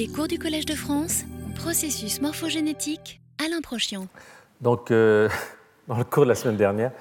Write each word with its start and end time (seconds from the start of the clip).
Les 0.00 0.08
cours 0.08 0.28
du 0.28 0.38
Collège 0.38 0.64
de 0.64 0.72
France, 0.72 1.24
processus 1.56 2.22
morphogénétique, 2.22 3.20
Alain 3.38 3.60
Prochian. 3.60 4.06
Donc, 4.62 4.90
euh, 4.90 5.28
dans 5.88 5.98
le 5.98 6.04
cours 6.04 6.22
de 6.22 6.30
la 6.30 6.34
semaine 6.34 6.56
dernière, 6.56 6.92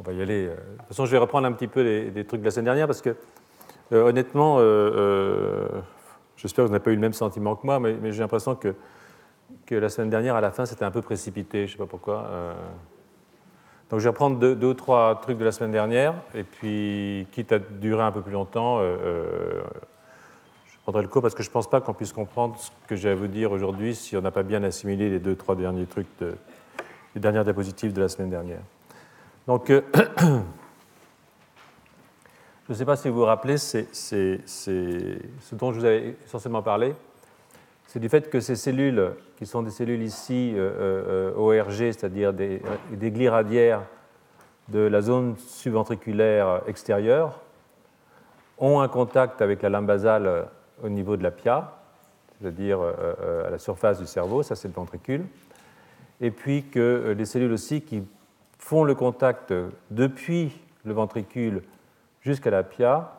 on 0.00 0.02
va 0.02 0.12
y 0.12 0.20
aller. 0.20 0.46
euh, 0.46 0.56
de 0.56 0.78
toute 0.78 0.88
façon, 0.88 1.06
je 1.06 1.12
vais 1.12 1.18
reprendre 1.18 1.46
un 1.46 1.52
petit 1.52 1.68
peu 1.68 1.80
les, 1.80 2.10
les 2.10 2.24
trucs 2.24 2.40
de 2.40 2.44
la 2.44 2.50
semaine 2.50 2.64
dernière 2.64 2.88
parce 2.88 3.02
que, 3.02 3.14
euh, 3.92 4.02
honnêtement, 4.02 4.56
j'espère 6.34 6.64
que 6.64 6.66
vous 6.66 6.72
n'avez 6.72 6.82
pas 6.82 6.90
eu 6.90 6.96
le 6.96 7.00
même 7.00 7.12
sentiment 7.12 7.54
que 7.54 7.64
moi, 7.64 7.78
mais, 7.78 8.10
j'ai 8.10 8.18
l'impression 8.18 8.56
que, 8.56 8.74
que 9.64 9.76
la 9.76 9.88
semaine 9.88 10.10
dernière, 10.10 10.34
à 10.34 10.40
la 10.40 10.50
fin, 10.50 10.66
c'était 10.66 10.84
un 10.84 10.90
peu 10.90 11.02
précipité. 11.02 11.68
Je 11.68 11.74
ne 11.74 11.76
sais 11.76 11.78
pas 11.78 11.86
pourquoi. 11.86 12.56
Donc, 13.90 14.00
je 14.00 14.04
vais 14.04 14.10
reprendre 14.10 14.40
deux, 14.40 14.66
ou 14.66 14.74
trois 14.74 15.20
trucs 15.20 15.38
de 15.38 15.44
la 15.44 15.52
semaine 15.52 15.70
dernière, 15.70 16.14
et 16.34 16.42
puis, 16.42 17.28
quitte 17.30 17.52
à 17.52 17.60
durer 17.60 18.02
un 18.02 18.10
peu 18.10 18.22
plus 18.22 18.32
longtemps, 18.32 18.78
euh, 18.80 19.62
prendrai 20.90 21.02
le 21.02 21.08
cours 21.08 21.22
parce 21.22 21.36
que 21.36 21.44
je 21.44 21.48
ne 21.48 21.52
pense 21.52 21.70
pas 21.70 21.80
qu'on 21.80 21.94
puisse 21.94 22.12
comprendre 22.12 22.56
ce 22.58 22.70
que 22.88 22.96
j'ai 22.96 23.10
à 23.10 23.14
vous 23.14 23.28
dire 23.28 23.52
aujourd'hui 23.52 23.94
si 23.94 24.16
on 24.16 24.20
n'a 24.22 24.32
pas 24.32 24.42
bien 24.42 24.64
assimilé 24.64 25.08
les 25.08 25.20
deux, 25.20 25.36
trois 25.36 25.54
derniers 25.54 25.86
trucs, 25.86 26.08
de, 26.18 26.34
les 27.14 27.20
dernières 27.20 27.44
diapositives 27.44 27.92
de 27.92 28.00
la 28.00 28.08
semaine 28.08 28.30
dernière. 28.30 28.58
Donc, 29.46 29.70
euh, 29.70 29.82
je 30.18 30.40
ne 32.70 32.74
sais 32.74 32.84
pas 32.84 32.96
si 32.96 33.08
vous 33.08 33.20
vous 33.20 33.24
rappelez, 33.24 33.56
c'est 33.56 33.86
c'est- 33.94 34.40
c'est 34.46 35.18
ce 35.42 35.54
dont 35.54 35.72
je 35.72 35.78
vous 35.78 35.84
avais 35.84 36.16
essentiellement 36.24 36.62
parlé, 36.62 36.92
c'est 37.86 38.00
du 38.00 38.08
fait 38.08 38.28
que 38.28 38.40
ces 38.40 38.56
cellules, 38.56 39.12
qui 39.36 39.46
sont 39.46 39.62
des 39.62 39.70
cellules 39.70 40.02
ici 40.02 40.54
euh, 40.56 41.30
euh, 41.36 41.36
ORG, 41.36 41.92
c'est-à-dire 41.92 42.32
des, 42.32 42.60
des 42.90 43.12
glis 43.12 43.28
radiaires 43.28 43.82
de 44.66 44.80
la 44.80 45.02
zone 45.02 45.36
subventriculaire 45.38 46.62
extérieure, 46.66 47.38
ont 48.58 48.80
un 48.80 48.88
contact 48.88 49.40
avec 49.40 49.62
la 49.62 49.68
lame 49.68 49.86
basale 49.86 50.26
euh, 50.26 50.42
au 50.82 50.88
niveau 50.88 51.16
de 51.16 51.22
la 51.22 51.30
pia, 51.30 51.80
c'est-à-dire 52.40 52.80
euh, 52.80 52.92
euh, 53.00 53.46
à 53.46 53.50
la 53.50 53.58
surface 53.58 53.98
du 53.98 54.06
cerveau, 54.06 54.42
ça 54.42 54.56
c'est 54.56 54.68
le 54.68 54.74
ventricule, 54.74 55.24
et 56.20 56.30
puis 56.30 56.64
que 56.64 56.78
euh, 56.78 57.14
les 57.14 57.24
cellules 57.24 57.52
aussi 57.52 57.82
qui 57.82 58.02
font 58.58 58.84
le 58.84 58.94
contact 58.94 59.54
depuis 59.90 60.60
le 60.84 60.92
ventricule 60.92 61.62
jusqu'à 62.20 62.50
la 62.50 62.62
pia 62.62 63.12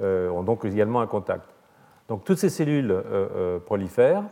ont 0.00 0.42
donc 0.42 0.64
également 0.64 1.00
un 1.00 1.06
contact. 1.06 1.48
Donc 2.08 2.24
toutes 2.24 2.38
ces 2.38 2.50
cellules 2.50 3.02
prolifèrent, 3.64 4.24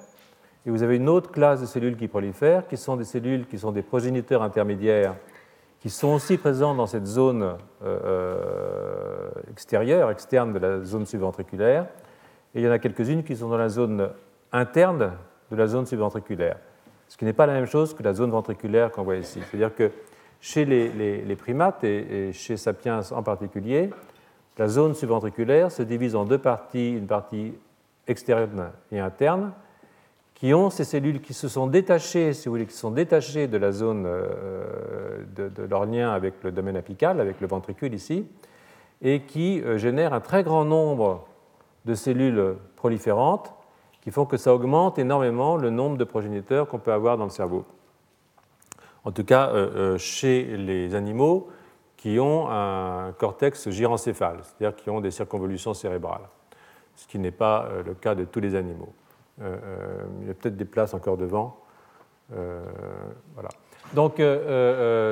et 0.67 0.71
vous 0.71 0.83
avez 0.83 0.97
une 0.97 1.09
autre 1.09 1.31
classe 1.31 1.63
de 1.63 1.67
cellules 1.67 1.97
qui 1.97 2.09
prolifèrent, 2.09 2.67
qui 2.67 2.77
sont 2.77 2.97
des 2.97 3.05
cellules 3.05 3.47
qui 3.47 3.59
sont 3.59 3.73
des 3.73 3.83
progéniteurs 3.83 4.43
intermédiaires, 4.43 5.15
qui 5.79 5.89
sont 5.89 6.09
aussi 6.09 6.37
présents 6.37 6.75
dans 6.75 6.87
cette 6.87 7.07
zone 7.07 7.57
extérieure, 9.51 10.11
externe 10.11 10.53
de 10.53 10.59
la 10.59 10.85
zone 10.85 11.07
subventriculaire, 11.07 11.87
et 12.55 12.61
il 12.61 12.65
y 12.65 12.69
en 12.69 12.73
a 12.73 12.79
quelques-unes 12.79 13.23
qui 13.23 13.37
sont 13.37 13.49
dans 13.49 13.57
la 13.57 13.69
zone 13.69 14.11
interne 14.53 15.13
de 15.51 15.57
la 15.57 15.67
zone 15.67 15.87
subventriculaire, 15.87 16.57
ce 17.09 17.17
qui 17.17 17.25
n'est 17.25 17.33
pas 17.33 17.47
la 17.47 17.55
même 17.55 17.67
chose 17.67 17.95
que 17.95 18.03
la 18.03 18.15
zone 18.15 18.31
ventriculaire 18.31 18.91
qu'on 18.91 19.03
voit 19.03 19.17
ici. 19.17 19.41
C'est-à-dire 19.49 19.75
que 19.75 19.91
chez 20.41 20.65
les, 20.65 21.37
primates 21.37 21.85
et, 21.85 22.33
chez 22.33 22.57
Sapiens 22.57 23.01
en 23.13 23.23
particulier, 23.23 23.91
la 24.59 24.69
zone 24.69 24.95
subventriculaire 24.95 25.71
se 25.71 25.83
divise 25.83 26.17
en 26.17 26.25
deux 26.25 26.39
parties, 26.39 26.93
une 26.93 27.07
partie 27.07 27.55
externe 28.07 28.71
et 28.91 28.99
interne, 28.99 29.53
qui 30.35 30.55
ont 30.55 30.71
ces 30.71 30.85
cellules 30.85 31.21
qui 31.21 31.35
se 31.35 31.49
sont 31.49 31.67
détachées, 31.67 32.33
si 32.33 32.49
vous 32.49 32.55
voulez, 32.55 32.67
qui 32.67 32.75
sont 32.75 32.91
détachées 32.91 33.47
de 33.47 33.59
la 33.59 33.73
zone 33.73 34.05
euh, 34.07 35.23
de, 35.37 35.49
de 35.49 35.63
leur 35.65 35.85
lien 35.85 36.11
avec 36.13 36.43
le 36.43 36.51
domaine 36.51 36.77
apical, 36.77 37.21
avec 37.21 37.41
le 37.41 37.47
ventricule 37.47 37.93
ici, 37.93 38.27
et 39.03 39.21
qui 39.21 39.61
euh, 39.61 39.77
génèrent 39.77 40.15
un 40.15 40.21
très 40.21 40.43
grand 40.43 40.65
nombre 40.65 41.27
de 41.85 41.95
cellules 41.95 42.57
proliférantes 42.77 43.55
qui 44.01 44.11
font 44.11 44.25
que 44.25 44.37
ça 44.37 44.55
augmente 44.55 44.99
énormément 44.99 45.57
le 45.57 45.71
nombre 45.71 45.97
de 45.97 46.05
progéniteurs 46.05 46.69
qu'on 46.69 46.79
peut 46.79 46.93
avoir 46.93 47.19
dans 47.19 47.25
le 47.25 47.31
cerveau. 47.31 47.65
En 49.05 49.13
tout 49.13 49.25
cas, 49.25 49.49
euh, 49.49 49.71
euh, 49.95 49.99
chez 49.99 50.45
les 50.57 50.95
animaux 50.95 51.49
qui 51.97 52.19
ont 52.19 52.51
un 52.51 53.13
cortex 53.19 53.69
gyrencéphale, 53.71 54.39
c'est-à-dire 54.43 54.77
qui 54.77 54.91
ont 54.91 55.01
des 55.01 55.11
circonvolutions 55.11 55.75
cérébrales, 55.75 56.29
ce 56.97 57.07
qui 57.07 57.19
n'est 57.19 57.31
pas 57.31 57.67
euh, 57.67 57.83
le 57.83 57.95
cas 57.95 58.15
de 58.15 58.25
tous 58.25 58.41
les 58.41 58.55
animaux. 58.55 58.93
Il 59.43 60.27
y 60.27 60.31
a 60.31 60.35
peut-être 60.35 60.59
des 60.59 60.67
places 60.67 60.93
encore 60.93 61.17
devant. 61.17 61.57
Voilà. 62.29 63.49
Donc, 63.95 64.21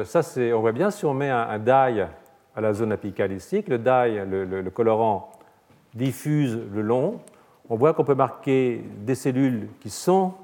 ça, 0.04 0.22
c'est, 0.22 0.52
on 0.52 0.60
voit 0.60 0.72
bien 0.72 0.90
si 0.90 1.06
on 1.06 1.14
met 1.14 1.30
un, 1.30 1.58
dye 1.58 2.04
à 2.54 2.60
la 2.60 2.74
zone 2.74 2.92
apicale 2.92 3.32
ici, 3.32 3.64
que 3.64 3.70
le 3.70 3.78
dye, 3.78 4.20
le 4.26 4.68
colorant, 4.68 5.30
diffuse 5.94 6.58
le 6.72 6.82
long. 6.82 7.20
On 7.68 7.76
voit 7.76 7.94
qu'on 7.94 8.04
peut 8.04 8.14
marquer 8.14 8.82
des 9.00 9.14
cellules 9.14 9.68
qui 9.80 9.90
sont 9.90 10.34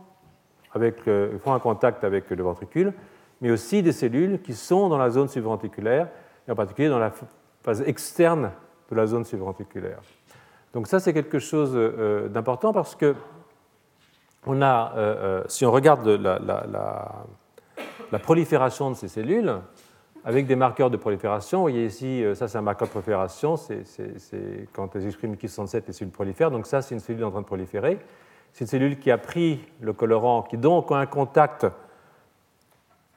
avec 0.72 1.06
le- 1.06 1.38
font 1.42 1.54
un 1.54 1.60
contact 1.60 2.04
avec 2.04 2.30
le 2.30 2.42
ventricule, 2.42 2.92
mais 3.40 3.50
aussi 3.50 3.82
des 3.82 3.92
cellules 3.92 4.40
qui 4.42 4.54
sont 4.54 4.88
dans 4.88 4.98
la 4.98 5.10
zone 5.10 5.28
subventriculaire, 5.28 6.08
et 6.48 6.50
en 6.50 6.54
particulier 6.54 6.88
dans 6.88 6.98
la 6.98 7.12
phase 7.62 7.82
externe 7.82 8.50
de 8.90 8.96
la 8.96 9.06
zone 9.06 9.24
subventriculaire. 9.24 10.00
Donc 10.72 10.88
ça, 10.88 10.98
c'est 11.00 11.12
quelque 11.14 11.38
chose 11.38 11.72
euh, 11.74 12.28
d'important 12.28 12.72
parce 12.72 12.94
que 12.94 13.14
a, 14.46 14.92
euh, 14.96 14.96
euh, 14.96 15.42
si 15.48 15.64
on 15.64 15.70
regarde 15.70 16.06
la- 16.06 16.38
la 18.12 18.18
prolifération 18.18 18.90
de 18.90 18.94
ces 18.94 19.08
cellules, 19.08 19.54
avec 20.24 20.46
des 20.46 20.56
marqueurs 20.56 20.90
de 20.90 20.96
prolifération, 20.96 21.58
vous 21.58 21.64
voyez 21.64 21.84
ici, 21.84 22.24
euh, 22.24 22.34
ça 22.34 22.48
c'est 22.48 22.56
un 22.56 22.62
marqueur 22.62 22.88
de 22.88 22.90
prolifération, 22.90 23.56
c'est- 23.56 23.84
quand 24.72 24.96
elles 24.96 25.06
expriment 25.06 25.36
Ki67, 25.36 25.86
les 25.86 25.92
cellules 25.92 26.12
prolifèrent, 26.12 26.50
donc 26.50 26.66
ça 26.66 26.80
c'est 26.80 26.94
une 26.94 27.00
cellule 27.00 27.24
en 27.24 27.30
train 27.30 27.42
de 27.42 27.46
proliférer. 27.46 27.98
C'est 28.52 28.64
une 28.64 28.68
cellule 28.68 28.98
qui 28.98 29.10
a 29.10 29.18
pris 29.18 29.60
le 29.80 29.92
colorant, 29.92 30.42
qui 30.42 30.56
donc 30.56 30.90
a 30.92 30.96
un 30.96 31.06
contact 31.06 31.66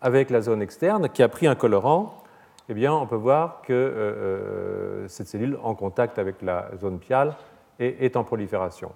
avec 0.01 0.29
la 0.29 0.41
zone 0.41 0.62
externe, 0.62 1.09
qui 1.09 1.23
a 1.23 1.29
pris 1.29 1.47
un 1.47 1.56
colorant, 1.56 2.23
eh 2.69 2.73
bien, 2.73 2.94
on 2.94 3.07
peut 3.07 3.16
voir 3.16 3.62
que 3.62 3.72
euh, 3.72 3.75
euh, 3.75 5.07
cette 5.07 5.28
cellule 5.28 5.57
en 5.63 5.75
contact 5.75 6.19
avec 6.19 6.41
la 6.41 6.69
zone 6.81 7.00
piale 7.00 7.35
est, 7.79 8.18
en 8.18 8.24
prolifération. 8.24 8.91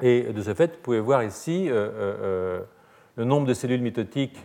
Et 0.00 0.32
de 0.32 0.42
ce 0.42 0.54
fait, 0.54 0.72
vous 0.72 0.82
pouvez 0.82 1.00
voir 1.00 1.22
ici 1.22 1.68
le 1.68 2.64
nombre 3.18 3.46
de 3.46 3.52
cellules 3.52 3.82
mitotiques 3.82 4.42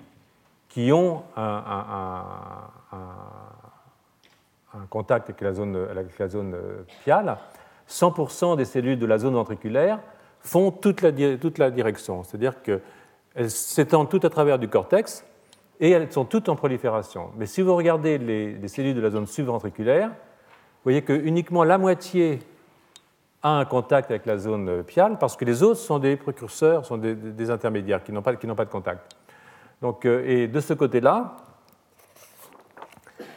qui 0.70 0.92
ont 0.92 1.24
un, 1.36 2.70
contact 4.90 5.30
avec 5.30 5.42
la 5.42 5.54
zone, 5.54 5.76
avec 5.76 6.18
la 6.18 6.28
zone 6.30 6.54
euh, 6.54 6.84
piale. 7.04 7.38
100% 7.90 8.56
des 8.56 8.66
cellules 8.66 9.00
de 9.00 9.06
la 9.06 9.18
zone 9.18 9.34
ventriculaire 9.34 10.00
font 10.40 10.72
toute 10.72 11.02
la, 11.02 11.12
toute 11.38 11.58
la 11.58 11.72
direction, 11.72 12.24
c'est-à-dire 12.24 12.62
qu'elles 12.62 13.50
s'étendent 13.50 14.10
toutes 14.10 14.26
à 14.26 14.30
travers 14.30 14.58
du 14.58 14.70
cortex 14.70 15.26
et 15.80 15.90
elles 15.90 16.12
sont 16.12 16.24
toutes 16.24 16.50
en 16.50 16.56
prolifération. 16.56 17.32
Mais 17.36 17.46
si 17.46 17.62
vous 17.62 17.76
regardez 17.76 18.18
les, 18.18 18.54
les 18.54 18.68
cellules 18.68 18.96
de 18.96 19.02
la 19.02 19.10
zone 19.10 19.28
subventriculaire, 19.28 20.10
vous 20.10 20.84
voyez 20.84 21.02
que 21.02 21.14
uniquement 21.14 21.64
la 21.64 21.78
moitié 21.78 22.40
a 23.42 23.60
un 23.60 23.66
contact 23.66 24.12
avec 24.12 24.26
la 24.26 24.38
zone 24.38 24.84
piale, 24.84 25.18
parce 25.20 25.36
que 25.38 25.46
les 25.46 25.64
autres 25.64 25.80
sont 25.80 26.00
des 26.00 26.16
précurseurs, 26.18 26.86
sont 26.86 26.98
des, 26.98 27.50
intermédiaires 27.50 28.04
qui 28.04 28.12
n'ont 28.12 28.22
pas, 28.22 28.34
pas 28.34 28.66
de 28.66 28.70
contact. 28.70 29.16
Donc, 29.82 30.06
euh, 30.06 30.24
et 30.26 30.48
de 30.48 30.60
ce 30.60 30.74
côté-là, 30.74 31.38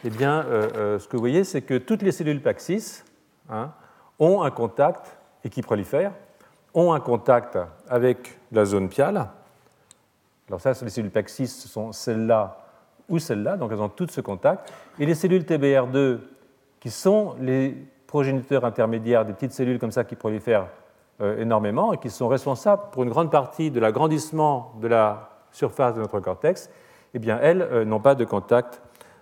eh 0.03 0.09
bien, 0.09 0.43
euh, 0.45 0.69
euh, 0.75 0.99
ce 0.99 1.07
que 1.07 1.15
vous 1.15 1.21
voyez, 1.21 1.43
c'est 1.43 1.61
que 1.61 1.77
toutes 1.77 2.01
les 2.01 2.11
cellules 2.11 2.41
Paxis 2.41 3.03
hein, 3.49 3.71
ont 4.19 4.41
un 4.41 4.51
contact, 4.51 5.17
et 5.45 5.49
qui 5.49 5.61
prolifèrent, 5.61 6.13
ont 6.73 6.93
un 6.93 6.99
contact 6.99 7.57
avec 7.89 8.39
la 8.51 8.65
zone 8.65 8.89
piale. 8.89 9.29
Alors 10.47 10.59
ça, 10.59 10.73
les 10.81 10.89
cellules 10.89 11.11
Paxis, 11.11 11.47
ce 11.47 11.67
sont 11.67 11.91
celles-là 11.91 12.59
ou 13.09 13.19
celles-là, 13.19 13.57
donc 13.57 13.71
elles 13.71 13.81
ont 13.81 13.89
toutes 13.89 14.11
ce 14.11 14.21
contact. 14.21 14.71
Et 14.99 15.05
les 15.05 15.15
cellules 15.15 15.43
TBR2, 15.43 16.19
qui 16.79 16.89
sont 16.89 17.35
les 17.39 17.75
progéniteurs 18.07 18.65
intermédiaires 18.65 19.25
des 19.25 19.33
petites 19.33 19.53
cellules 19.53 19.79
comme 19.79 19.91
ça 19.91 20.03
qui 20.03 20.15
prolifèrent 20.15 20.67
énormément 21.37 21.93
et 21.93 21.97
qui 21.97 22.09
sont 22.09 22.27
responsables 22.27 22.83
pour 22.91 23.03
une 23.03 23.09
grande 23.09 23.31
partie 23.31 23.71
de 23.71 23.79
l'agrandissement 23.79 24.73
de 24.81 24.87
la 24.87 25.32
surface 25.53 25.95
de 25.95 26.01
notre 26.01 26.19
cortex, 26.19 26.69
eh 27.13 27.19
bien, 27.19 27.39
elles 27.41 27.61
euh, 27.61 27.85
n'ont 27.85 27.99
pas 27.99 28.15
de 28.15 28.25
contact 28.25 28.81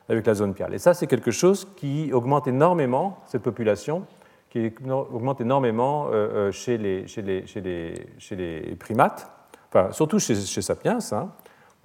avec 0.10 0.25
la 0.25 0.33
zone 0.33 0.54
piale. 0.54 0.74
Et 0.74 0.80
ça, 0.80 0.94
c'est 0.94 1.07
quelque 1.07 1.31
chose 1.31 1.68
qui 1.75 2.12
augmente 2.13 2.48
énormément 2.48 3.19
cette 3.28 3.44
population, 3.44 4.06
qui 4.50 4.74
augmente 4.89 5.39
énormément 5.42 6.07
euh, 6.07 6.12
euh, 6.12 6.51
chez, 6.51 6.78
les, 6.78 7.07
chez, 7.07 7.22
les, 7.22 7.45
chez, 7.45 7.62
les, 7.62 7.94
chez 8.18 8.36
les 8.36 8.75
primates, 8.75 9.31
enfin, 9.69 9.92
surtout 9.92 10.19
chez, 10.19 10.36
Sapiens. 10.36 11.00
Hein. 11.12 11.30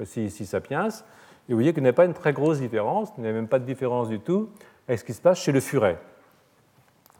Ici 0.00 0.46
Sapiens. 0.46 0.88
Et 0.88 1.52
vous 1.52 1.56
voyez 1.56 1.72
qu'il 1.72 1.82
n'y 1.82 1.88
a 1.88 1.92
pas 1.92 2.04
une 2.04 2.14
très 2.14 2.32
grosse 2.32 2.58
différence, 2.58 3.12
il 3.18 3.22
n'y 3.22 3.28
a 3.28 3.32
même 3.32 3.48
pas 3.48 3.58
de 3.58 3.64
différence 3.64 4.08
du 4.08 4.18
tout 4.18 4.50
avec 4.88 4.98
ce 4.98 5.04
qui 5.04 5.14
se 5.14 5.20
passe 5.20 5.38
chez 5.38 5.52
le 5.52 5.60
furet. 5.60 5.98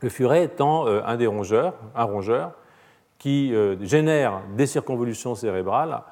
Le 0.00 0.08
furet 0.08 0.44
étant 0.44 0.87
un 0.87 1.17
des 1.17 1.26
rongeurs, 1.26 1.75
un 1.94 2.05
rongeur, 2.05 2.52
qui 3.19 3.55
génère 3.81 4.43
des 4.56 4.67
circonvolutions 4.67 5.34
cérébrales 5.34 6.02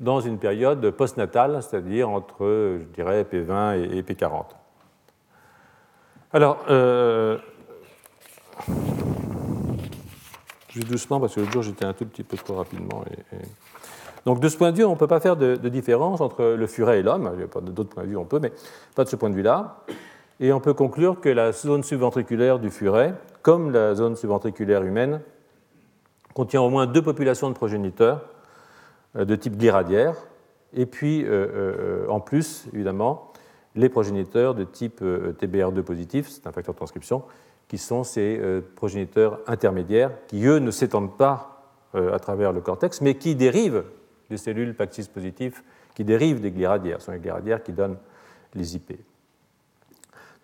dans 0.00 0.20
une 0.20 0.38
période 0.38 0.90
postnatale, 0.90 1.62
c'est-à-dire 1.62 2.08
entre, 2.10 2.78
je 2.80 2.84
dirais, 2.94 3.24
P20 3.24 3.78
et, 3.78 3.98
et 3.98 4.02
P40. 4.02 4.44
Alors, 6.32 6.64
euh, 6.68 7.38
vais 10.74 10.84
doucement 10.84 11.20
parce 11.20 11.34
que 11.34 11.40
l'autre 11.40 11.52
jour 11.52 11.62
j'étais 11.62 11.84
un 11.84 11.92
tout 11.92 12.06
petit 12.06 12.22
peu 12.22 12.36
trop 12.36 12.54
rapidement. 12.54 13.04
Donc 14.26 14.40
de 14.40 14.48
ce 14.48 14.56
point 14.56 14.72
de 14.72 14.76
vue, 14.76 14.84
on 14.84 14.92
ne 14.92 14.96
peut 14.96 15.06
pas 15.06 15.20
faire 15.20 15.36
de, 15.36 15.56
différence 15.68 16.20
entre 16.20 16.44
le 16.44 16.66
furet 16.66 17.00
et 17.00 17.02
l'homme. 17.02 17.30
D'autres 17.62 17.90
points 17.90 18.04
de 18.04 18.08
vue, 18.08 18.16
on 18.16 18.24
peut, 18.24 18.40
mais 18.40 18.52
pas 18.94 19.04
de 19.04 19.08
ce 19.08 19.16
point 19.16 19.30
de 19.30 19.34
vue-là. 19.34 19.84
Et 20.40 20.52
on 20.52 20.60
peut 20.60 20.74
conclure 20.74 21.20
que 21.20 21.28
la 21.28 21.52
zone 21.52 21.82
subventriculaire 21.82 22.58
du 22.58 22.70
furet, 22.70 23.14
comme 23.42 23.70
la 23.70 23.94
zone 23.94 24.16
subventriculaire 24.16 24.82
humaine, 24.82 25.20
contient 26.34 26.62
au 26.62 26.70
moins 26.70 26.86
deux 26.86 27.02
populations 27.02 27.48
de 27.48 27.54
progéniteurs 27.54 28.22
de 29.14 29.36
type 29.36 29.56
gliradiaire, 29.56 30.16
et 30.72 30.86
puis 30.86 31.24
euh, 31.24 31.28
euh, 31.28 32.08
en 32.08 32.20
plus, 32.20 32.66
évidemment, 32.72 33.32
les 33.76 33.88
progéniteurs 33.88 34.54
de 34.54 34.64
type 34.64 35.02
TBR2 35.02 35.82
positif, 35.82 36.28
c'est 36.28 36.46
un 36.46 36.52
facteur 36.52 36.74
de 36.74 36.78
transcription, 36.78 37.22
qui 37.66 37.78
sont 37.78 38.04
ces 38.04 38.40
progéniteurs 38.76 39.40
intermédiaires, 39.48 40.12
qui 40.28 40.46
eux 40.46 40.58
ne 40.58 40.70
s'étendent 40.70 41.16
pas 41.16 41.72
à 41.94 42.20
travers 42.20 42.52
le 42.52 42.60
cortex, 42.60 43.00
mais 43.00 43.16
qui 43.16 43.34
dérivent 43.34 43.82
des 44.30 44.36
cellules 44.36 44.76
Paxis 44.76 45.08
positifs, 45.08 45.64
qui 45.96 46.04
dérivent 46.04 46.40
des 46.40 46.52
gliradiaires, 46.52 47.00
ce 47.00 47.06
sont 47.06 47.12
les 47.12 47.18
gliradiaires 47.18 47.64
qui 47.64 47.72
donnent 47.72 47.96
les 48.54 48.76
IP. 48.76 48.92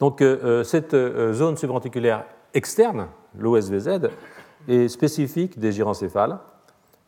Donc 0.01 0.25
cette 0.65 0.97
zone 1.33 1.57
subventriculaire 1.57 2.25
externe, 2.53 3.07
l'OSVZ, 3.39 4.09
est 4.67 4.89
spécifique 4.89 5.57
des 5.61 5.71
gyrencéphales 5.71 6.41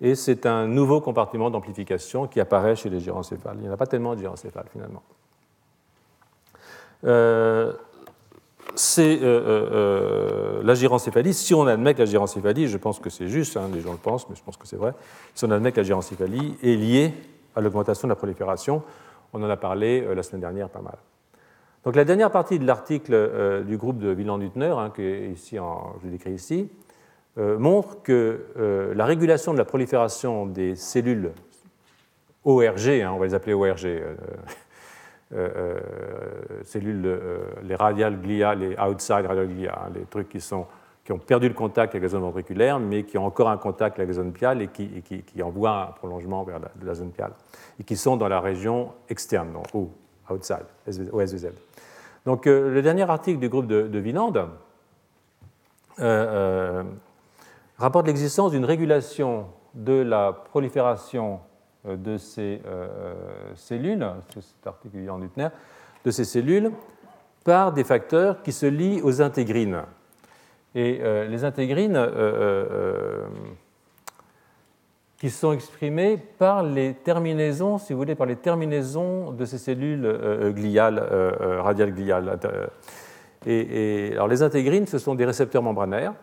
et 0.03 0.17
c'est 0.17 0.47
un 0.47 0.67
nouveau 0.67 1.01
compartiment 1.01 1.49
d'amplification 1.49 2.27
qui 2.27 2.41
apparaît 2.41 2.75
chez 2.75 2.91
les 2.91 2.99
gyrencéphales. 2.99 3.57
Il 3.59 3.63
n'y 3.63 3.69
en 3.69 3.73
a 3.73 3.77
pas 3.77 3.87
tellement 3.87 4.17
de 4.17 4.21
gyrencéphales 4.21 4.67
finalement. 4.71 5.03
Euh, 7.05 7.73
c'est 8.75 9.23
euh, 9.23 9.41
euh, 9.45 10.63
la 10.65 10.75
gyrencéphalie. 10.75 11.33
Si 11.33 11.55
on 11.55 11.67
admet 11.69 11.95
que 11.95 12.01
la 12.01 12.07
gyrencéphalie, 12.07 12.67
je 12.67 12.79
pense 12.79 12.99
que 12.99 13.11
c'est 13.11 13.29
juste, 13.29 13.57
hein, 13.57 13.71
les 13.73 13.81
gens 13.81 13.93
le 13.93 13.99
pensent, 13.99 14.29
mais 14.29 14.35
je 14.35 14.43
pense 14.43 14.57
que 14.57 14.67
c'est 14.67 14.77
vrai, 14.77 14.93
si 15.35 15.45
on 15.45 15.51
admet 15.53 15.71
que 15.71 15.77
la 15.79 15.85
gyrencéphalie 15.85 16.57
est 16.63 16.75
liée 16.75 17.15
à 17.55 17.61
l'augmentation 17.61 18.09
de 18.09 18.13
la 18.13 18.17
prolifération, 18.17 18.83
on 19.33 19.43
en 19.43 19.51
a 19.51 19.57
parlé 19.57 20.05
la 20.15 20.23
semaine 20.25 20.41
dernière 20.41 20.69
pas 20.69 20.81
mal. 20.81 20.97
Donc 21.85 21.95
la 21.95 22.05
dernière 22.05 22.31
partie 22.31 22.59
de 22.59 22.67
l'article 22.67 23.65
du 23.67 23.77
groupe 23.77 23.99
de 23.99 24.15
Wieland-Hüttner, 24.15 24.75
hein, 24.77 24.91
que 24.91 25.03
je 25.03 26.09
décris 26.09 26.33
ici, 26.33 26.69
montre 27.37 28.03
que 28.03 28.47
euh, 28.59 28.95
la 28.95 29.07
régulation 29.07 29.53
de 29.53 29.59
la 29.59 29.65
prolifération 29.65 30.47
des 30.47 30.77
cellules 30.77 31.33
ORG, 32.45 32.89
hein, 32.89 33.13
on 33.15 33.19
va 33.19 33.27
les 33.27 33.35
appeler 33.35 33.55
ORG, 33.55 33.87
euh, 35.35 35.81
cellules, 36.65 37.19
les 37.63 37.75
radial 37.75 38.21
glia, 38.21 38.55
les 38.55 38.77
outside 38.79 39.25
radial 39.27 39.49
glia, 39.49 39.73
hein, 39.73 39.91
les 39.95 40.03
trucs 40.03 40.29
qui, 40.29 40.41
sont, 40.41 40.67
qui 41.05 41.13
ont 41.13 41.19
perdu 41.19 41.49
le 41.49 41.55
contact 41.55 41.95
avec 41.95 42.03
la 42.03 42.09
zone 42.11 42.21
ventriculaire, 42.21 42.79
mais 42.79 43.05
qui 43.05 43.17
ont 43.17 43.25
encore 43.25 43.49
un 43.49 43.57
contact 43.57 43.99
avec 43.99 44.09
la 44.09 44.15
zone 44.15 44.33
piale 44.33 44.61
et 44.61 44.69
qui, 44.69 45.43
envoient 45.43 45.89
un 45.89 45.93
prolongement 45.93 46.45
vers 46.45 46.61
la, 46.85 46.95
zone 46.95 47.13
piale, 47.13 47.33
et 47.81 47.85
qui 47.85 47.97
sont 47.97 48.19
dans 48.19 48.29
la 48.29 48.41
région 48.41 48.93
externe, 49.09 49.53
donc, 49.53 49.67
ou 49.73 49.91
outside, 50.29 50.67
OSVZ. 50.87 51.49
Donc 52.27 52.45
le 52.45 52.83
dernier 52.83 53.09
article 53.09 53.41
du 53.41 53.49
groupe 53.49 53.67
de, 53.67 53.89
de 53.89 53.99
rapporte 57.83 58.07
l'existence 58.07 58.53
d'une 58.53 58.65
régulation 58.65 59.47
de 59.75 59.95
la 59.95 60.33
prolifération 60.33 61.41
euh, 61.87 61.97
de 61.97 62.17
ces 62.17 62.63
euh, 62.65 63.13
cellules, 63.57 64.07
cet 64.41 64.67
article 64.67 64.99
en 65.11 65.19
Lutner, 65.19 65.49
de 66.05 66.11
ces 66.13 66.25
cellules 66.25 66.71
par 67.45 67.73
des 67.73 67.83
facteurs 67.83 68.41
qui 68.43 68.53
se 68.53 68.67
lient 68.67 69.01
aux 69.03 69.21
intégrines. 69.21 69.83
Et 70.77 71.01
euh, 71.03 71.27
les 71.27 71.45
intégrines 71.45 72.01
qui 75.19 75.29
sont 75.29 75.53
exprimées 75.53 76.17
par 76.17 76.63
les 76.63 76.95
terminaisons, 76.95 77.79
si 77.79 77.93
vous 77.93 77.99
voulez, 77.99 78.15
par 78.15 78.27
les 78.27 78.37
terminaisons 78.37 79.33
de 79.33 79.45
ces 79.45 79.59
cellules 79.59 80.53
gliales, 80.55 80.99
radiales 81.61 81.95
gliales. 81.95 82.39
Et, 83.47 84.11
alors 84.13 84.29
les 84.29 84.43
intégrines, 84.43 84.87
ce 84.87 84.99
sont 84.99 85.15
des 85.15 85.25
récepteurs 85.25 85.63
membranaires 85.63 86.15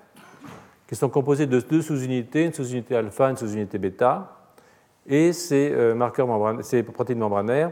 qui 0.90 0.96
sont 0.96 1.10
composés 1.10 1.46
de 1.46 1.60
deux 1.60 1.84
sous-unités, 1.84 2.46
une 2.46 2.54
sous-unité 2.54 2.96
alpha, 2.96 3.30
une 3.30 3.38
sous-unité 3.38 3.78
bêta. 3.78 4.40
Et 5.06 5.34
ces, 5.34 5.72
euh, 5.72 5.94
marqueurs 5.94 6.28
ces 6.64 6.82
protéines 6.82 7.20
membranaires 7.20 7.72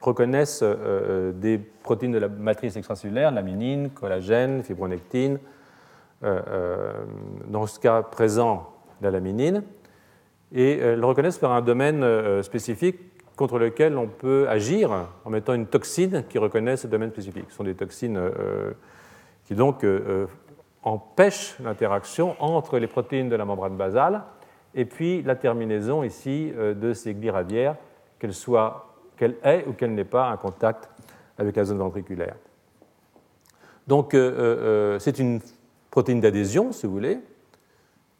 reconnaissent 0.00 0.64
euh, 0.64 0.74
euh, 0.80 1.32
des 1.32 1.58
protéines 1.58 2.10
de 2.10 2.18
la 2.18 2.26
matrice 2.26 2.74
extracellulaire, 2.74 3.30
laminine, 3.30 3.90
collagène, 3.90 4.64
fibronectine, 4.64 5.38
dans 7.46 7.66
ce 7.66 7.78
cas 7.78 8.02
présent 8.02 8.72
la 9.00 9.12
laminine, 9.12 9.62
et 10.52 10.78
elles 10.78 10.98
le 10.98 11.06
reconnaissent 11.06 11.38
par 11.38 11.52
un 11.52 11.60
domaine 11.60 12.42
spécifique 12.42 12.98
contre 13.36 13.58
lequel 13.58 13.96
on 13.96 14.08
peut 14.08 14.48
agir 14.48 14.90
en 15.24 15.30
mettant 15.30 15.52
une 15.52 15.66
toxine 15.66 16.24
qui 16.28 16.38
reconnaît 16.38 16.78
ce 16.78 16.88
domaine 16.88 17.10
spécifique. 17.10 17.44
Ce 17.50 17.56
sont 17.56 17.64
des 17.64 17.74
toxines 17.74 18.18
qui 19.44 19.54
donc 19.54 19.84
empêche 20.86 21.56
l'interaction 21.60 22.36
entre 22.38 22.78
les 22.78 22.86
protéines 22.86 23.28
de 23.28 23.34
la 23.34 23.44
membrane 23.44 23.76
basale 23.76 24.22
et 24.74 24.84
puis 24.84 25.20
la 25.22 25.34
terminaison 25.34 26.04
ici 26.04 26.52
euh, 26.56 26.74
de 26.74 26.92
ces 26.92 27.12
gliradières, 27.12 27.74
qu'elle 28.18 28.32
soit 28.32 28.94
qu'elle 29.16 29.34
ait 29.42 29.64
ou 29.66 29.72
qu'elle 29.72 29.94
n'ait 29.94 30.04
pas 30.04 30.28
un 30.28 30.36
contact 30.36 30.88
avec 31.38 31.56
la 31.56 31.64
zone 31.64 31.78
ventriculaire. 31.78 32.36
Donc 33.88 34.14
euh, 34.14 34.30
euh, 34.38 34.98
c'est 35.00 35.18
une 35.18 35.40
protéine 35.90 36.20
d'adhésion, 36.20 36.70
si 36.70 36.86
vous 36.86 36.92
voulez, 36.92 37.18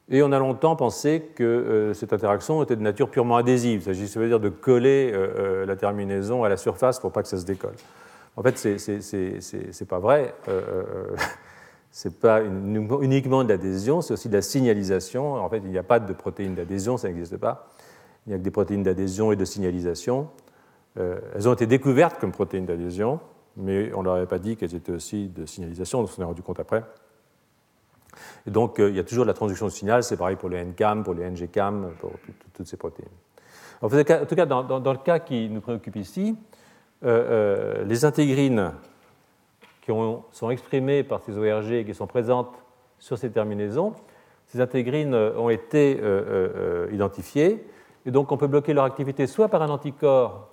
et 0.08 0.22
on 0.22 0.32
a 0.32 0.38
longtemps 0.38 0.74
pensé 0.74 1.30
que 1.34 1.92
cette 1.94 2.12
interaction 2.12 2.62
était 2.62 2.76
de 2.76 2.80
nature 2.80 3.10
purement 3.10 3.36
adhésive. 3.36 3.88
Il 3.88 4.06
veut 4.20 4.28
dire 4.28 4.38
de 4.38 4.48
coller 4.48 5.12
la 5.66 5.74
terminaison 5.74 6.44
à 6.44 6.48
la 6.48 6.56
surface 6.56 7.00
pour 7.00 7.10
pas 7.10 7.22
que 7.22 7.28
ça 7.28 7.38
se 7.38 7.44
décolle. 7.44 7.74
En 8.36 8.42
fait, 8.44 8.56
c'est 8.56 9.88
pas 9.88 9.98
vrai 9.98 10.32
ce 11.96 12.08
n'est 12.08 12.14
pas 12.14 12.42
uniquement 12.44 13.42
de 13.42 13.48
l'adhésion, 13.48 14.02
c'est 14.02 14.12
aussi 14.12 14.28
de 14.28 14.34
la 14.34 14.42
signalisation. 14.42 15.36
En 15.36 15.48
fait, 15.48 15.62
il 15.64 15.70
n'y 15.70 15.78
a 15.78 15.82
pas 15.82 15.98
de 15.98 16.12
protéines 16.12 16.54
d'adhésion, 16.54 16.98
ça 16.98 17.08
n'existe 17.08 17.38
pas. 17.38 17.70
Il 18.26 18.28
n'y 18.28 18.34
a 18.34 18.38
que 18.38 18.42
des 18.42 18.50
protéines 18.50 18.82
d'adhésion 18.82 19.32
et 19.32 19.36
de 19.36 19.46
signalisation. 19.46 20.28
Euh, 20.98 21.18
elles 21.34 21.48
ont 21.48 21.54
été 21.54 21.66
découvertes 21.66 22.18
comme 22.20 22.32
protéines 22.32 22.66
d'adhésion, 22.66 23.18
mais 23.56 23.94
on 23.94 24.00
ne 24.00 24.04
leur 24.04 24.16
avait 24.16 24.26
pas 24.26 24.38
dit 24.38 24.58
qu'elles 24.58 24.74
étaient 24.74 24.92
aussi 24.92 25.28
de 25.28 25.46
signalisation, 25.46 26.00
on 26.00 26.06
s'en 26.06 26.20
est 26.20 26.26
rendu 26.26 26.42
compte 26.42 26.60
après. 26.60 26.84
Et 28.46 28.50
donc, 28.50 28.78
euh, 28.78 28.90
il 28.90 28.96
y 28.96 29.00
a 29.00 29.04
toujours 29.04 29.24
de 29.24 29.28
la 29.28 29.34
transduction 29.34 29.64
de 29.64 29.72
signal, 29.72 30.02
c'est 30.02 30.18
pareil 30.18 30.36
pour 30.36 30.50
les 30.50 30.62
NCAM, 30.62 31.02
pour 31.02 31.14
les 31.14 31.24
NGCAM, 31.30 31.92
pour 31.98 32.12
toutes 32.52 32.66
ces 32.66 32.76
protéines. 32.76 33.08
En, 33.80 33.88
tout 33.88 34.04
cas, 34.04 34.44
dans, 34.44 34.92
le 34.92 34.98
cas 35.02 35.18
qui 35.18 35.48
nous 35.48 35.62
préoccupe 35.62 35.96
ici, 35.96 36.36
euh, 37.04 37.86
les 37.86 38.04
intégrines 38.04 38.72
qui 39.86 39.92
sont 40.32 40.50
exprimées 40.50 41.04
par 41.04 41.20
ces 41.20 41.38
ORG 41.38 41.70
et 41.70 41.84
qui 41.84 41.94
sont 41.94 42.08
présentes 42.08 42.52
sur 42.98 43.16
ces 43.16 43.30
terminaisons. 43.30 43.92
Ces 44.46 44.60
intégrines 44.60 45.14
ont 45.14 45.48
été 45.48 46.00
euh, 46.00 46.86
euh, 46.88 46.88
identifiées 46.92 47.64
et 48.04 48.10
donc 48.10 48.32
on 48.32 48.36
peut 48.36 48.48
bloquer 48.48 48.74
leur 48.74 48.84
activité 48.84 49.28
soit 49.28 49.48
par 49.48 49.62
un 49.62 49.68
anticorps 49.68 50.48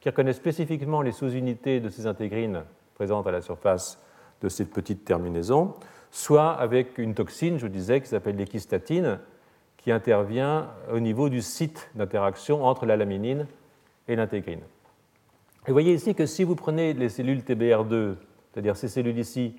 qui 0.00 0.08
reconnaît 0.08 0.32
spécifiquement 0.32 1.02
les 1.02 1.12
sous-unités 1.12 1.80
de 1.80 1.90
ces 1.90 2.06
intégrines 2.06 2.62
présentes 2.94 3.26
à 3.26 3.30
la 3.30 3.42
surface 3.42 4.00
de 4.40 4.48
cette 4.48 4.70
petite 4.70 5.04
terminaison, 5.04 5.74
soit 6.10 6.52
avec 6.52 6.96
une 6.96 7.14
toxine, 7.14 7.58
je 7.58 7.66
vous 7.66 7.72
disais, 7.72 8.00
qui 8.00 8.08
s'appelle 8.08 8.36
l'équistatine, 8.36 9.18
qui 9.76 9.92
intervient 9.92 10.68
au 10.90 11.00
niveau 11.00 11.28
du 11.28 11.42
site 11.42 11.90
d'interaction 11.94 12.64
entre 12.64 12.86
la 12.86 12.96
laminine 12.96 13.46
et 14.08 14.16
l'intégrine. 14.16 14.60
vous 15.66 15.72
voyez 15.74 15.92
ici 15.92 16.14
que 16.14 16.24
si 16.24 16.44
vous 16.44 16.54
prenez 16.54 16.94
les 16.94 17.10
cellules 17.10 17.40
TBR2 17.40 18.16
c'est-à-dire 18.52 18.76
ces 18.76 18.88
cellules 18.88 19.18
ici 19.18 19.56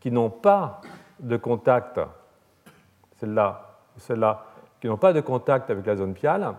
qui 0.00 0.10
n'ont 0.10 0.30
pas 0.30 0.80
de 1.20 1.36
contact, 1.36 2.00
celles-là, 3.16 3.78
celles-là, 3.96 4.46
qui 4.80 4.88
n'ont 4.88 4.96
pas 4.96 5.12
de 5.12 5.20
contact 5.20 5.70
avec 5.70 5.86
la 5.86 5.96
zone 5.96 6.14
piale, 6.14 6.54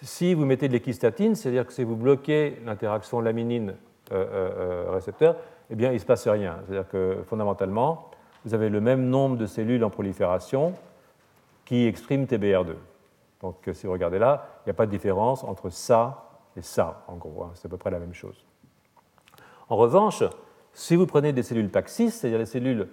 si 0.00 0.34
vous 0.34 0.44
mettez 0.44 0.68
de 0.68 0.72
l'équistatine, 0.72 1.34
c'est-à-dire 1.34 1.66
que 1.66 1.72
si 1.72 1.84
vous 1.84 1.96
bloquez 1.96 2.60
l'interaction 2.64 3.20
laminine-récepteur, 3.20 5.36
eh 5.70 5.74
bien, 5.74 5.90
il 5.90 5.94
ne 5.94 5.98
se 5.98 6.06
passe 6.06 6.26
rien. 6.26 6.58
C'est-à-dire 6.64 6.88
que 6.88 7.18
fondamentalement, 7.26 8.10
vous 8.44 8.54
avez 8.54 8.68
le 8.68 8.80
même 8.80 9.08
nombre 9.08 9.36
de 9.36 9.46
cellules 9.46 9.84
en 9.84 9.90
prolifération 9.90 10.74
qui 11.64 11.86
expriment 11.86 12.24
TBR2. 12.24 12.74
Donc, 13.40 13.56
si 13.72 13.86
vous 13.86 13.92
regardez 13.92 14.18
là, 14.18 14.46
il 14.60 14.68
n'y 14.68 14.70
a 14.70 14.74
pas 14.74 14.86
de 14.86 14.90
différence 14.90 15.44
entre 15.44 15.70
ça 15.70 16.28
et 16.56 16.62
ça, 16.62 17.04
en 17.08 17.16
gros. 17.16 17.44
Hein. 17.44 17.50
c'est 17.54 17.66
à 17.66 17.68
peu 17.68 17.76
près 17.76 17.90
la 17.90 17.98
même 17.98 18.14
chose. 18.14 18.44
En 19.68 19.76
revanche, 19.76 20.22
si 20.72 20.96
vous 20.96 21.06
prenez 21.06 21.32
des 21.32 21.42
cellules 21.42 21.68
Paxis, 21.68 22.10
c'est-à-dire 22.10 22.38
les 22.38 22.46
cellules 22.46 22.88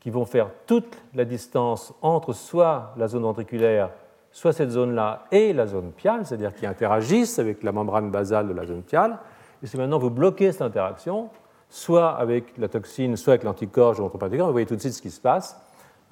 qui 0.00 0.10
vont 0.10 0.24
faire 0.24 0.50
toute 0.66 0.96
la 1.14 1.24
distance 1.24 1.92
entre 2.02 2.32
soit 2.32 2.94
la 2.96 3.06
zone 3.06 3.22
ventriculaire, 3.22 3.90
soit 4.32 4.52
cette 4.52 4.70
zone-là 4.70 5.26
et 5.30 5.52
la 5.52 5.66
zone 5.66 5.92
piale, 5.92 6.24
c'est-à-dire 6.24 6.54
qui 6.54 6.66
interagissent 6.66 7.38
avec 7.38 7.62
la 7.62 7.72
membrane 7.72 8.10
basale 8.10 8.48
de 8.48 8.54
la 8.54 8.66
zone 8.66 8.82
piale, 8.82 9.18
et 9.62 9.66
si 9.66 9.76
maintenant 9.76 9.98
vous 9.98 10.10
bloquez 10.10 10.52
cette 10.52 10.62
interaction, 10.62 11.28
soit 11.68 12.10
avec 12.10 12.56
la 12.58 12.68
toxine, 12.68 13.16
soit 13.16 13.34
avec 13.34 13.44
l'anticorps, 13.44 13.94
je 13.94 14.02
ne 14.02 14.08
pas 14.08 14.28
vous 14.28 14.52
voyez 14.52 14.66
tout 14.66 14.76
de 14.76 14.80
suite 14.80 14.94
ce 14.94 15.02
qui 15.02 15.10
se 15.10 15.20
passe, 15.20 15.60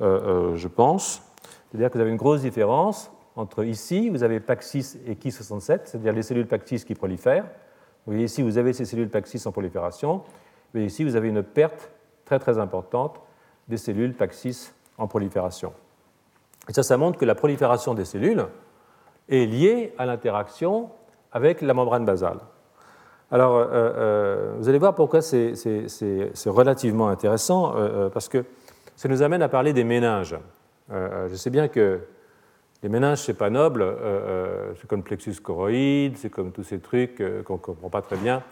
euh, 0.01 0.53
euh, 0.53 0.57
je 0.57 0.69
pense. 0.69 1.23
C'est-à-dire 1.71 1.91
que 1.91 1.95
vous 1.95 2.01
avez 2.01 2.11
une 2.11 2.17
grosse 2.17 2.43
différence 2.43 3.11
entre 3.37 3.65
ici, 3.65 4.09
vous 4.11 4.23
avez 4.23 4.41
PAC6 4.41 4.99
et 5.07 5.15
Ki67, 5.15 5.81
c'est-à-dire 5.85 6.13
les 6.13 6.23
cellules 6.23 6.47
PAC6 6.47 6.85
qui 6.85 6.95
prolifèrent. 6.95 7.45
Vous 8.07 8.13
voyez 8.13 8.25
ici, 8.25 8.43
vous 8.43 8.59
avez 8.59 8.73
ces 8.73 8.85
cellules 8.85 9.09
PAC6 9.09 9.47
en 9.49 9.53
prolifération. 9.53 10.23
Mais 10.75 10.85
ici, 10.85 11.05
vous 11.05 11.17
avez 11.17 11.29
une 11.29 11.43
perte 11.43 11.91
très 12.25 12.39
très 12.39 12.59
importante 12.59 13.21
des 13.69 13.77
cellules 13.77 14.13
PAC6 14.13 14.73
en 14.99 15.07
prolifération. 15.07 15.73
Et 16.69 16.73
ça, 16.73 16.83
ça 16.83 16.97
montre 16.97 17.19
que 17.19 17.25
la 17.25 17.35
prolifération 17.35 17.95
des 17.95 18.05
cellules 18.05 18.47
est 19.29 19.47
liée 19.47 19.95
à 19.99 20.07
l'interaction 20.07 20.91
avec 21.33 21.63
la 21.63 21.75
membrane 21.75 22.05
basale. 22.05 22.39
Alors, 23.31 23.57
euh, 23.57 23.67
euh, 23.71 24.55
vous 24.59 24.69
allez 24.69 24.79
voir 24.79 24.95
pourquoi 24.95 25.21
c'est 25.21 25.53
relativement 26.47 27.09
intéressant, 27.09 27.75
euh, 27.77 28.09
parce 28.09 28.29
que 28.29 28.45
ça 28.97 29.09
nous 29.09 29.23
amène 29.23 29.43
à 29.43 29.49
parler 29.49 29.73
des 29.73 29.85
méninges. 29.85 30.37
je 30.91 31.35
sais 31.35 31.51
bien 31.51 31.69
que 31.69 32.01
les 32.83 32.89
méninges, 32.89 33.21
c'est 33.21 33.35
pas 33.35 33.51
noble, 33.51 33.85
c'est 34.81 34.87
comme 34.89 35.01
le 35.01 35.05
plexus 35.05 35.41
choroïde, 35.43 36.17
c'est 36.17 36.31
comme 36.31 36.53
tous 36.53 36.63
ces 36.63 36.81
trucs 36.81 37.23
qu'on 37.45 37.55
ne 37.55 37.59
comprend 37.59 37.91
pas 37.91 38.03
très 38.03 38.17
bien, 38.17 38.43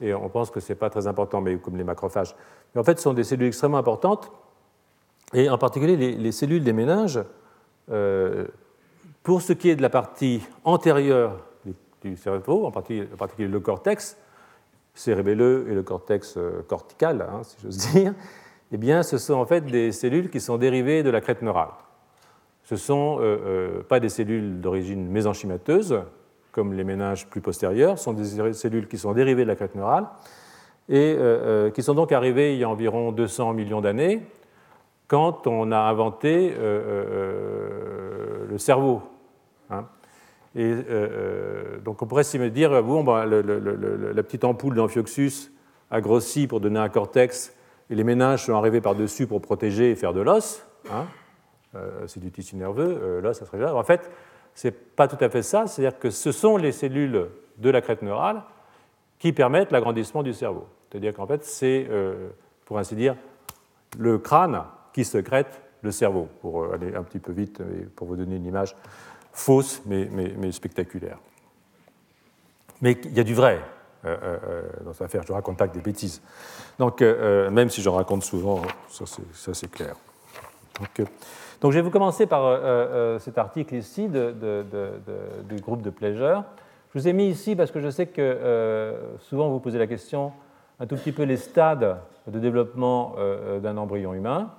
et 0.00 0.14
on 0.14 0.28
pense 0.28 0.50
que 0.50 0.60
ce 0.60 0.72
n'est 0.72 0.78
pas 0.78 0.90
très 0.90 1.06
important, 1.06 1.40
mais 1.40 1.56
comme 1.56 1.76
les 1.76 1.84
macrophages. 1.84 2.34
Mais 2.74 2.80
en 2.80 2.84
fait, 2.84 2.98
ce 2.98 3.04
sont 3.04 3.14
des 3.14 3.24
cellules 3.24 3.48
extrêmement 3.48 3.78
importantes, 3.78 4.30
et 5.32 5.48
en 5.48 5.58
particulier 5.58 5.96
les, 5.96 6.12
les 6.12 6.32
cellules 6.32 6.64
des 6.64 6.72
méninges, 6.72 7.20
pour 9.22 9.42
ce 9.42 9.52
qui 9.52 9.70
est 9.70 9.76
de 9.76 9.82
la 9.82 9.90
partie 9.90 10.42
antérieure 10.64 11.38
du 12.02 12.16
cerveau, 12.16 12.66
en 12.66 12.70
particulier, 12.70 13.48
le 13.48 13.60
cortex 13.60 14.16
cérébelleux 14.94 15.66
et 15.70 15.74
le 15.74 15.82
cortex 15.82 16.36
euh, 16.36 16.62
cortical, 16.68 17.26
hein, 17.28 17.42
si 17.42 17.56
j'ose 17.62 17.78
dire, 17.92 18.14
eh 18.70 18.76
bien, 18.76 19.02
ce 19.02 19.18
sont 19.18 19.34
en 19.34 19.46
fait 19.46 19.62
des 19.62 19.90
cellules 19.90 20.30
qui 20.30 20.40
sont 20.40 20.56
dérivées 20.56 21.02
de 21.02 21.10
la 21.10 21.20
crête 21.20 21.42
neurale. 21.42 21.70
Ce 22.64 22.74
ne 22.74 22.78
sont 22.78 23.18
euh, 23.18 23.22
euh, 23.22 23.82
pas 23.82 23.98
des 23.98 24.08
cellules 24.08 24.60
d'origine 24.60 25.08
mésenchymateuse, 25.08 26.02
comme 26.54 26.72
les 26.72 26.84
ménages 26.84 27.28
plus 27.28 27.40
postérieurs, 27.40 27.98
sont 27.98 28.12
des 28.12 28.54
cellules 28.54 28.86
qui 28.88 28.96
sont 28.96 29.12
dérivées 29.12 29.42
de 29.42 29.48
la 29.48 29.56
crête 29.56 29.74
neurale 29.74 30.06
et 30.88 31.18
qui 31.74 31.82
sont 31.82 31.94
donc 31.94 32.12
arrivées 32.12 32.54
il 32.54 32.60
y 32.60 32.64
a 32.64 32.68
environ 32.68 33.10
200 33.10 33.54
millions 33.54 33.80
d'années 33.80 34.20
quand 35.08 35.46
on 35.46 35.72
a 35.72 35.78
inventé 35.78 36.54
le 38.48 38.58
cerveau. 38.58 39.02
Hein. 39.70 39.86
Et 40.54 40.62
euh, 40.62 40.82
euh, 40.90 41.78
donc 41.80 42.00
on 42.02 42.06
pourrait 42.06 42.24
s'y 42.24 42.38
dire, 42.50 42.82
bon, 42.82 43.02
ben, 43.02 43.26
la 43.26 44.22
petite 44.22 44.44
ampoule 44.44 44.76
d'Amphioxus 44.76 45.50
a 45.90 46.00
grossi 46.00 46.46
pour 46.46 46.60
donner 46.60 46.78
un 46.78 46.88
cortex, 46.88 47.54
et 47.90 47.94
les 47.94 48.04
méninges 48.04 48.44
sont 48.44 48.54
arrivés 48.54 48.80
par-dessus 48.80 49.26
pour 49.26 49.40
protéger 49.40 49.90
et 49.90 49.96
faire 49.96 50.12
de 50.12 50.20
l'os. 50.20 50.64
Hein. 50.90 51.06
Euh, 51.74 52.06
c'est 52.06 52.20
du 52.20 52.30
tissu 52.30 52.56
nerveux, 52.56 53.20
l'os, 53.22 53.36
ça 53.36 53.46
serait 53.46 53.58
là. 53.58 53.74
En 53.74 53.82
fait, 53.82 54.10
ce 54.54 54.68
n'est 54.68 54.72
pas 54.72 55.08
tout 55.08 55.22
à 55.22 55.28
fait 55.28 55.42
ça, 55.42 55.66
c'est-à-dire 55.66 55.98
que 55.98 56.10
ce 56.10 56.32
sont 56.32 56.56
les 56.56 56.72
cellules 56.72 57.28
de 57.58 57.70
la 57.70 57.80
crête 57.80 58.02
neurale 58.02 58.42
qui 59.18 59.32
permettent 59.32 59.72
l'agrandissement 59.72 60.22
du 60.22 60.32
cerveau. 60.32 60.66
C'est-à-dire 60.90 61.14
qu'en 61.14 61.26
fait, 61.26 61.44
c'est, 61.44 61.88
pour 62.64 62.78
ainsi 62.78 62.94
dire, 62.94 63.16
le 63.98 64.18
crâne 64.18 64.62
qui 64.92 65.04
secrète 65.04 65.60
le 65.82 65.90
cerveau, 65.90 66.28
pour 66.40 66.72
aller 66.72 66.94
un 66.94 67.02
petit 67.02 67.18
peu 67.18 67.32
vite 67.32 67.60
et 67.60 67.84
pour 67.84 68.06
vous 68.06 68.16
donner 68.16 68.36
une 68.36 68.46
image 68.46 68.74
fausse 69.34 69.82
mais, 69.84 70.52
spectaculaire. 70.52 71.18
Mais 72.80 72.92
il 73.04 73.12
y 73.12 73.20
a 73.20 73.24
du 73.24 73.34
vrai 73.34 73.60
euh, 74.04 74.16
euh, 74.22 74.38
euh, 74.48 74.62
dans 74.84 74.92
cette 74.92 75.02
affaire, 75.02 75.22
je 75.26 75.32
raconte 75.32 75.56
pas 75.56 75.68
que 75.68 75.74
des 75.74 75.80
bêtises. 75.80 76.22
Donc, 76.78 77.00
même 77.00 77.70
si 77.70 77.82
j'en 77.82 77.94
raconte 77.94 78.24
souvent, 78.24 78.62
ça 78.88 79.54
c'est 79.54 79.70
clair. 79.70 79.96
Donc, 80.78 81.08
donc, 81.64 81.72
je 81.72 81.78
vais 81.78 81.82
vous 81.82 81.90
commencer 81.90 82.26
par 82.26 82.60
cet 83.18 83.38
article 83.38 83.74
ici 83.74 84.08
du 84.08 85.56
groupe 85.62 85.80
de 85.80 85.88
Pleasure. 85.88 86.44
Je 86.92 86.98
vous 87.00 87.08
ai 87.08 87.14
mis 87.14 87.26
ici 87.26 87.56
parce 87.56 87.70
que 87.70 87.80
je 87.80 87.88
sais 87.88 88.04
que 88.06 88.94
souvent 89.20 89.48
vous 89.48 89.60
posez 89.60 89.78
la 89.78 89.86
question 89.86 90.32
un 90.78 90.86
tout 90.86 90.96
petit 90.96 91.12
peu 91.12 91.22
les 91.22 91.38
stades 91.38 91.96
de 92.26 92.38
développement 92.38 93.16
d'un 93.62 93.78
embryon 93.78 94.12
humain. 94.12 94.50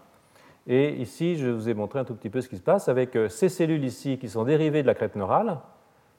Et 0.68 0.96
ici, 0.96 1.38
je 1.38 1.48
vous 1.48 1.70
ai 1.70 1.74
montré 1.76 2.00
un 2.00 2.06
tout 2.06 2.16
petit 2.16 2.30
peu 2.30 2.42
ce 2.42 2.50
qui 2.50 2.58
se 2.58 2.64
passe 2.64 2.90
avec 2.90 3.16
euh, 3.16 3.30
ces 3.30 3.50
cellules 3.50 3.84
ici 3.84 4.18
qui 4.18 4.28
sont 4.28 4.44
dérivées 4.44 4.82
de 4.82 4.88
la 4.88 4.96
crête 4.96 5.16
neurale, 5.16 5.60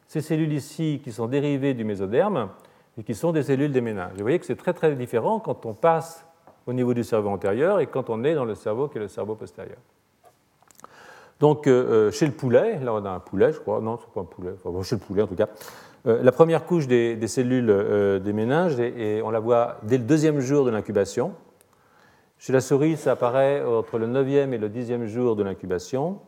ces 0.07 0.21
cellules 0.21 0.53
ici 0.53 1.01
qui 1.03 1.11
sont 1.11 1.27
dérivées 1.27 1.75
du 1.75 1.83
mésoderme 1.83 2.51
et 2.97 3.03
qui 3.03 3.15
sont 3.15 3.33
des 3.33 3.43
cellules 3.43 3.73
des 3.73 3.81
méninges. 3.81 4.13
Vous 4.15 4.23
voyez 4.23 4.39
que 4.39 4.47
c'est 4.47 4.57
très 4.57 4.73
très 4.73 4.95
différent 4.95 5.41
quand 5.41 5.67
on 5.67 5.75
passe 5.75 6.25
au 6.67 6.73
niveau 6.73 6.95
du 6.95 7.03
cerveau 7.03 7.31
antérieur 7.31 7.81
et 7.81 7.89
quand 7.89 8.09
on 8.09 8.23
est 8.23 8.35
dans 8.35 8.45
le 8.45 8.55
cerveau 8.55 8.87
qui 8.87 8.99
est 8.99 9.01
le 9.01 9.09
cerveau 9.09 9.35
postérieur. 9.35 9.79
Donc, 11.41 11.67
euh, 11.67 12.09
euh, 12.09 12.11
chez 12.11 12.27
le 12.27 12.33
poulet, 12.33 12.79
là 12.81 12.95
on 12.95 13.05
a 13.05 13.11
un 13.11 13.21
poulet, 13.21 13.53
je 13.53 13.61
crois, 13.61 13.81
non, 13.81 13.99
c'est 13.99 14.13
pas 14.13 14.21
un 14.21 14.25
poulet, 14.25 14.53
enfin, 14.65 14.83
chez 14.83 14.97
le 14.97 15.01
poulet 15.01 15.23
en 15.23 15.27
tout 15.27 15.35
cas, 15.35 15.49
la 16.05 16.31
première 16.31 16.65
couche 16.65 16.87
des, 16.87 17.27
cellules 17.27 18.21
des 18.23 18.33
méninges, 18.33 18.79
et 18.79 19.21
on 19.25 19.31
la 19.31 19.41
voit 19.41 19.79
dès 19.83 19.99
le 19.99 20.05
deuxième 20.05 20.39
jour 20.39 20.65
de 20.65 20.71
l'incubation, 20.71 21.35
chez 22.39 22.53
la 22.53 22.61
souris, 22.61 22.97
ça 22.97 23.13
apparaît 23.13 23.65
entre 23.65 23.99
le 23.99 24.07
9e 24.07 24.53
et 24.53 24.59
le 24.59 24.69
10e 24.69 25.07
jour 25.07 25.35
de 25.35 25.43
l'incubation, 25.43 26.21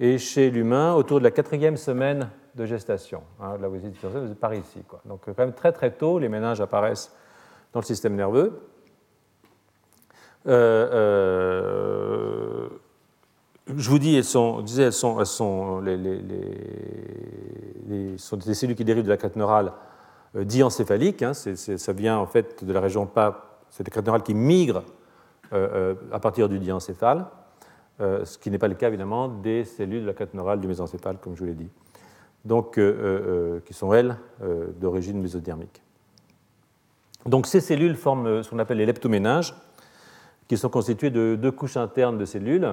et 0.00 0.16
chez 0.16 0.50
l'humain, 0.50 0.94
autour 0.94 1.18
de 1.18 1.24
la 1.24 1.30
quatrième 1.30 1.76
semaine 1.76 2.30
de 2.54 2.64
gestation. 2.64 3.22
Hein, 3.38 3.58
là, 3.60 3.68
vous 3.68 3.76
êtes 3.84 4.40
par 4.40 4.54
ici. 4.54 4.82
Quoi. 4.88 5.02
Donc, 5.04 5.20
quand 5.26 5.38
même 5.38 5.52
très 5.52 5.72
très 5.72 5.90
tôt, 5.90 6.18
les 6.18 6.30
méninges 6.30 6.62
apparaissent 6.62 7.14
dans 7.72 7.80
le 7.80 7.84
système 7.84 8.14
nerveux. 8.14 8.62
Euh, 10.48 10.88
euh, 10.92 12.51
je 13.66 13.90
vous 13.90 13.98
dis, 13.98 14.16
elles 14.16 14.24
sont, 14.24 14.60
disais, 14.60 14.84
elles 14.84 14.92
sont, 14.92 15.20
elles 15.86 16.02
les, 17.88 18.18
sont, 18.18 18.36
des 18.36 18.54
cellules 18.54 18.76
qui 18.76 18.84
dérivent 18.84 19.04
de 19.04 19.08
la 19.08 19.16
crête 19.16 19.36
neurale 19.36 19.72
euh, 20.36 20.44
diencéphalique. 20.44 21.22
Hein, 21.22 21.32
ça 21.34 21.92
vient 21.92 22.18
en 22.18 22.26
fait 22.26 22.64
de 22.64 22.72
la 22.72 22.80
région 22.80 23.06
pas. 23.06 23.60
C'est 23.70 23.84
des 23.84 23.90
crêtes 23.90 24.04
neurales 24.04 24.22
qui 24.22 24.34
migrent 24.34 24.84
euh, 25.52 25.68
euh, 25.74 25.94
à 26.12 26.18
partir 26.18 26.48
du 26.48 26.58
diencéphale, 26.58 27.26
euh, 28.00 28.24
ce 28.24 28.38
qui 28.38 28.50
n'est 28.50 28.58
pas 28.58 28.68
le 28.68 28.74
cas 28.74 28.88
évidemment 28.88 29.28
des 29.28 29.66
cellules 29.66 30.00
de 30.00 30.06
la 30.06 30.14
crête 30.14 30.32
neurale 30.32 30.60
du 30.60 30.66
mésencéphale, 30.66 31.18
comme 31.20 31.34
je 31.34 31.40
vous 31.40 31.46
l'ai 31.46 31.54
dit, 31.54 31.68
donc, 32.46 32.80
qui 33.66 33.74
sont 33.74 33.92
elles 33.92 34.16
d'origine 34.80 35.20
mésodermique. 35.20 35.82
Donc 37.26 37.46
ces 37.46 37.60
cellules 37.60 37.96
forment 37.96 38.42
ce 38.42 38.48
qu'on 38.48 38.58
appelle 38.58 38.78
les 38.78 38.86
leptoménages, 38.86 39.54
qui 40.48 40.56
sont 40.56 40.70
constituées 40.70 41.10
de 41.10 41.36
deux 41.40 41.52
couches 41.52 41.76
internes 41.76 42.16
de 42.16 42.24
cellules. 42.24 42.66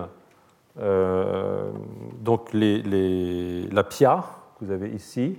Donc 0.75 2.53
la 2.53 3.83
pia, 3.83 4.23
que 4.59 4.65
vous 4.65 4.71
avez 4.71 4.89
ici, 4.89 5.37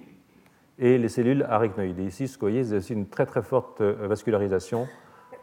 et 0.79 0.97
les 0.99 1.09
cellules 1.09 1.47
arachnoïdes. 1.49 1.99
Et 1.99 2.05
ici, 2.05 2.27
ce 2.27 2.37
que 2.37 2.41
vous 2.41 2.53
voyez, 2.53 2.65
c'est 2.65 2.77
aussi 2.77 2.93
une 2.95 3.07
très 3.07 3.27
très 3.27 3.43
forte 3.43 3.83
vascularisation 3.83 4.89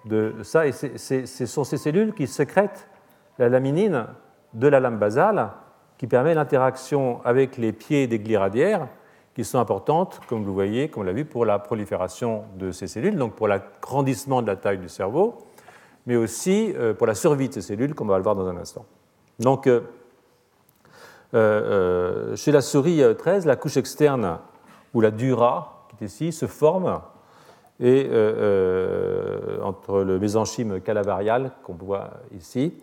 de 0.05 0.35
ça. 0.43 0.65
Et 0.67 0.71
ce 0.71 1.45
sont 1.45 1.63
ces 1.63 1.77
cellules 1.77 2.13
qui 2.13 2.27
sécrètent 2.27 2.87
la 3.37 3.49
laminine 3.49 4.07
de 4.53 4.67
la 4.67 4.79
lame 4.79 4.97
basale 4.97 5.49
qui 5.97 6.07
permet 6.07 6.33
l'interaction 6.33 7.21
avec 7.23 7.57
les 7.57 7.71
pieds 7.71 8.07
des 8.07 8.19
glies 8.19 8.37
radiaires 8.37 8.87
qui 9.35 9.43
sont 9.43 9.59
importantes, 9.59 10.19
comme 10.27 10.43
vous 10.43 10.53
voyez, 10.53 10.89
comme 10.89 11.03
on 11.03 11.05
l'a 11.05 11.13
vu, 11.13 11.25
pour 11.25 11.45
la 11.45 11.59
prolifération 11.59 12.45
de 12.57 12.71
ces 12.71 12.87
cellules, 12.87 13.15
donc 13.15 13.35
pour 13.35 13.47
l'agrandissement 13.47 14.41
de 14.41 14.47
la 14.47 14.55
taille 14.55 14.79
du 14.79 14.89
cerveau, 14.89 15.37
mais 16.07 16.15
aussi 16.15 16.73
euh, 16.75 16.95
pour 16.95 17.05
la 17.05 17.13
survie 17.13 17.47
de 17.47 17.53
ces 17.53 17.61
cellules, 17.61 17.93
comme 17.93 18.07
on 18.07 18.11
va 18.11 18.17
le 18.17 18.23
voir 18.23 18.35
dans 18.35 18.47
un 18.47 18.57
instant. 18.57 18.85
Donc, 19.39 19.67
euh, 19.67 19.81
euh, 21.33 22.35
chez 22.35 22.51
la 22.51 22.61
souris 22.61 23.01
13, 23.17 23.45
la 23.45 23.55
couche 23.55 23.77
externe, 23.77 24.39
ou 24.93 25.01
la 25.01 25.11
dura, 25.11 25.87
qui 25.89 26.03
est 26.03 26.07
ici, 26.07 26.31
se 26.31 26.47
forme 26.47 27.01
et 27.79 28.07
euh, 28.09 28.33
euh, 28.37 29.61
entre 29.61 30.01
le 30.01 30.19
mésenchyme 30.19 30.81
calavarial 30.81 31.51
qu'on 31.63 31.73
voit 31.73 32.09
ici 32.35 32.73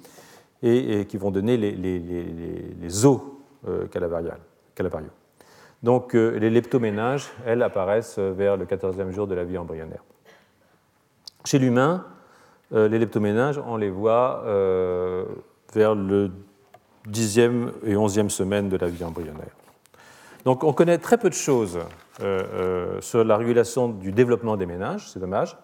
et, 0.62 1.04
qui 1.06 1.16
vont 1.16 1.30
donner 1.30 1.56
les, 1.56 3.06
os 3.06 3.20
euh, 3.68 3.87
calavariaux. 3.87 5.11
Donc 5.82 6.14
les 6.14 6.49
leptoménages, 6.49 7.30
elles, 7.44 7.62
apparaissent 7.62 8.18
vers 8.18 8.56
le 8.56 8.64
14e 8.64 9.11
jour 9.11 9.26
de 9.26 9.34
la 9.34 9.44
vie 9.44 9.58
embryonnaire. 9.58 10.02
Chez 11.44 11.58
l'humain, 11.58 12.06
les 12.70 12.99
leptoménages, 12.99 13.61
on 13.66 13.76
les 13.76 13.90
voit 13.90 14.44
vers 15.74 15.94
le 15.94 16.30
10e 17.10 17.72
et 17.84 17.94
11e 17.94 18.28
semaine 18.28 18.68
de 18.68 18.76
la 18.76 18.88
vie 18.88 19.04
embryonnaire. 19.04 19.54
Donc 20.44 20.62
on 20.62 20.72
connaît 20.72 20.98
très 20.98 21.18
peu 21.18 21.28
de 21.28 21.34
choses 21.34 21.78
euh, 22.20 22.22
euh, 22.22 23.00
sur 23.00 23.24
la 23.24 23.36
régulation 23.36 23.88
du 23.88 24.12
développement 24.12 24.56
des 24.56 24.66
ménages, 24.66 25.10
c'est 25.10 25.20
dommage. 25.20 25.56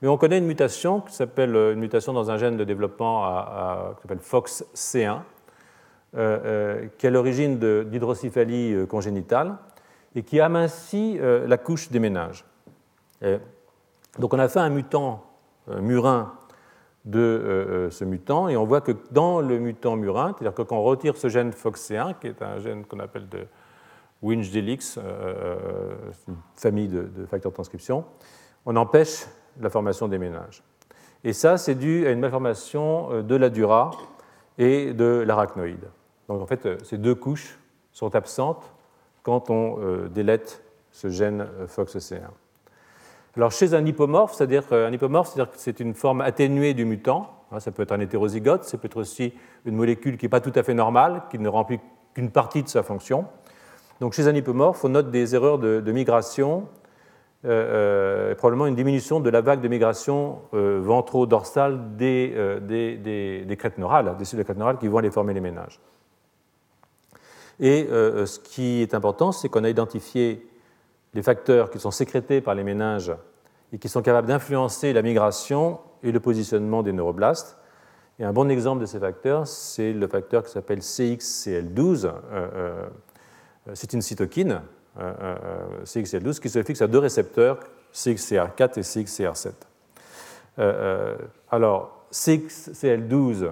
Mais 0.00 0.08
on 0.08 0.16
connaît 0.16 0.38
une 0.38 0.46
mutation 0.46 1.00
qui 1.00 1.14
s'appelle 1.14 1.56
euh, 1.56 1.72
une 1.72 1.80
mutation 1.80 2.12
dans 2.12 2.30
un 2.30 2.36
gène 2.36 2.56
de 2.56 2.64
développement 2.64 3.24
qui 3.96 4.02
s'appelle 4.02 4.18
FOXC1, 4.18 5.20
qui 6.98 7.06
est 7.06 7.10
l'origine 7.10 7.58
d'hydrocéphalie 7.58 8.86
congénitale 8.86 9.56
et 10.14 10.22
qui 10.22 10.40
amincit 10.40 11.18
la 11.20 11.58
couche 11.58 11.90
des 11.90 11.98
ménages. 11.98 12.44
donc 14.18 14.32
on 14.32 14.38
a 14.38 14.48
fait 14.48 14.60
un 14.60 14.70
mutant 14.70 15.26
murin 15.68 16.32
de 17.04 17.88
ce 17.90 18.04
mutant. 18.04 18.48
Et 18.48 18.56
on 18.56 18.64
voit 18.64 18.80
que 18.80 18.92
dans 19.10 19.40
le 19.40 19.58
mutant 19.58 19.96
murin, 19.96 20.34
c'est-à-dire 20.36 20.54
que 20.54 20.62
quand 20.62 20.76
on 20.76 20.82
retire 20.82 21.16
ce 21.16 21.28
gène 21.28 21.50
FOXC1, 21.50 22.18
qui 22.18 22.26
est 22.26 22.42
un 22.42 22.58
gène 22.58 22.84
qu'on 22.84 22.98
appelle 22.98 23.28
de 23.28 23.46
Winch-Delix, 24.22 24.98
une 26.28 26.36
famille 26.56 26.88
de, 26.88 27.02
de, 27.02 27.24
facteurs 27.26 27.52
de 27.52 27.54
transcription, 27.54 28.04
on 28.66 28.76
empêche 28.76 29.26
la 29.60 29.70
formation 29.70 30.08
des 30.08 30.18
ménages. 30.18 30.62
Et 31.24 31.32
ça, 31.32 31.56
c'est 31.56 31.74
dû 31.74 32.06
à 32.06 32.10
une 32.10 32.20
malformation 32.20 33.22
de 33.22 33.36
la 33.36 33.48
dura 33.48 33.90
et 34.58 34.92
de 34.92 35.24
l'arachnoïde. 35.26 35.88
Donc 36.28 36.42
en 36.42 36.46
fait, 36.46 36.84
ces 36.84 36.98
deux 36.98 37.14
couches 37.14 37.58
sont 37.92 38.14
absentes 38.14 38.72
quand 39.22 39.50
on 39.50 40.08
délète 40.08 40.62
ce 40.92 41.08
gène 41.08 41.46
FOXC1. 41.66 42.28
Alors 43.36 43.52
chez 43.52 43.74
un 43.74 43.84
hypomorphe, 43.84 44.34
c'est-à-dire 44.34 44.64
un 44.72 44.92
hypomorphe, 44.92 45.28
c'est-à-dire 45.28 45.52
que 45.52 45.58
c'est 45.58 45.80
une 45.80 45.94
forme 45.94 46.20
atténuée 46.20 46.74
du 46.74 46.84
mutant. 46.84 47.30
Hein, 47.52 47.60
ça 47.60 47.70
peut 47.70 47.82
être 47.82 47.92
un 47.92 48.00
hétérozygote, 48.00 48.64
ça 48.64 48.78
peut 48.78 48.86
être 48.86 48.96
aussi 48.96 49.32
une 49.64 49.76
molécule 49.76 50.16
qui 50.16 50.24
n'est 50.24 50.30
pas 50.30 50.40
tout 50.40 50.52
à 50.54 50.62
fait 50.62 50.74
normale, 50.74 51.22
qui 51.30 51.38
ne 51.38 51.48
remplit 51.48 51.80
qu'une 52.14 52.30
partie 52.30 52.62
de 52.62 52.68
sa 52.68 52.82
fonction. 52.82 53.26
Donc 54.00 54.12
chez 54.12 54.28
un 54.28 54.34
hypomorphe, 54.34 54.84
on 54.84 54.90
note 54.90 55.10
des 55.10 55.34
erreurs 55.34 55.58
de, 55.58 55.92
migration, 55.92 56.68
euh, 57.44 58.30
euh, 58.30 58.34
probablement 58.34 58.66
une 58.66 58.74
diminution 58.74 59.20
de 59.20 59.30
la 59.30 59.40
vague 59.40 59.60
de 59.60 59.68
migration 59.68 60.40
euh, 60.54 60.80
ventro-dorsale 60.82 61.96
des, 61.96 62.34
des, 62.60 63.56
crêtes 63.58 63.78
neurales, 63.78 64.16
des 64.18 64.24
cellules 64.24 64.44
de 64.44 64.44
crêtes 64.44 64.58
neurales 64.58 64.78
qui 64.78 64.88
vont 64.88 64.98
aller 64.98 65.10
former 65.10 65.34
les 65.34 65.40
ménages. 65.40 65.80
Et 67.60 67.88
ce 67.90 68.38
qui 68.38 68.82
est 68.82 68.94
important, 68.94 69.32
c'est 69.32 69.48
qu'on 69.48 69.64
a 69.64 69.68
identifié 69.68 70.47
les 71.14 71.22
facteurs 71.22 71.70
qui 71.70 71.78
sont 71.78 71.90
sécrétés 71.90 72.40
par 72.40 72.54
les 72.54 72.64
méninges 72.64 73.12
et 73.72 73.78
qui 73.78 73.88
sont 73.88 74.02
capables 74.02 74.28
d'influencer 74.28 74.92
la 74.92 75.02
migration 75.02 75.80
et 76.02 76.12
le 76.12 76.20
positionnement 76.20 76.82
des 76.82 76.92
neuroblastes. 76.92 77.58
Et 78.18 78.24
un 78.24 78.32
bon 78.32 78.50
exemple 78.50 78.80
de 78.80 78.86
ces 78.86 78.98
facteurs, 78.98 79.46
c'est 79.46 79.92
le 79.92 80.08
facteur 80.08 80.42
qui 80.42 80.50
s'appelle 80.50 80.80
CXCL12. 80.80 82.06
Euh, 82.06 82.12
euh, 82.32 82.86
c'est 83.74 83.92
une 83.92 84.02
cytokine, 84.02 84.62
euh, 84.98 85.36
CXCL12, 85.84 86.40
qui 86.40 86.48
se 86.48 86.62
fixe 86.62 86.82
à 86.82 86.88
deux 86.88 86.98
récepteurs, 86.98 87.60
CXCR4 87.94 88.78
et 88.78 88.82
CXCR7. 88.82 89.52
alors, 91.50 92.06
CXCL12, 92.12 93.50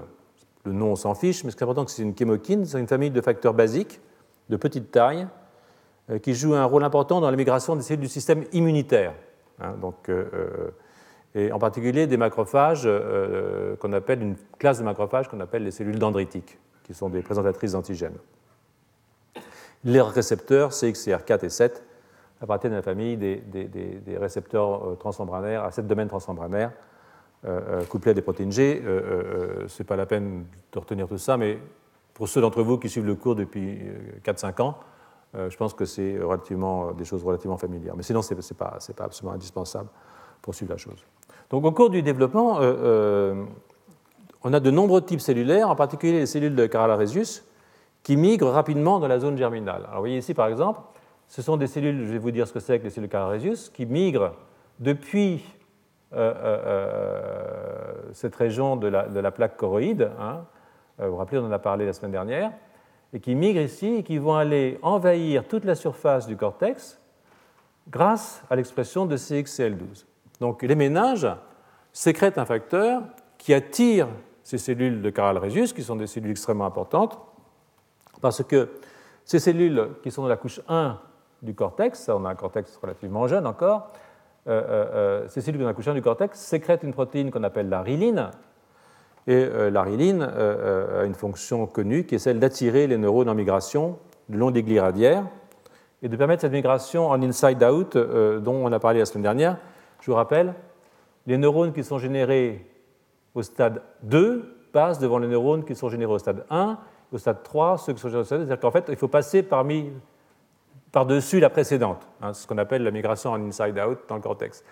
le 0.64 0.72
nom 0.72 0.92
on 0.92 0.96
s'en 0.96 1.14
fiche, 1.14 1.44
mais 1.44 1.50
ce 1.50 1.56
qui 1.56 1.62
est 1.62 1.64
important, 1.64 1.82
c'est 1.82 1.86
que 1.86 1.92
c'est 1.92 2.02
une 2.02 2.16
chémokine, 2.16 2.64
c'est 2.64 2.80
une 2.80 2.88
famille 2.88 3.10
de 3.10 3.20
facteurs 3.20 3.54
basiques 3.54 4.00
de 4.48 4.56
petite 4.56 4.90
taille 4.90 5.28
qui 6.22 6.34
joue 6.34 6.54
un 6.54 6.64
rôle 6.64 6.84
important 6.84 7.20
dans 7.20 7.30
la 7.30 7.36
migration 7.36 7.75
des 7.75 7.82
cellules 7.82 8.02
du 8.02 8.08
système 8.08 8.44
immunitaire. 8.52 9.14
Hein, 9.60 9.75
donc, 9.80 10.08
euh, 10.08 10.25
euh, 10.34 10.70
et 11.34 11.52
en 11.52 11.58
particulier 11.58 12.06
des 12.06 12.16
macrophages 12.16 12.88
qu'on 13.80 13.92
appelle 13.92 14.22
une 14.22 14.36
classe 14.58 14.78
de 14.78 14.84
macrophages 14.84 15.28
qu'on 15.28 15.40
appelle 15.40 15.64
les 15.64 15.70
cellules 15.70 15.98
dendritiques, 15.98 16.58
qui 16.84 16.94
sont 16.94 17.10
des 17.10 17.20
présentatrices 17.20 17.72
d'antigènes. 17.72 18.16
Les 19.84 20.00
récepteurs 20.00 20.70
CXCR4 20.70 21.44
et 21.44 21.48
7 21.50 21.84
appartiennent 22.40 22.72
à 22.72 22.76
la 22.76 22.82
famille 22.82 23.18
des, 23.18 24.18
récepteurs 24.18 24.96
transmembranaires 24.98 25.64
à 25.64 25.72
sept 25.72 25.86
domaines 25.86 26.08
transmembranaires 26.08 26.72
couplés 27.90 28.12
à 28.12 28.14
des 28.14 28.22
protéines 28.22 28.52
G. 28.52 28.82
Ce 29.66 29.82
n'est 29.82 29.86
pas 29.86 29.96
la 29.96 30.06
peine 30.06 30.46
de 30.72 30.78
retenir 30.78 31.06
tout 31.06 31.18
ça, 31.18 31.36
mais 31.36 31.58
pour 32.14 32.28
ceux 32.28 32.40
d'entre 32.40 32.62
vous 32.62 32.78
qui 32.78 32.88
suivent 32.88 33.04
le 33.04 33.14
cours 33.14 33.34
depuis 33.36 33.78
4-5 34.25 34.62
ans, 34.62 34.78
euh, 34.78 34.96
je 35.37 35.57
pense 35.57 35.75
que 35.75 35.85
c'est 35.85 36.19
relativement, 36.19 36.93
des 36.93 37.05
choses 37.05 37.25
relativement 37.25 37.57
familières. 37.57 37.95
Mais 37.97 38.02
sinon, 38.02 38.23
ce 38.23 38.35
n'est 38.35 38.40
pas, 38.57 38.78
pas, 38.97 39.05
absolument 39.05 39.35
indispensable 39.35 39.88
pour 40.43 40.55
suivre 40.55 40.73
la 40.73 40.78
chose. 40.78 41.05
Donc, 41.50 41.64
au 41.64 41.73
cours 41.73 41.90
du 41.90 42.02
développement, 42.02 42.61
euh, 42.61 42.62
euh, 42.62 43.45
on 44.43 44.52
a 44.52 44.61
de 44.61 44.71
nombreux 44.71 45.02
types 45.02 45.21
cellulaires, 45.21 45.69
en 45.71 45.76
particulier 45.76 46.21
les 46.21 46.26
cellules 46.26 46.55
de 46.55 46.66
Carala-Rhesus, 46.66 47.45
qui 48.02 48.16
migrent 48.16 48.50
rapidement 48.50 48.99
dans 48.99 49.09
la 49.09 49.19
zone 49.19 49.37
germinale. 49.37 49.83
Alors, 49.85 49.97
vous 49.97 50.00
voyez 50.00 50.19
ici, 50.19 50.35
par 50.35 50.47
exemple, 50.47 50.81
ce 51.28 51.43
sont 51.43 51.57
des 51.57 51.66
cellules, 51.66 52.07
je 52.07 52.12
vais 52.12 52.19
vous 52.19 52.31
dire 52.31 52.47
ce 52.47 52.52
que 52.52 52.61
c'est 52.61 52.78
que 52.78 52.85
les 52.85 52.90
cellules 52.90 53.11
Carala-Rhesus, 53.11 53.71
qui 53.73 53.87
migrent 53.87 54.33
depuis 54.78 55.45
cette 58.13 58.34
région 58.37 58.76
de 58.76 58.87
la, 58.87 59.06
de 59.08 59.21
la 59.21 59.30
plaque 59.30 59.58
choroïde. 59.58 60.10
Hein. 60.19 60.45
vous 60.99 61.10
vous 61.10 61.17
rappelez, 61.17 61.39
on 61.39 61.47
en 61.47 61.52
a 61.52 61.58
parlé 61.58 61.84
la 61.84 61.93
semaine 61.93 62.13
dernière 62.13 62.52
et 63.17 63.21
qui 63.21 63.35
migrent 63.35 63.63
ici 63.63 63.87
et 63.95 64.02
qui 64.02 64.19
vont 64.19 64.35
aller 64.35 64.79
envahir 64.83 65.49
toute 65.49 65.65
la 65.65 65.75
surface 65.75 66.26
du 66.26 66.37
cortex 66.37 67.00
grâce 67.89 68.43
à 68.50 68.57
l'expression 68.57 69.07
de 69.07 69.17
CXCL12. 69.17 70.05
Donc 70.39 70.63
les 70.63 70.75
ménages 70.75 71.26
sécrètent 71.95 72.37
un 72.37 72.45
facteur 72.45 73.02
qui 73.39 73.55
attire 73.55 74.07
ces 74.43 74.59
cellules 74.59 75.00
de 75.00 75.09
Caral-Rhesus, 75.09 75.73
qui 75.73 75.83
sont 75.83 75.97
des 75.97 76.07
cellules 76.07 76.33
extrêmement 76.33 76.67
importantes, 76.67 77.19
parce 78.21 78.45
que 78.45 78.69
ces 79.25 79.39
cellules 79.39 79.93
qui 80.02 80.11
sont 80.11 80.21
dans 80.21 80.29
la 80.29 80.37
couche 80.37 80.61
1 80.69 80.99
du 81.41 81.55
cortex, 81.55 82.11
on 82.11 82.26
a 82.26 82.29
un 82.29 82.35
cortex 82.35 82.76
relativement 82.76 83.26
jeune 83.29 83.47
encore, 83.47 83.93
euh, 84.47 84.61
euh, 84.61 84.87
euh, 85.25 85.29
ces 85.29 85.41
cellules 85.41 85.63
dans 85.63 85.67
la 85.67 85.73
couche 85.73 85.89
1 85.89 85.95
du 85.95 86.02
cortex 86.02 86.39
sécrètent 86.39 86.83
une 86.83 86.93
protéine 86.93 87.31
qu'on 87.31 87.45
appelle 87.45 87.71
la 87.71 87.81
riline, 87.81 88.31
et 89.26 89.34
euh, 89.34 89.71
la 89.71 89.82
riline 89.82 90.23
euh, 90.23 90.28
euh, 90.36 91.02
a 91.02 91.04
une 91.04 91.15
fonction 91.15 91.67
connue 91.67 92.04
qui 92.04 92.15
est 92.15 92.19
celle 92.19 92.39
d'attirer 92.39 92.86
les 92.86 92.97
neurones 92.97 93.28
en 93.28 93.34
migration 93.34 93.99
le 94.28 94.39
long 94.39 94.50
des 94.50 94.62
glis 94.62 94.80
radiaires 94.80 95.25
et 96.02 96.08
de 96.08 96.17
permettre 96.17 96.43
cette 96.43 96.52
migration 96.52 97.08
en 97.08 97.21
inside-out 97.23 97.97
dont 97.97 98.54
on 98.54 98.71
a 98.73 98.78
parlé 98.78 98.99
la 98.99 99.06
semaine 99.06 99.23
dernière. 99.23 99.56
Je 100.00 100.10
vous 100.10 100.17
rappelle, 100.17 100.54
les 101.26 101.39
neurones 101.39 101.73
qui 101.73 101.82
sont 101.82 101.99
générés 101.99 102.67
au 103.34 103.43
stade 103.43 103.82
2 104.02 104.69
passent 104.73 104.99
devant 104.99 105.19
les 105.19 105.28
neurones 105.28 105.65
qui 105.65 105.75
sont 105.75 105.89
générés 105.89 106.12
au 106.12 106.19
stade 106.19 106.45
1, 106.50 106.78
au 107.12 107.19
stade 107.19 107.43
3, 107.43 107.78
ceux 107.78 107.93
qui 107.95 108.00
sont 108.00 108.08
générés 108.08 108.23
au 108.23 108.25
stade 108.25 108.41
2. 108.41 108.47
C'est-à-dire 108.47 108.60
qu'en 108.60 108.71
fait, 108.71 108.84
il 108.89 108.97
faut 108.97 109.08
passer 109.08 109.43
par-dessus 110.93 111.41
la 111.41 111.50
précédente, 111.50 112.06
hein, 112.21 112.34
ce 112.34 112.47
qu'on 112.47 112.58
appelle 112.58 112.82
la 112.82 112.91
migration 112.91 113.30
en 113.30 113.41
inside-out 113.41 114.00
dans 114.08 114.17
le 114.17 114.23
cortex. 114.23 114.65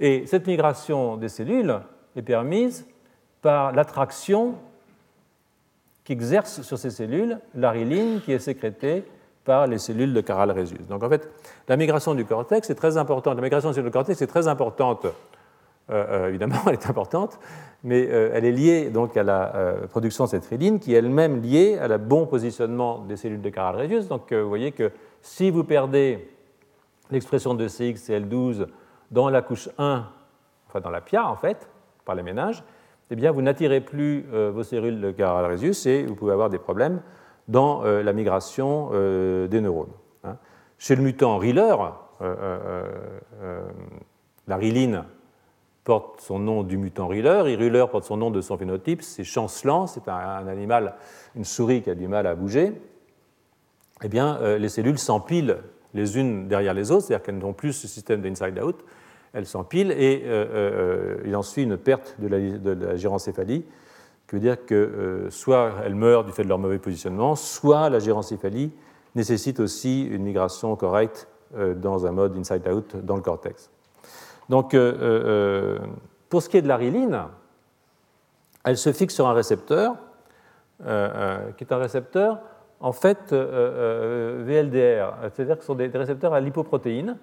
Et 0.00 0.26
cette 0.26 0.46
migration 0.46 1.16
des 1.16 1.28
cellules 1.28 1.80
est 2.16 2.22
permise 2.22 2.86
par 3.42 3.72
l'attraction 3.72 4.54
qu'exerce 6.04 6.62
sur 6.62 6.78
ces 6.78 6.90
cellules 6.90 7.38
l'ariline 7.54 8.20
qui 8.24 8.32
est 8.32 8.38
sécrétée 8.38 9.04
par 9.44 9.66
les 9.66 9.78
cellules 9.78 10.14
de 10.14 10.20
Caral-Rhesus. 10.20 10.86
Donc 10.88 11.02
en 11.02 11.08
fait, 11.08 11.28
la 11.68 11.76
migration 11.76 12.14
du 12.14 12.24
cortex 12.24 12.70
est 12.70 12.74
très 12.74 12.96
importante. 12.96 13.36
La 13.36 13.42
migration 13.42 13.72
du 13.72 13.90
cortex 13.90 14.22
est 14.22 14.26
très 14.26 14.46
importante. 14.46 15.04
Euh, 15.04 15.10
euh, 15.90 16.28
évidemment, 16.28 16.56
elle 16.66 16.74
est 16.74 16.88
importante, 16.88 17.40
mais 17.82 18.06
euh, 18.08 18.30
elle 18.32 18.44
est 18.44 18.52
liée 18.52 18.90
donc 18.90 19.16
à 19.16 19.24
la 19.24 19.74
production 19.90 20.24
de 20.24 20.30
cette 20.30 20.46
riline 20.46 20.78
qui 20.78 20.94
est 20.94 20.98
elle-même 20.98 21.42
liée 21.42 21.76
à 21.78 21.88
la 21.88 21.98
bon 21.98 22.26
positionnement 22.26 23.00
des 23.00 23.16
cellules 23.16 23.42
de 23.42 23.50
Caral-Rhesus. 23.50 24.08
Donc 24.08 24.32
vous 24.32 24.48
voyez 24.48 24.70
que 24.70 24.92
si 25.20 25.50
vous 25.50 25.64
perdez 25.64 26.28
l'expression 27.10 27.54
de 27.54 27.66
CXCL12 27.66 28.66
dans 29.10 29.28
la 29.28 29.42
couche 29.42 29.68
1, 29.76 30.06
enfin 30.68 30.80
dans 30.80 30.90
la 30.90 31.00
PIA 31.00 31.28
en 31.28 31.36
fait, 31.36 31.68
par 32.04 32.14
les 32.14 32.22
ménages, 32.22 32.62
eh 33.12 33.14
bien, 33.14 33.30
vous 33.30 33.42
n'attirez 33.42 33.82
plus 33.82 34.24
euh, 34.32 34.50
vos 34.50 34.62
cellules 34.62 34.98
de 34.98 35.10
Caral-Rhesus 35.10 35.86
et 35.86 36.06
vous 36.06 36.14
pouvez 36.14 36.32
avoir 36.32 36.48
des 36.48 36.58
problèmes 36.58 37.02
dans 37.46 37.84
euh, 37.84 38.02
la 38.02 38.14
migration 38.14 38.88
euh, 38.94 39.48
des 39.48 39.60
neurones. 39.60 39.92
Hein. 40.24 40.38
Chez 40.78 40.96
le 40.96 41.02
mutant 41.02 41.36
Riller, 41.36 41.76
la 44.46 44.56
riline 44.56 45.04
porte 45.84 46.22
son 46.22 46.38
nom 46.38 46.62
du 46.62 46.78
mutant 46.78 47.06
Riller, 47.06 47.42
et 47.48 47.56
Riller 47.56 47.84
porte 47.90 48.04
son 48.04 48.16
nom 48.16 48.30
de 48.30 48.40
son 48.40 48.56
phénotype, 48.56 49.02
c'est 49.02 49.24
chancelant, 49.24 49.86
c'est 49.86 50.08
un, 50.08 50.46
animal, 50.46 50.94
une 51.36 51.44
souris 51.44 51.82
qui 51.82 51.90
a 51.90 51.94
du 51.94 52.08
mal 52.08 52.26
à 52.26 52.34
bouger. 52.34 52.72
Eh 54.02 54.08
bien, 54.08 54.38
les 54.56 54.68
cellules 54.70 54.98
s'empilent 54.98 55.58
les 55.92 56.16
unes 56.16 56.48
derrière 56.48 56.74
les 56.74 56.90
autres, 56.90 57.06
c'est-à-dire 57.06 57.24
qu'elles 57.26 57.38
n'ont 57.38 57.52
plus 57.52 57.72
ce 57.72 57.88
système 57.88 58.22
d'inside-out, 58.22 58.82
elles 59.32 59.46
s'empilent 59.46 59.92
et 59.92 60.22
euh, 60.26 60.46
euh, 60.52 61.16
il 61.24 61.34
en 61.36 61.42
suit 61.42 61.62
une 61.62 61.76
perte 61.76 62.16
de 62.18 62.28
la, 62.28 62.38
de 62.38 62.96
gyrencéphalie, 62.96 63.64
qui 64.28 64.36
veut 64.36 64.40
dire 64.40 64.64
que 64.64 64.74
euh, 64.74 65.30
soit 65.30 65.72
elles 65.84 65.94
meurent 65.94 66.24
du 66.24 66.32
fait 66.32 66.44
de 66.44 66.48
leur 66.48 66.58
mauvais 66.58 66.78
positionnement, 66.78 67.34
soit 67.34 67.88
la 67.88 67.98
gyrencéphalie 67.98 68.72
nécessite 69.14 69.60
aussi 69.60 70.04
une 70.04 70.22
migration 70.22 70.74
correcte 70.76 71.28
dans 71.76 72.06
un 72.06 72.12
mode 72.12 72.34
inside-out 72.34 72.96
dans 73.04 73.14
le 73.14 73.20
cortex. 73.20 73.70
Donc, 74.48 74.70
pour 74.70 76.42
ce 76.42 76.48
qui 76.48 76.56
est 76.56 76.62
de 76.62 76.68
la 76.68 76.78
riline, 76.78 77.24
elle 78.64 78.78
se 78.78 78.90
fixe 78.90 79.14
sur 79.14 79.28
un 79.28 79.34
récepteur, 79.34 79.96
qui 80.78 80.84
est 81.64 81.72
un 81.72 81.76
récepteur 81.76 82.40
en 82.80 82.92
fait 82.92 83.34
VLDR, 83.34 85.14
c'est-à-dire 85.34 85.56
que 85.56 85.60
ce 85.60 85.66
sont 85.66 85.74
des 85.74 85.88
récepteurs 85.88 86.32
à 86.32 86.40
lipoprotéines 86.40 87.18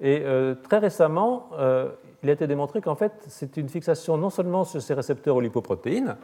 et 0.00 0.22
euh, 0.24 0.54
très 0.54 0.78
récemment, 0.78 1.50
euh, 1.58 1.90
il 2.22 2.30
a 2.30 2.32
été 2.32 2.46
démontré 2.46 2.80
qu'en 2.80 2.94
fait, 2.94 3.12
c'est 3.28 3.56
une 3.56 3.68
fixation 3.68 4.16
non 4.16 4.30
seulement 4.30 4.64
sur 4.64 4.80
ces 4.80 4.94
récepteurs 4.94 5.36
aux 5.36 5.40
lipoprotéines, 5.40 6.16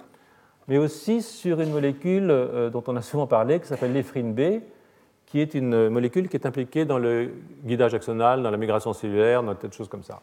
mais 0.67 0.79
aussi 0.79 1.21
sur 1.23 1.61
une 1.61 1.71
molécule 1.71 2.31
euh, 2.31 2.71
dont 2.71 2.83
on 2.87 2.97
a 2.97 3.03
souvent 3.03 3.27
parlé, 3.27 3.61
qui 3.61 3.67
s'appelle 3.67 3.93
l'éphrine 3.93 4.33
B, 4.33 4.63
qui 5.27 5.41
est 5.41 5.55
une 5.55 5.89
molécule 5.91 6.29
qui 6.29 6.37
est 6.37 6.47
impliquée 6.47 6.85
dans 6.85 6.99
le 6.99 7.31
guidage 7.65 7.93
axonal, 7.95 8.43
dans 8.43 8.51
la 8.51 8.57
migration 8.57 8.93
cellulaire, 8.93 9.43
dans 9.43 9.55
des 9.55 9.71
choses 9.71 9.89
comme 9.89 10.05
ça. 10.05 10.21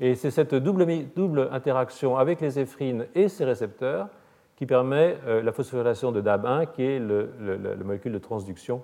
Et 0.00 0.14
c'est 0.14 0.30
cette 0.30 0.54
double, 0.54 1.48
interaction 1.52 2.16
avec 2.16 2.40
les 2.40 2.58
éphrines 2.58 3.06
et 3.14 3.28
ces 3.28 3.44
récepteurs 3.44 4.08
qui 4.56 4.64
permet 4.64 5.16
la 5.26 5.52
phosphorylation 5.52 6.12
de 6.12 6.22
DAB1, 6.22 6.68
qui 6.74 6.82
est 6.82 6.98
le, 6.98 7.28
molécule 7.84 8.12
de 8.12 8.18
transduction, 8.18 8.82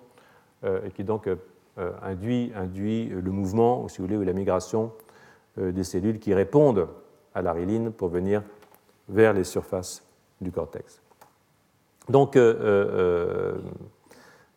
et 0.64 0.90
qui 0.90 1.04
donc 1.04 1.28
induit, 2.02 2.52
induit, 2.54 3.06
le 3.06 3.30
mouvement, 3.30 3.88
si 3.88 3.98
vous 3.98 4.04
voulez, 4.04 4.16
ou 4.16 4.22
la 4.22 4.32
migration 4.32 4.92
des 5.56 5.84
cellules 5.84 6.18
qui 6.18 6.34
répondent 6.34 6.88
à 7.34 7.42
la 7.42 7.54
pour 7.96 8.08
venir 8.08 8.42
vers 9.08 9.32
les 9.32 9.44
surfaces 9.44 10.06
du 10.40 10.52
cortex. 10.52 11.00
Donc, 12.08 12.36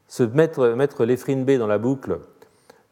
se 0.08 0.23
mettre, 0.23 0.69
mettre 0.69 1.06
l'éphrine 1.06 1.45
B 1.45 1.51
dans 1.51 1.67
la 1.67 1.78
boucle 1.78 2.19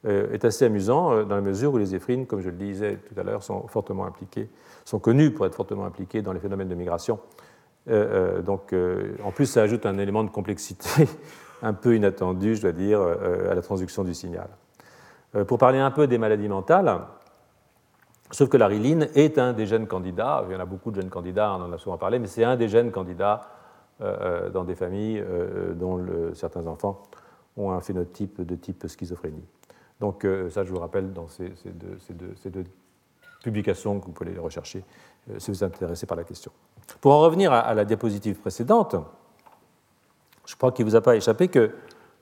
euh, 0.06 0.32
est 0.34 0.44
assez 0.44 0.66
amusant 0.66 1.14
euh, 1.14 1.24
dans 1.24 1.36
la 1.36 1.42
mesure 1.42 1.74
où 1.74 1.78
les 1.78 1.96
éphrines, 1.96 2.26
comme 2.26 2.42
je 2.42 2.50
le 2.50 2.58
disais 2.58 2.98
tout 2.98 3.18
à 3.18 3.24
l'heure, 3.24 3.42
sont 3.44 3.68
fortement 3.68 4.06
impliquées, 4.06 4.50
sont 4.84 5.00
connues 5.00 5.32
pour 5.32 5.46
être 5.46 5.56
fortement 5.56 5.86
impliquées 5.86 6.22
dans 6.22 6.34
les 6.34 6.42
phénomènes 6.42 6.68
de 6.68 6.76
migration. 6.76 7.20
Euh, 7.90 8.42
donc, 8.42 8.74
en 9.24 9.32
plus, 9.32 9.46
ça 9.46 9.62
ajoute 9.62 9.86
un 9.86 9.98
élément 9.98 10.24
de 10.24 10.30
complexité 10.30 11.08
un 11.64 11.74
peu 11.74 11.96
inattendu, 11.96 12.56
je 12.56 12.62
dois 12.62 12.72
dire, 12.74 13.02
à 13.02 13.56
la 13.56 13.62
transduction 13.62 14.04
du 14.04 14.14
signal. 14.14 14.50
pour 15.48 15.58
parler 15.58 15.80
un 15.80 15.90
peu 15.90 16.06
des 16.06 16.20
maladies 16.20 16.50
mentales, 16.50 17.00
sauf 18.32 18.50
que 18.50 18.58
la 18.58 18.68
riline 18.68 19.08
est 19.16 19.40
un 19.40 19.54
des 19.54 19.66
gènes 19.66 19.88
candidats, 19.88 20.44
il 20.48 20.54
y 20.54 20.56
en 20.56 20.60
a 20.60 20.66
beaucoup 20.66 20.92
de 20.92 21.02
gènes 21.02 21.10
candidats, 21.10 21.56
on 21.58 21.64
en 21.64 21.72
a 21.74 21.78
souvent 21.78 21.98
parlé, 21.98 22.20
mais 22.20 22.28
c'est 22.28 22.44
un 22.44 22.58
des 22.58 22.68
gènes 22.68 22.92
candidats 22.92 23.42
dans 24.00 24.64
des 24.66 24.76
familles 24.76 25.24
dont 25.76 26.06
certains 26.34 26.68
enfants 26.68 27.02
ont 27.58 27.72
un 27.72 27.82
phénotype 27.82 28.42
de 28.42 28.56
type 28.56 28.86
schizophrénie. 28.88 29.46
Donc 30.00 30.26
euh, 30.26 30.50
ça, 30.50 30.64
je 30.64 30.72
vous 30.72 30.80
rappelle 30.80 31.14
dans 31.14 31.28
ces, 31.28 31.54
deux, 31.66 32.64
publications 33.42 34.00
que 34.00 34.06
vous 34.06 34.12
pouvez 34.12 34.32
les 34.32 34.40
rechercher 34.40 34.84
euh, 35.30 35.40
si 35.40 35.52
vous 35.52 35.64
êtes 35.64 35.76
intéressé 35.76 36.06
par 36.06 36.18
la 36.18 36.24
question. 36.24 36.52
Pour 37.00 37.14
en 37.14 37.22
revenir 37.22 37.54
à, 37.54 37.74
la 37.74 37.86
diapositive 37.86 38.36
précédente, 38.36 38.96
je 40.46 40.56
crois 40.56 40.72
qu'il 40.72 40.86
ne 40.86 40.92
vous 40.92 40.96
a 40.96 41.02
pas 41.02 41.16
échappé 41.16 41.48
que 41.48 41.72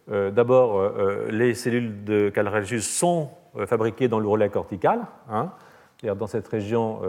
euh, 0.09 0.31
d'abord, 0.31 0.81
les 1.29 1.53
cellules 1.53 2.03
de 2.03 2.29
Calragius 2.29 2.87
sont 2.87 3.29
fabriquées 3.65 4.07
dans 4.07 4.19
le 4.19 4.27
relais 4.27 4.49
cortical. 4.49 5.01
Hein, 5.29 5.51
dans 6.03 6.27
cette 6.27 6.47
région 6.47 7.01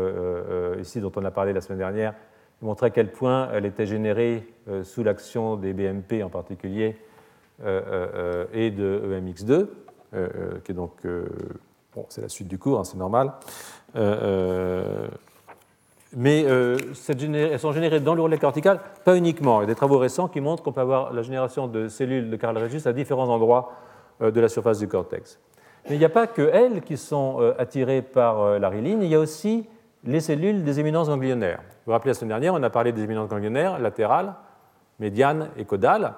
ici 0.79 1.01
dont 1.01 1.13
on 1.17 1.25
a 1.25 1.31
parlé 1.31 1.53
la 1.53 1.63
semaine 1.63 1.79
dernière, 1.79 2.15
il 2.61 2.67
montrait 2.67 2.89
à 2.89 2.91
quel 2.91 3.11
point 3.11 3.49
elle 3.53 3.65
était 3.65 3.87
générée 3.87 4.47
sous 4.83 5.03
l'action 5.03 5.57
des 5.57 5.73
BMP 5.73 6.23
en 6.23 6.29
particulier 6.29 6.97
et 7.61 8.71
de 8.71 9.21
EMX2. 9.21 9.69
Euh, 10.15 10.29
euh, 10.35 10.59
qui 10.61 10.73
est 10.73 10.75
donc. 10.75 10.93
Euh, 11.07 11.27
bon, 11.95 12.05
c'est 12.11 12.21
la 12.21 12.29
suite 12.29 12.49
du 12.49 12.59
cours, 12.59 12.79
hein, 12.79 12.85
c'est 12.85 12.99
normal. 12.99 13.33
Mais 16.17 16.43
elles 16.43 17.59
sont 17.59 17.73
générées 17.73 18.01
dans 18.01 18.15
le 18.15 18.23
relais 18.23 18.39
cortical, 18.39 18.81
pas 19.05 19.17
uniquement. 19.17 19.61
Il 19.61 19.63
y 19.63 19.65
a 19.65 19.69
des 19.69 19.75
travaux 19.75 19.99
récents 19.99 20.29
qui 20.29 20.41
montrent 20.41 20.63
qu'on 20.63 20.73
peut 20.73 20.81
avoir 20.81 21.13
la 21.13 21.23
génération 21.23 21.67
de 21.67 21.89
cellules 21.89 22.31
de 22.31 22.37
Carl 22.37 22.57
Regis 22.59 22.87
à 22.87 22.93
différents 22.93 23.29
endroits 23.29 23.73
de 24.21 24.41
la 24.41 24.49
surface 24.49 24.79
du 24.79 24.89
cortex. 24.89 25.41
Mais 25.89 25.97
il 25.97 25.99
n'y 25.99 26.05
a 26.05 26.11
pas 26.11 26.27
que 26.27 26.43
elles 26.53 26.83
qui 26.83 26.97
sont 26.97 27.55
attirées 27.59 28.03
par 28.03 28.59
la 28.59 28.69
riline, 28.69 29.03
il 29.03 29.09
y 29.09 29.15
a 29.15 29.21
aussi 29.21 29.67
les 30.05 30.21
cellules 30.21 30.65
des 30.65 30.81
éminences 30.81 31.09
ganglionnaires. 31.09 31.61
Vous 31.61 31.87
vous 31.87 31.93
rappelez 31.93 32.11
la 32.11 32.15
semaine 32.15 32.29
dernière, 32.29 32.55
on 32.55 32.63
a 32.63 32.71
parlé 32.71 32.93
des 32.93 33.03
éminences 33.03 33.29
ganglionnaires 33.29 33.79
latérales, 33.79 34.35
médianes 34.99 35.49
et 35.57 35.65
caudales 35.65 36.15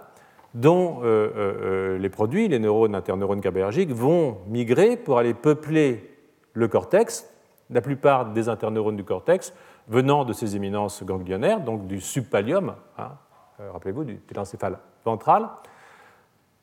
dont 0.55 1.01
euh, 1.03 1.03
euh, 1.05 1.35
euh, 1.37 1.99
les 1.99 2.09
produits, 2.09 2.49
les 2.49 2.61
neurones 2.61 2.95
interneurones 2.95 3.41
GABAergiques, 3.41 3.91
vont 3.91 4.39
migrer 4.47 4.97
pour 4.97 5.19
aller 5.19 5.35
peupler 5.35 6.17
le 6.53 6.69
cortex, 6.69 7.29
la 7.71 7.81
plupart 7.81 8.27
des 8.27 8.49
interneurones 8.49 8.97
du 8.97 9.05
cortex 9.05 9.53
venant 9.89 10.25
de 10.25 10.33
ces 10.33 10.57
éminences 10.57 11.03
ganglionnaires, 11.03 11.61
donc 11.61 11.87
du 11.87 12.01
subpallium, 12.01 12.75
hein, 12.99 13.13
rappelez-vous, 13.59 14.05
du 14.05 14.17
télencéphale 14.17 14.79
ventral, 15.05 15.49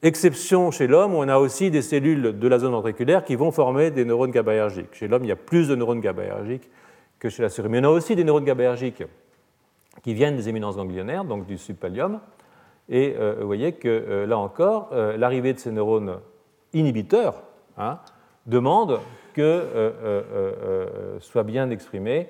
exception 0.01 0.71
chez 0.71 0.87
l'homme 0.87 1.13
où 1.13 1.17
on 1.17 1.27
a 1.27 1.37
aussi 1.37 1.69
des 1.69 1.81
cellules 1.81 2.37
de 2.39 2.47
la 2.47 2.59
zone 2.59 2.71
ventriculaire 2.71 3.23
qui 3.23 3.35
vont 3.35 3.51
former 3.51 3.91
des 3.91 4.05
neurones 4.05 4.31
GABAergiques. 4.31 4.93
Chez 4.93 5.07
l'homme, 5.07 5.23
il 5.23 5.27
y 5.27 5.31
a 5.31 5.35
plus 5.35 5.67
de 5.67 5.75
neurones 5.75 6.01
GABAergiques 6.01 6.69
que 7.19 7.29
chez 7.29 7.43
la 7.43 7.49
souris. 7.49 7.69
Mais 7.69 7.79
on 7.79 7.83
a 7.83 7.89
aussi 7.89 8.15
des 8.15 8.23
neurones 8.23 8.45
GABAergiques 8.45 9.03
qui 10.01 10.13
viennent 10.13 10.35
des 10.35 10.49
éminences 10.49 10.77
ganglionnaires, 10.77 11.23
donc 11.23 11.45
du 11.45 11.57
subpallium, 11.57 12.19
et 12.89 13.15
euh, 13.17 13.37
vous 13.39 13.47
voyez 13.47 13.73
que 13.73 13.87
euh, 13.87 14.25
là 14.25 14.37
encore, 14.37 14.89
euh, 14.91 15.15
l'arrivée 15.17 15.53
de 15.53 15.59
ces 15.59 15.71
neurones 15.71 16.17
inhibiteurs 16.73 17.41
hein, 17.77 17.99
demande 18.45 18.99
que 19.33 19.63
soit 21.21 21.43
bien 21.43 21.69
exprimée 21.69 22.27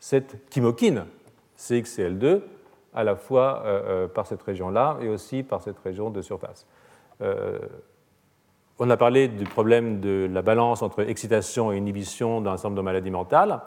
cette 0.00 0.36
chymokine 0.52 1.04
CXCL2 1.58 2.40
à 2.94 3.04
la 3.04 3.16
fois 3.16 3.64
par 4.14 4.26
cette 4.26 4.42
région-là 4.42 4.98
et 5.00 5.08
aussi 5.08 5.42
par 5.42 5.60
cette 5.60 5.78
région 5.80 6.10
de 6.10 6.22
surface. 6.22 6.66
on 8.78 8.90
a 8.90 8.96
parlé 8.96 9.28
du 9.28 9.44
problème 9.44 10.00
de 10.00 10.28
la 10.32 10.42
balance 10.42 10.82
entre 10.82 11.02
excitation 11.08 11.72
et 11.72 11.76
inhibition 11.76 12.40
dans 12.40 12.52
nombre 12.52 12.76
de 12.76 12.80
maladies 12.80 13.10
mentales. 13.10 13.60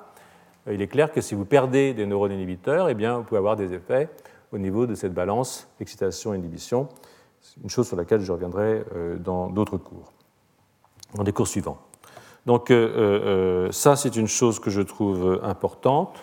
Il 0.70 0.82
est 0.82 0.88
clair 0.88 1.12
que 1.12 1.22
si 1.22 1.34
vous 1.34 1.46
perdez 1.46 1.94
des 1.94 2.06
neurones 2.06 2.32
inhibiteurs, 2.32 2.90
eh 2.90 2.94
bien, 2.94 3.18
vous 3.18 3.24
pouvez 3.24 3.40
avoir 3.40 3.56
des 3.56 3.74
effets 3.74 4.10
au 4.52 4.58
niveau 4.58 4.86
de 4.86 4.96
cette 4.96 5.14
balance 5.14 5.68
excitation-inhibition. 5.80 6.88
C'est 7.40 7.62
une 7.64 7.70
chose 7.70 7.88
sur 7.88 7.98
laquelle 7.98 8.22
je 8.22 8.32
reviendrai 8.32 8.84
euh, 8.96 9.18
dans 9.18 9.50
d'autres 9.50 9.78
cours, 9.78 10.12
dans 11.16 11.24
des 11.24 11.34
cours 11.34 11.48
suivants. 11.48 11.80
Donc 12.46 12.72
euh, 12.72 13.68
euh, 13.68 13.72
ça, 13.72 13.96
c'est 13.96 14.16
une 14.16 14.28
chose 14.28 14.60
que 14.60 14.70
je 14.70 14.82
trouve 14.82 15.40
importante. 15.44 16.20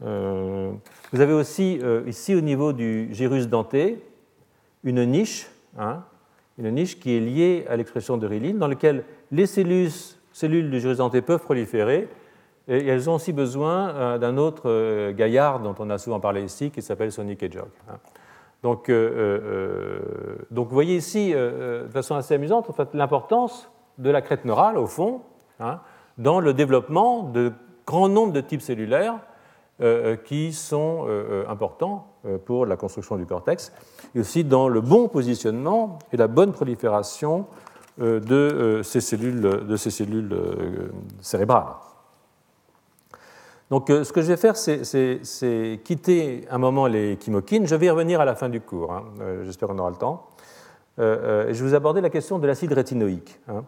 vous 0.00 1.20
avez 1.20 1.32
aussi 1.32 1.80
ici 2.06 2.34
au 2.34 2.40
niveau 2.40 2.72
du 2.72 3.08
gyrus 3.12 3.48
denté 3.48 4.02
une 4.82 5.04
niche, 5.04 5.48
hein, 5.78 6.04
une 6.58 6.70
niche 6.70 7.00
qui 7.00 7.16
est 7.16 7.20
liée 7.20 7.64
à 7.68 7.76
l'expression 7.76 8.16
de 8.16 8.26
riline, 8.26 8.58
dans 8.58 8.68
laquelle 8.68 9.04
les 9.32 9.46
cellules, 9.46 9.90
cellules 10.32 10.70
du 10.70 10.80
gyrus 10.80 10.98
denté 10.98 11.22
peuvent 11.22 11.42
proliférer 11.42 12.08
et 12.68 12.86
elles 12.86 13.10
ont 13.10 13.14
aussi 13.14 13.32
besoin 13.32 13.90
euh, 13.90 14.18
d'un 14.18 14.38
autre 14.38 14.62
euh, 14.66 15.12
gaillard 15.12 15.60
dont 15.60 15.74
on 15.78 15.90
a 15.90 15.98
souvent 15.98 16.20
parlé 16.20 16.42
ici, 16.42 16.70
qui 16.70 16.80
s'appelle 16.80 17.12
Sonic 17.12 17.42
Hedgehog. 17.42 17.68
Hein. 17.88 17.98
Donc, 18.62 18.88
euh, 18.88 20.38
donc, 20.50 20.68
vous 20.68 20.74
voyez 20.74 20.96
ici, 20.96 21.34
de 21.34 21.86
façon 21.92 22.14
assez 22.14 22.34
amusante, 22.34 22.70
en 22.70 22.72
fait, 22.72 22.88
l'importance 22.94 23.70
de 23.98 24.10
la 24.10 24.22
crête 24.22 24.44
neurale, 24.44 24.78
au 24.78 24.86
fond, 24.86 25.22
hein, 25.60 25.80
dans 26.18 26.40
le 26.40 26.54
développement 26.54 27.22
de 27.22 27.52
grands 27.86 28.08
nombres 28.08 28.32
de 28.32 28.40
types 28.40 28.62
cellulaires 28.62 29.18
qui 30.24 30.52
sont 30.52 31.08
importants 31.48 32.06
pour 32.46 32.64
la 32.64 32.76
construction 32.76 33.16
du 33.16 33.26
cortex, 33.26 33.72
et 34.14 34.20
aussi 34.20 34.44
dans 34.44 34.68
le 34.68 34.80
bon 34.80 35.08
positionnement 35.08 35.98
et 36.12 36.16
la 36.16 36.28
bonne 36.28 36.52
prolifération 36.52 37.46
de 37.98 38.80
ces 38.84 39.00
cellules, 39.00 39.50
cérébrales. 41.20 41.74
Donc, 43.70 43.90
euh, 43.90 44.04
ce 44.04 44.12
que 44.12 44.20
je 44.20 44.28
vais 44.28 44.36
faire, 44.36 44.56
c'est 44.56 45.80
quitter 45.84 46.46
un 46.50 46.58
moment 46.58 46.86
les 46.86 47.18
chymokines. 47.20 47.66
Je 47.66 47.74
vais 47.74 47.86
y 47.86 47.90
revenir 47.90 48.20
à 48.20 48.24
la 48.24 48.34
fin 48.34 48.48
du 48.48 48.60
cours. 48.60 48.92
Hein. 48.92 49.04
Euh, 49.20 49.44
j'espère 49.44 49.68
qu'on 49.68 49.78
aura 49.78 49.90
le 49.90 49.96
temps. 49.96 50.28
Euh, 50.98 51.46
je 51.48 51.62
vais 51.64 51.70
vous 51.70 51.74
aborder 51.74 52.00
la 52.00 52.10
question 52.10 52.38
de 52.38 52.46
l'acide 52.46 52.72
rétinoïque. 52.72 53.40
Hein. 53.48 53.64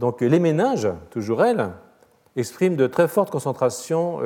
Donc, 0.00 0.22
les 0.22 0.40
méninges, 0.40 0.88
toujours 1.10 1.44
elles, 1.44 1.74
expriment 2.34 2.74
de 2.74 2.86
très 2.86 3.06
fortes 3.06 3.30
concentrations 3.30 4.18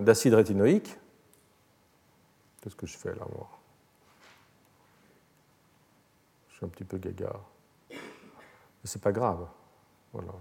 d'acide 0.00 0.32
rétinoïque. 0.32 0.98
Qu'est-ce 2.62 2.74
que 2.74 2.86
je 2.86 2.96
fais 2.96 3.10
là, 3.10 3.26
moi? 3.34 3.50
Je 6.48 6.56
suis 6.56 6.64
un 6.64 6.70
petit 6.70 6.84
peu 6.84 6.96
gaga. 6.96 7.34
Mais 7.90 7.98
c'est 8.84 9.02
pas 9.02 9.12
grave. 9.12 9.46
Voilà. 10.14 10.32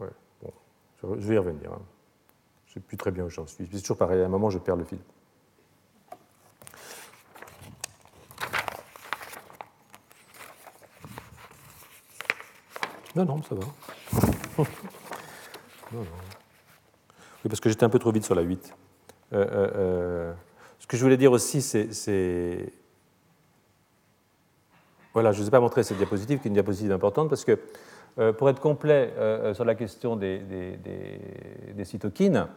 Ouais, 0.00 0.10
bon, 0.42 0.52
je 1.00 1.28
vais 1.28 1.36
y 1.36 1.38
revenir. 1.38 1.70
Hein. 1.70 1.82
Je 2.66 2.72
ne 2.72 2.74
sais 2.74 2.80
plus 2.80 2.96
très 2.96 3.12
bien 3.12 3.22
où 3.22 3.30
j'en 3.30 3.46
suis. 3.46 3.68
C'est 3.72 3.80
toujours 3.82 3.98
pareil, 3.98 4.20
à 4.20 4.24
un 4.24 4.28
moment, 4.28 4.50
je 4.50 4.58
perds 4.58 4.74
le 4.74 4.84
fil. 4.84 4.98
Non, 13.16 13.24
non, 13.24 13.42
ça 13.42 13.54
va. 13.54 13.62
non, 15.92 16.00
non. 16.00 16.06
Oui, 17.44 17.48
parce 17.48 17.60
que 17.60 17.68
j'étais 17.68 17.84
un 17.84 17.90
peu 17.90 17.98
trop 17.98 18.10
vite 18.10 18.24
sur 18.24 18.34
la 18.34 18.42
8. 18.42 18.74
Euh, 19.32 19.36
euh, 19.36 19.70
euh, 19.76 20.32
ce 20.78 20.86
que 20.86 20.96
je 20.96 21.02
voulais 21.02 21.16
dire 21.16 21.30
aussi, 21.30 21.62
c'est. 21.62 22.72
Voilà, 25.12 25.30
je 25.30 25.38
ne 25.38 25.42
vous 25.42 25.48
ai 25.48 25.50
pas 25.50 25.60
montré 25.60 25.82
cette 25.84 25.98
diapositive, 25.98 26.40
qui 26.40 26.48
est 26.48 26.50
une 26.50 26.54
diapositive 26.54 26.90
importante, 26.90 27.28
parce 27.28 27.44
que 27.44 27.58
pour 28.32 28.48
être 28.48 28.60
complet 28.60 29.12
sur 29.54 29.64
la 29.64 29.76
question 29.76 30.16
des, 30.16 30.40
des 30.40 31.84
cytokines, 31.84 32.48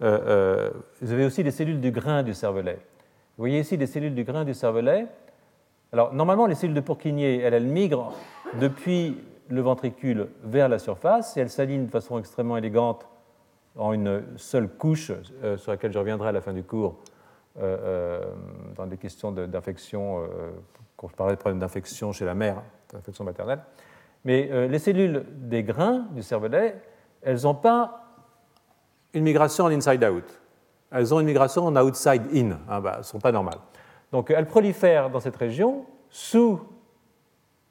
vous 0.00 0.06
avez 0.06 1.26
aussi 1.26 1.42
les 1.42 1.50
cellules 1.50 1.82
du 1.82 1.90
grain 1.90 2.22
du 2.22 2.32
cervelet. 2.32 2.78
Vous 3.36 3.42
voyez 3.42 3.60
ici 3.60 3.76
les 3.76 3.86
cellules 3.86 4.14
du 4.14 4.24
grain 4.24 4.44
du 4.44 4.54
cervelet. 4.54 5.06
Alors, 5.92 6.14
normalement, 6.14 6.46
les 6.46 6.54
cellules 6.54 6.74
de 6.74 6.80
Purkinje, 6.80 7.40
elles, 7.42 7.52
elles 7.52 7.66
migrent 7.66 8.14
depuis 8.58 9.18
le 9.52 9.60
ventricule 9.60 10.28
vers 10.42 10.68
la 10.68 10.78
surface 10.78 11.36
et 11.36 11.40
elle 11.40 11.50
s'aligne 11.50 11.84
de 11.84 11.90
façon 11.90 12.18
extrêmement 12.18 12.56
élégante 12.56 13.06
en 13.76 13.92
une 13.92 14.22
seule 14.36 14.68
couche, 14.68 15.12
euh, 15.42 15.58
sur 15.58 15.72
laquelle 15.72 15.92
je 15.92 15.98
reviendrai 15.98 16.30
à 16.30 16.32
la 16.32 16.40
fin 16.40 16.54
du 16.54 16.62
cours, 16.62 16.96
euh, 17.60 17.76
euh, 17.82 18.24
dans 18.76 18.86
des 18.86 18.96
questions 18.96 19.30
d'infection, 19.30 20.22
quand 20.96 21.08
je 21.08 21.14
parlais 21.14 21.34
de 21.34 21.38
problèmes 21.38 21.58
d'infection 21.58 22.12
chez 22.12 22.24
la 22.24 22.34
mère, 22.34 22.62
d'infection 22.92 23.24
maternelle. 23.24 23.60
Mais 24.24 24.68
les 24.68 24.78
cellules 24.78 25.26
des 25.34 25.62
grains 25.64 26.06
du 26.12 26.22
cervelet, 26.22 26.80
elles 27.22 27.42
n'ont 27.42 27.54
pas 27.54 28.04
une 29.12 29.24
migration 29.24 29.64
en 29.64 29.70
inside-out. 29.70 30.40
Elles 30.90 31.12
ont 31.12 31.20
une 31.20 31.26
migration 31.26 31.66
en 31.66 31.76
outside-in. 31.76 32.58
Hein, 32.68 32.80
bah, 32.80 32.92
elles 32.94 32.98
ne 32.98 33.04
sont 33.04 33.18
pas 33.18 33.32
normales. 33.32 33.58
Donc 34.12 34.30
elles 34.30 34.46
prolifèrent 34.46 35.10
dans 35.10 35.20
cette 35.20 35.36
région 35.36 35.84
sous, 36.08 36.60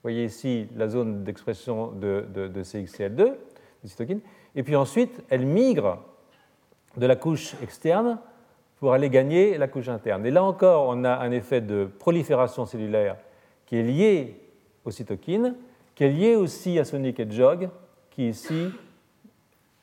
vous 0.02 0.10
voyez 0.10 0.26
ici 0.26 0.68
la 0.76 0.88
zone 0.88 1.24
d'expression 1.24 1.92
de, 1.92 2.26
de, 2.34 2.48
de, 2.48 2.64
CXCL2, 2.64 3.16
de 3.16 3.38
cytokine, 3.86 4.20
et 4.56 4.64
puis 4.64 4.76
ensuite 4.76 5.22
elles 5.30 5.46
migrent 5.46 6.04
de 6.98 7.06
la 7.06 7.16
couche 7.16 7.54
externe 7.62 8.18
pour 8.80 8.94
aller 8.94 9.12
gagner 9.12 9.60
la 9.60 9.68
couche 9.68 9.90
interne. 9.90 10.26
Et 10.26 10.32
là 10.32 10.44
encore, 10.44 10.88
on 10.88 11.04
a 11.04 11.18
un 11.18 11.30
effet 11.30 11.62
de 11.62 11.88
prolifération 12.00 12.66
cellulaire 12.66 13.16
qui 13.68 13.78
est 13.78 13.84
lié 13.84 14.42
aux 14.86 14.90
cytokines, 14.90 15.56
qui 15.94 16.04
est 16.04 16.10
lié 16.10 16.36
aussi 16.36 16.80
à 16.80 16.84
Sonic 16.84 17.20
et 17.20 17.30
Jog, 17.30 17.70
qui 18.10 18.30
ici 18.30 18.70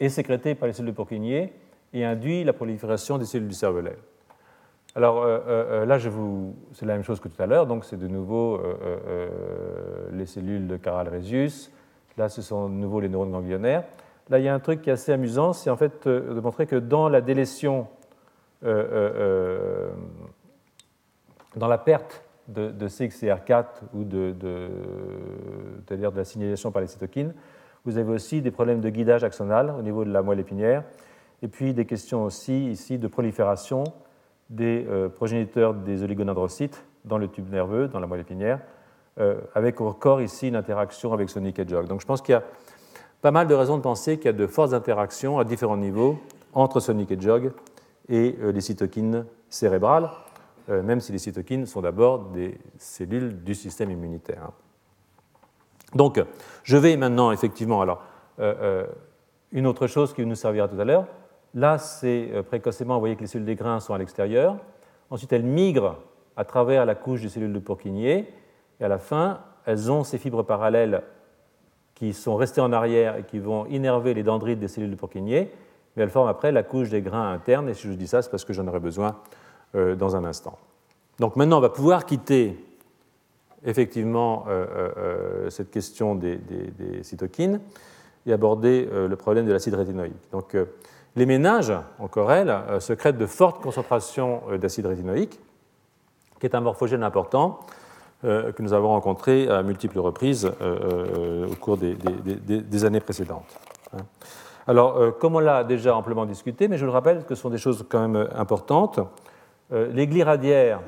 est 0.01 0.09
sécrété 0.09 0.57
par 0.57 0.67
les 0.67 0.73
cellules 0.73 0.91
de 0.91 0.97
Purkinje 0.97 1.49
et 1.93 2.05
induit 2.05 2.43
la 2.43 2.53
prolifération 2.53 3.19
des 3.19 3.25
cellules 3.25 3.49
du 3.49 3.55
cervelet. 3.55 3.97
Alors 4.95 5.23
euh, 5.23 5.39
euh, 5.47 5.83
euh, 5.83 5.87
là, 5.87 5.99
c'est 6.73 6.87
la 6.87 6.95
même 6.95 7.03
chose 7.03 7.21
que 7.21 7.29
tout 7.29 7.41
à 7.43 7.47
l'heure, 7.47 7.67
donc 7.67 7.85
c'est 7.85 7.99
de 7.99 8.09
nouveau 8.09 8.61
les 10.13 10.27
cellules 10.27 10.67
de 10.67 10.77
Caral-Rhésus. 10.77 11.71
Là, 12.17 12.29
ce 12.29 12.43
sont 12.43 12.69
de 12.69 12.75
nouveau 12.75 13.01
les 13.01 13.09
neurones 13.09 13.31
ganglionnaires. 13.31 13.85
Là, 14.29 14.39
il 14.39 14.45
y 14.45 14.49
a 14.49 14.55
un 14.55 14.61
truc 14.61 14.83
qui 14.83 14.91
est 14.91 14.93
assez 14.93 15.13
amusant, 15.13 15.53
c'est 15.53 15.71
en 15.71 15.77
fait 15.77 16.07
de 16.07 16.41
montrer 16.41 16.67
que 16.67 16.77
dans 16.77 17.09
la 17.09 17.21
délétion, 17.21 17.87
dans 18.63 18.69
la 21.57 21.79
perte 21.79 22.25
de, 22.49 22.71
de 22.71 22.89
CXCR4 22.89 23.65
ou 23.95 24.05
de, 24.05 24.33
de, 24.33 24.69
de 25.89 26.17
la 26.17 26.25
signalisation 26.25 26.73
par 26.73 26.83
les 26.83 26.89
cytokines, 26.89 27.35
vous 27.85 27.99
avez 27.99 28.13
aussi 28.13 28.43
des 28.43 28.51
problèmes 28.51 28.81
de 28.81 28.91
guidage 28.91 29.23
axonal 29.23 29.71
au 29.71 29.83
niveau 29.83 30.05
de 30.05 30.11
la 30.11 30.23
moelle 30.23 30.41
épinière, 30.41 30.83
et 31.41 31.49
puis 31.49 31.73
des 31.73 31.87
questions 31.87 32.25
aussi 32.25 32.67
ici 32.67 32.99
de 32.99 33.07
prolifération 33.07 33.85
des 34.51 34.87
euh, 34.89 35.09
progéniteurs 35.09 35.75
des 35.75 36.03
oligodendrocytes 36.03 36.85
dans 37.05 37.19
le 37.19 37.29
tube 37.29 37.51
nerveux, 37.51 37.89
dans 37.89 38.01
la 38.01 38.07
moelle 38.07 38.21
épinière, 38.21 38.61
euh, 39.21 39.41
avec 39.55 39.81
encore 39.81 40.21
ici 40.21 40.49
une 40.49 40.57
interaction 40.57 41.13
avec 41.13 41.29
Sonic 41.29 41.69
Jog. 41.69 41.87
Donc 41.87 42.01
je 42.01 42.07
pense 42.07 42.23
qu'il 42.23 42.33
y 42.33 42.37
a 42.37 42.45
pas 43.21 43.31
mal 43.31 43.47
de 43.47 43.55
raisons 43.55 43.77
de 43.77 43.83
penser 43.83 44.17
qu'il 44.17 44.27
y 44.27 44.29
a 44.29 44.33
de 44.33 44.47
fortes 44.47 44.73
interactions 44.73 45.39
à 45.39 45.45
différents 45.45 45.77
niveaux 45.77 46.19
entre 46.55 46.81
Sonic 46.81 47.21
Jog 47.21 47.53
et 48.09 48.37
euh, 48.41 48.53
les 48.53 48.61
cytokines 48.61 49.27
cérébrales, 49.49 50.11
même 50.69 51.01
si 51.01 51.13
les 51.13 51.19
cytokines 51.19 51.65
sont 51.65 51.81
d'abord 51.81 52.19
des 52.29 52.59
cellules 52.77 53.43
du 53.43 53.55
système 53.55 53.91
immunitaire. 53.91 54.51
Donc, 55.95 56.23
je 56.63 56.77
vais 56.77 56.95
maintenant, 56.99 57.33
effectivement, 57.33 57.81
alors, 57.81 58.03
une 59.51 59.67
autre 59.67 59.87
chose 59.87 60.13
qui 60.13 60.27
nous 60.27 60.35
servira 60.35 60.69
tout 60.69 60.79
à 60.79 60.85
l'heure, 60.85 61.07
Là, 61.55 61.79
c'est 61.79 62.31
euh, 62.33 62.43
précocement, 62.43 62.95
vous 62.95 63.01
voyez 63.01 63.17
que 63.17 63.23
les 63.23 63.27
cellules 63.27 63.47
des 63.47 63.55
grains 63.55 63.81
sont 63.81 63.95
à 63.95 63.99
l'extérieur. 63.99 64.59
Ensuite, 65.11 65.33
elles 65.33 65.45
migrent 65.45 65.99
à 66.37 66.45
travers 66.45 66.85
la 66.85 66.95
couche 66.95 67.23
des 67.23 67.29
cellules 67.29 67.53
de 67.53 67.59
Purkinje. 67.59 68.25
Et 68.81 68.85
à 68.85 68.89
la 68.89 68.99
fin, 68.99 69.41
elles 69.65 69.91
ont 69.91 70.05
ces 70.05 70.19
fibres 70.19 70.43
parallèles 70.43 71.03
qui 71.95 72.13
sont 72.13 72.37
restées 72.37 72.61
en 72.61 72.73
arrière 72.73 73.17
et 73.17 73.25
qui 73.25 73.39
vont 73.39 73.67
innerver 73.67 74.15
les 74.15 74.23
dendrites 74.23 74.61
des 74.61 74.69
cellules 74.69 74.91
de 74.91 74.97
Purkinje. 74.97 75.49
Mais 75.97 76.03
elles 76.03 76.11
forment 76.11 76.29
après 76.29 76.53
la 76.53 76.63
couche 76.63 76.91
des 76.91 77.03
grains 77.03 77.33
internes. 77.33 77.69
Et 77.69 77.75
si 77.75 77.89
je 77.89 77.93
dis 77.95 78.07
ça, 78.07 78.23
c'est 78.23 78.31
parce 78.31 78.45
que 78.45 78.53
j'en 78.53 78.67
aurai 78.69 78.81
besoin 78.81 79.17
euh, 79.75 79.97
dans 79.97 80.15
un 80.17 80.25
instant. 80.25 80.59
Donc 81.19 81.35
maintenant, 81.35 81.59
on 81.59 81.63
va 81.63 81.71
pouvoir 81.71 82.05
quitter 82.05 82.65
effectivement 83.65 84.45
euh, 84.49 85.51
cette 85.51 85.73
question 85.73 86.15
des, 86.15 86.39
cytokines 87.03 87.61
et 88.27 88.33
aborder 88.33 88.89
le 88.93 89.17
problème 89.17 89.47
de 89.47 89.53
l'acide 89.53 89.75
rétinoïque. 89.75 90.31
Donc, 90.31 90.55
les 91.19 91.27
ménages, 91.27 91.73
encore 91.99 92.33
elles, 92.33 92.49
euh, 92.49 92.81
secrètent 92.81 93.19
de 93.19 93.27
fortes 93.27 93.61
concentrations 93.61 94.43
euh, 94.49 94.57
d'acide 94.57 94.87
rétinoïque, 94.87 95.39
qui 96.39 96.47
est 96.47 96.55
un 96.55 96.61
morphogène 96.61 97.03
important 97.03 97.59
euh, 98.25 98.53
que 98.53 98.63
nous 98.63 98.73
avons 98.73 98.89
rencontré 98.89 99.49
à 99.49 99.63
multiples 99.63 99.99
reprises 99.99 100.47
au 100.47 101.55
cours 101.57 101.77
des, 101.77 102.85
années 102.85 103.01
précédentes. 103.01 103.59
Hein. 103.93 104.03
Alors, 104.67 105.19
comme 105.19 105.35
on 105.35 105.41
l'a 105.41 105.65
déjà 105.65 105.97
amplement 105.97 106.27
discuté, 106.27 106.69
mais 106.69 106.77
je 106.79 106.85
le 106.85 106.91
rappelle 106.91 107.25
que 107.25 107.35
ce 107.35 107.43
sont 107.43 107.51
des 107.51 107.59
choses 107.59 107.87
quand 107.89 108.07
même 108.07 108.29
importantes, 108.35 109.01
les 109.71 110.07
gliradières 110.07 110.81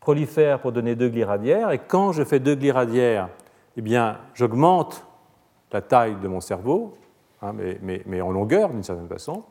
prolifèrent 0.00 0.58
pour 0.58 0.72
donner 0.72 0.96
deux 0.96 1.08
gliradières, 1.08 1.70
et 1.70 1.78
quand 1.78 2.10
je 2.10 2.24
fais 2.24 2.40
deux 2.40 2.56
gliradières, 2.56 3.28
eh 3.76 3.80
bien, 3.80 4.18
j'augmente 4.34 5.04
la 5.72 5.82
taille 5.82 6.16
de 6.16 6.26
mon 6.26 6.40
cerveau, 6.40 6.98
Hein, 7.42 7.54
mais, 7.82 8.20
en 8.20 8.30
longueur 8.30 8.68
d'une 8.68 8.82
certaine 8.82 9.08
façon. 9.08 9.44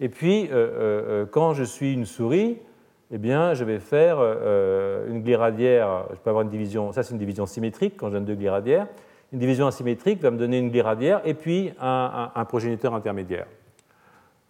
Et 0.00 0.08
puis, 0.08 0.48
euh, 0.48 0.52
euh, 0.52 1.22
euh, 1.22 1.26
quand 1.26 1.54
je 1.54 1.62
suis 1.62 1.92
une 1.92 2.06
souris, 2.06 2.58
eh 3.12 3.18
bien, 3.18 3.54
je 3.54 3.64
vais 3.64 3.78
faire 3.78 4.20
une 5.08 5.22
gliradière, 5.22 6.06
je 6.12 6.16
peux 6.16 6.30
avoir 6.30 6.42
une 6.44 6.50
division, 6.50 6.92
ça 6.92 7.02
c'est 7.02 7.12
une 7.12 7.18
division 7.18 7.44
symétrique 7.44 7.94
quand 7.96 8.06
je 8.08 8.12
donne 8.12 8.24
deux 8.24 8.36
gliradières. 8.36 8.86
Une 9.32 9.40
division 9.40 9.66
asymétrique 9.66 10.20
va 10.20 10.30
me 10.30 10.38
donner 10.38 10.58
une 10.58 10.70
gliradière 10.70 11.20
et 11.24 11.34
puis 11.34 11.72
un, 11.80 12.44
progéniteur 12.48 12.94
intermédiaire. 12.94 13.46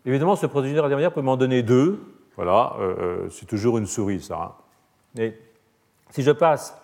Évidemment, 0.04 0.36
ce 0.36 0.44
progéniteur 0.44 0.84
intermédiaire 0.84 1.12
peut 1.12 1.22
m'en 1.22 1.38
donner 1.38 1.62
deux. 1.62 2.00
Voilà, 2.36 2.76
c'est 3.30 3.46
toujours 3.46 3.78
une 3.78 3.86
souris, 3.86 4.20
ça. 4.20 4.58
Et 5.18 5.28
hein. 5.28 5.32
si 6.10 6.22
je 6.22 6.30
passe 6.30 6.78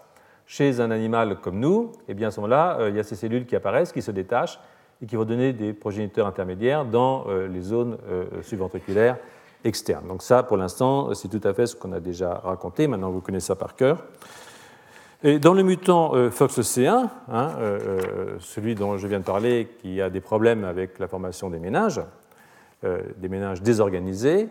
chez 0.47 0.81
un 0.81 0.91
animal 0.91 1.41
comme 1.41 1.61
nous, 1.61 1.93
eh 2.09 2.15
bien 2.15 2.29
à 2.29 2.31
ce 2.31 2.41
moment-là, 2.41 2.89
il 2.89 2.97
y 2.97 2.99
a 2.99 3.03
ces 3.03 3.17
cellules 3.17 3.45
qui 3.45 3.55
apparaissent, 3.55 3.93
qui 3.93 4.03
se 4.03 4.13
détachent, 4.13 4.59
et 5.03 5.07
qui 5.07 5.17
vont 5.17 5.25
donner 5.25 5.53
des 5.53 5.73
progéniteurs 5.73 6.27
intermédiaires 6.27 6.85
dans 6.85 7.25
euh, 7.29 7.49
les 7.49 7.61
zones 7.61 7.99
euh, 8.09 8.25
subventriculaires 8.43 9.19
externes. 9.65 10.07
Donc 10.07 10.23
ça, 10.23 10.43
pour 10.43 10.57
l'instant, 10.57 11.13
c'est 11.15 11.29
tout 11.29 11.47
à 11.47 11.53
fait 11.53 11.67
ce 11.67 11.77
qu'on 11.77 11.93
a 11.93 12.01
déjà 12.01 12.35
raconté. 12.35 12.87
Maintenant, 12.87 13.11
vous 13.11 13.21
connaissez 13.21 13.49
ça 13.49 13.57
par 13.57 13.75
cœur. 13.75 14.05
Et 15.23 15.39
dans 15.39 15.55
le 15.55 15.63
mutant 15.63 16.15
euh, 16.15 16.31
FOXC1, 16.31 17.09
hein, 17.33 17.51
celui 18.39 18.75
dont 18.75 18.97
je 18.97 19.07
viens 19.07 19.19
de 19.19 19.25
parler, 19.25 19.69
qui 19.81 20.01
a 20.01 20.09
des 20.09 20.21
problèmes 20.21 20.65
avec 20.65 20.99
la 20.99 21.09
formation 21.09 21.51
des 21.51 21.59
ménages, 21.59 22.01
des 22.83 23.29
ménages 23.29 23.63
désorganisés, 23.63 24.49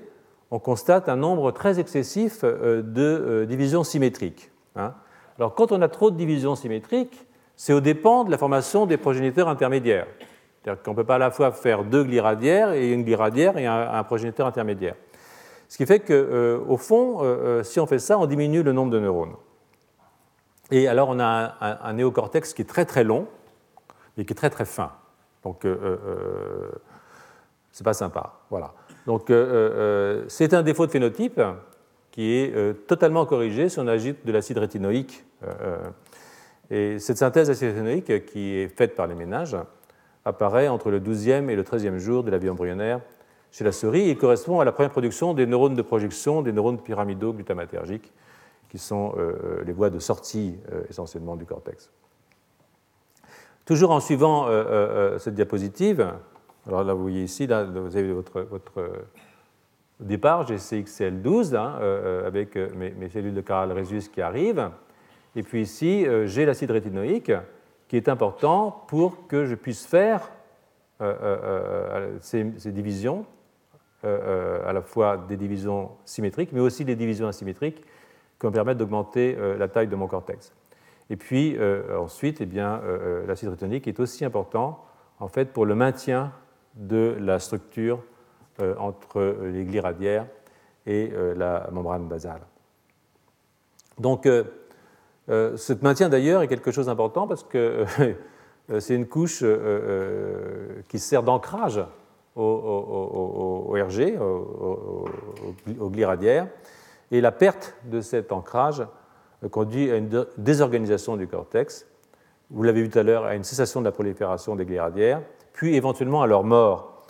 on 0.52 0.60
constate 0.60 1.08
un 1.08 1.16
nombre 1.16 1.52
très 1.52 1.80
excessif 1.80 2.44
de 2.44 3.46
divisions 3.48 3.84
symétriques. 3.84 4.52
Hein. 4.76 4.94
Alors, 5.38 5.54
quand 5.56 5.72
on 5.72 5.82
a 5.82 5.88
trop 5.88 6.12
de 6.12 6.18
divisions 6.18 6.56
symétriques, 6.56 7.26
c'est 7.56 7.74
au 7.74 7.82
dépend 7.82 8.24
de 8.24 8.32
la 8.32 8.38
formation 8.38 8.86
des 8.86 8.98
progéniteurs 8.98 9.48
intermédiaires. 9.48 10.08
C'est-à-dire 10.66 10.82
qu'on 10.82 10.92
ne 10.92 10.96
peut 10.96 11.04
pas 11.04 11.16
à 11.16 11.20
la 11.20 11.30
fois 11.30 11.52
faire 11.52 11.84
deux 11.84 12.04
gliradières 12.04 12.74
et 12.74 12.92
une 12.92 13.04
gliradière 13.04 13.56
et 13.60 13.68
un, 13.68 14.04
progéniteur 14.04 14.48
intermédiaire. 14.48 14.96
Ce 15.70 15.78
qui 15.78 15.86
fait 15.86 16.00
qu'au 16.00 16.14
euh, 16.14 16.78
fond, 16.78 17.20
euh, 17.20 17.24
euh, 17.24 17.64
si 17.64 17.80
on 17.80 17.86
fait 17.86 18.00
ça, 18.00 18.18
on 18.18 18.26
diminue 18.26 18.64
le 18.64 18.72
nombre 18.72 18.92
de 18.92 19.00
neurones. 19.00 19.36
Et 20.72 20.88
alors 20.88 21.10
on 21.10 21.20
a 21.20 21.54
un, 21.62 21.94
néocortex 21.94 22.56
qui 22.56 22.64
est 22.64 22.66
très 22.66 22.86
très 22.86 23.04
long 23.04 23.28
et 24.18 24.26
qui 24.26 24.34
est 24.34 24.36
très 24.36 24.50
très 24.50 24.66
fin. 24.66 24.92
Donc 25.44 25.68
c'est 27.72 27.84
pas 27.84 27.94
sympa. 27.94 28.34
Voilà. 28.50 28.74
Donc 29.06 29.32
c'est 30.28 30.54
un 30.56 30.64
défaut 30.64 30.88
de 30.88 30.92
phénotype 30.92 31.40
qui 32.10 32.34
est 32.34 32.88
totalement 32.88 33.28
corrigé 33.28 33.70
si 33.70 33.78
on 33.78 33.86
agite 33.86 34.26
de 34.26 34.32
l'acide 34.32 34.58
rétinoïque. 34.58 35.24
et 36.72 36.98
cette 36.98 37.18
synthèse 37.18 37.50
d'acide 37.50 37.68
rétinoïque 37.68 38.26
qui 38.26 38.58
est 38.58 38.76
faite 38.76 38.96
par 38.96 39.06
les 39.06 39.14
ménages 39.14 39.56
apparaît 40.26 40.68
entre 40.68 40.90
le 40.90 41.00
12e 41.00 41.50
et 41.50 41.56
le 41.56 41.64
13e 41.64 41.98
jour 41.98 42.24
de 42.24 42.32
la 42.32 42.38
vie 42.38 42.50
embryonnaire 42.50 43.00
chez 43.52 43.64
la 43.64 43.72
souris 43.72 44.10
et 44.10 44.18
correspond 44.18 44.60
à 44.60 44.66
la 44.66 44.74
première 44.74 44.92
production 44.92 45.34
des 45.34 45.46
neurones 45.46 45.76
de 45.76 45.82
projection, 45.82 46.42
des 46.42 46.52
neurones 46.52 46.82
pyramidaux 46.82 47.32
glutamatergiques, 47.32 48.12
qui 48.68 48.78
sont 48.78 49.14
euh, 49.18 49.64
les 49.66 49.72
voies 49.72 49.90
de 49.90 50.00
sortie 50.00 50.58
euh, 50.74 50.84
essentiellement 50.90 51.38
du 51.38 51.46
cortex. 51.46 51.90
Toujours 53.64 53.92
en 53.92 54.02
suivant 54.02 54.48
euh, 54.50 55.18
cette 55.20 55.36
diapositive, 55.36 56.12
alors 56.68 56.84
là 56.84 56.94
vous 56.94 57.04
voyez 57.04 57.24
ici, 57.24 57.48
là, 57.48 57.64
vous 57.64 57.96
avez 57.96 58.12
votre, 58.12 58.42
votre 58.42 58.92
départ, 60.02 60.46
j'ai 60.46 60.58
CXL12 60.58 61.56
hein, 61.56 61.80
avec 62.26 62.56
mes, 62.58 62.92
mes, 62.92 63.10
cellules 63.10 63.34
de 63.34 63.42
Caral 63.42 63.72
Rhesus 63.72 64.10
qui 64.12 64.22
arrivent, 64.22 64.70
et 65.36 65.44
puis 65.44 65.62
ici 65.62 66.06
j'ai 66.26 66.46
l'acide 66.46 66.72
rétinoïque 66.72 67.32
qui 67.88 67.98
est 67.98 68.10
important 68.10 68.84
pour 68.88 69.28
que 69.28 69.46
je 69.46 69.56
puisse 69.56 69.86
faire 69.86 70.32
euh, 71.02 71.14
euh, 71.22 71.38
euh, 71.44 72.18
ces, 72.22 72.72
divisions, 72.72 73.26
à 74.04 74.72
la 74.72 74.82
fois 74.84 75.18
des 75.18 75.36
divisions 75.36 75.92
symétriques, 76.06 76.52
mais 76.52 76.60
aussi 76.60 76.86
des 76.86 76.96
divisions 76.96 77.28
asymétriques 77.28 77.82
qui 77.82 78.46
vont 78.46 78.52
permettre 78.52 78.78
d'augmenter 78.78 79.36
la 79.58 79.68
taille 79.68 79.88
de 79.88 79.96
mon 79.96 80.06
cortex. 80.06 80.54
Et 81.10 81.16
puis 81.16 81.58
ensuite, 81.98 82.40
eh 82.40 82.46
bien, 82.46 82.82
l'acide 83.26 83.50
rétonique 83.50 83.88
est 83.88 84.00
aussi 84.00 84.24
important 84.24 84.86
en 85.20 85.28
fait, 85.28 85.46
pour 85.46 85.66
le 85.66 85.74
maintien 85.74 86.32
de 86.76 87.18
la 87.20 87.40
structure 87.40 88.04
entre 88.78 89.40
les 89.42 89.66
glis 89.66 89.80
radiaires 89.80 90.28
et 90.86 91.12
la 91.36 91.68
membrane 91.72 92.08
basale. 92.08 92.42
Donc, 93.98 94.30
ce 95.28 95.74
maintien 95.82 96.10
d'ailleurs 96.10 96.42
est 96.42 96.48
quelque 96.48 96.72
chose 96.72 96.86
d'important 96.86 97.28
parce 97.28 97.44
que 97.44 97.86
c'est 98.80 98.96
une 98.96 99.08
couche 99.08 99.44
qui 100.88 101.00
sert 101.00 101.24
d'ancrage 101.24 101.84
au, 102.36 103.74
RG, 103.74 104.20
au, 104.20 105.06
au, 105.80 105.90
glis 105.90 106.06
radiaire, 106.06 106.48
et 107.12 107.22
la 107.22 107.32
perte 107.32 107.76
de 107.86 108.02
cet 108.02 108.32
ancrage 108.32 108.84
conduit 109.52 109.92
à 109.92 109.98
une 109.98 110.26
désorganisation 110.38 111.18
du 111.18 111.28
cortex. 111.28 111.88
Vous 112.52 112.64
l'avez 112.64 112.84
vu 112.84 112.90
tout 112.90 113.00
à 113.00 113.04
l'heure, 113.04 113.26
à 113.26 113.36
une 113.36 113.44
cessation 113.44 113.80
de 113.80 113.86
la 113.86 113.92
prolifération 113.92 114.56
des 114.56 114.66
glis 114.66 114.80
radiaires, 114.80 115.22
puis 115.54 115.76
éventuellement 115.76 116.22
à 116.22 116.28
leur 116.28 116.44
mort. 116.44 117.06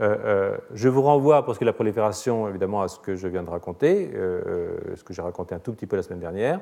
Euh, 0.00 0.16
euh, 0.24 0.56
je 0.74 0.88
vous 0.88 1.02
renvoie, 1.02 1.44
pour 1.44 1.54
ce 1.54 1.58
qui 1.58 1.64
la 1.64 1.72
prolifération, 1.72 2.48
évidemment, 2.48 2.82
à 2.82 2.88
ce 2.88 2.98
que 2.98 3.16
je 3.16 3.26
viens 3.28 3.42
de 3.42 3.50
raconter, 3.50 4.10
euh, 4.14 4.76
ce 4.94 5.02
que 5.02 5.14
j'ai 5.14 5.22
raconté 5.22 5.54
un 5.54 5.58
tout 5.58 5.72
petit 5.72 5.86
peu 5.86 5.96
la 5.96 6.02
semaine 6.02 6.20
dernière. 6.20 6.60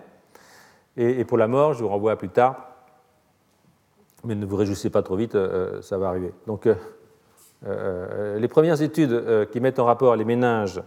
Et, 0.96 1.24
pour 1.24 1.38
la 1.38 1.48
mort, 1.48 1.74
je 1.74 1.82
vous 1.82 1.88
renvoie 1.88 2.12
à 2.12 2.16
plus 2.16 2.28
tard, 2.28 2.68
mais 4.24 4.34
ne 4.34 4.46
vous 4.46 4.56
réjouissez 4.56 4.90
pas 4.90 5.02
trop 5.02 5.16
vite, 5.16 5.36
ça 5.80 5.98
va 5.98 6.08
arriver. 6.08 6.32
Donc, 6.46 6.68
euh, 7.66 8.38
les 8.38 8.48
premières 8.48 8.82
études 8.82 9.12
euh, 9.12 9.46
qui 9.46 9.60
mettent 9.60 9.78
en 9.78 9.86
rapport 9.86 10.16
les 10.16 10.24
méninges 10.24 10.82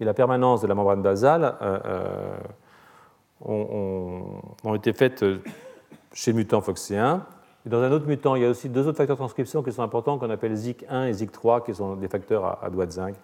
et 0.00 0.04
la 0.04 0.14
permanence 0.14 0.62
de 0.62 0.66
la 0.66 0.74
membrane 0.74 1.02
basale 1.02 1.54
euh, 1.60 2.38
ont, 3.44 4.74
été 4.74 4.92
faites 4.92 5.24
chez 6.12 6.32
le 6.32 6.38
mutant 6.38 6.60
foxéen. 6.60 7.26
Et 7.66 7.68
dans 7.68 7.82
un 7.82 7.90
autre 7.92 8.06
mutant, 8.06 8.36
il 8.36 8.42
y 8.42 8.46
a 8.46 8.48
aussi 8.48 8.68
deux 8.68 8.86
autres 8.86 8.96
facteurs 8.96 9.16
de 9.16 9.20
transcription 9.20 9.62
qui 9.62 9.72
sont 9.72 9.82
importants, 9.82 10.18
qu'on 10.18 10.30
appelle 10.30 10.54
ZIC1 10.54 11.08
et 11.08 11.12
ZIC3, 11.12 11.64
qui 11.64 11.74
sont 11.74 11.96
des 11.96 12.08
facteurs 12.08 12.64
à, 12.64 12.70
doigt 12.70 12.86
de 12.86 12.92
zinc. 12.92 13.14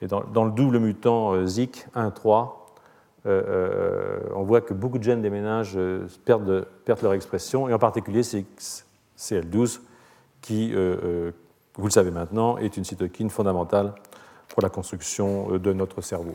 Et 0.00 0.06
dans, 0.06 0.44
le 0.44 0.50
double 0.50 0.78
mutant 0.78 1.46
ZIC 1.46 1.86
1-3, 1.94 2.48
on 3.28 4.42
voit 4.42 4.60
que 4.60 4.74
beaucoup 4.74 4.98
de 4.98 5.04
gènes 5.04 5.22
des 5.22 5.30
méninges 5.30 5.78
perdent, 6.24 6.66
perdent, 6.84 7.02
leur 7.02 7.12
expression, 7.12 7.68
et 7.68 7.74
en 7.74 7.78
particulier 7.78 8.22
CL12, 8.22 9.80
qui, 10.40 10.72
vous 10.72 11.86
le 11.86 11.90
savez 11.90 12.10
maintenant, 12.10 12.58
est 12.58 12.76
une 12.76 12.84
cytokine 12.84 13.30
fondamentale 13.30 13.94
pour 14.48 14.62
la 14.62 14.68
construction 14.70 15.54
euh, 15.54 15.58
de 15.58 15.72
notre 15.72 16.00
cerveau. 16.00 16.34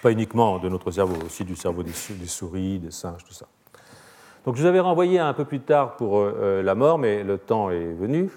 Pas 0.00 0.12
uniquement 0.12 0.58
de 0.58 0.68
notre 0.68 0.90
cerveau, 0.90 1.16
aussi 1.26 1.44
du 1.44 1.56
cerveau 1.56 1.82
des, 1.82 1.92
souris, 1.92 2.78
des 2.78 2.90
singes, 2.90 3.24
tout 3.24 3.34
ça. 3.34 3.46
Donc 4.44 4.56
je 4.56 4.62
vous 4.62 4.66
avais 4.66 4.80
renvoyé 4.80 5.18
un 5.18 5.34
peu 5.34 5.44
plus 5.44 5.60
tard 5.60 5.96
pour 5.96 6.18
euh, 6.18 6.34
euh, 6.40 6.62
la 6.62 6.74
mort, 6.74 6.98
mais 6.98 7.24
le 7.24 7.36
temps 7.36 7.70
est 7.70 7.92
venu 7.92 8.30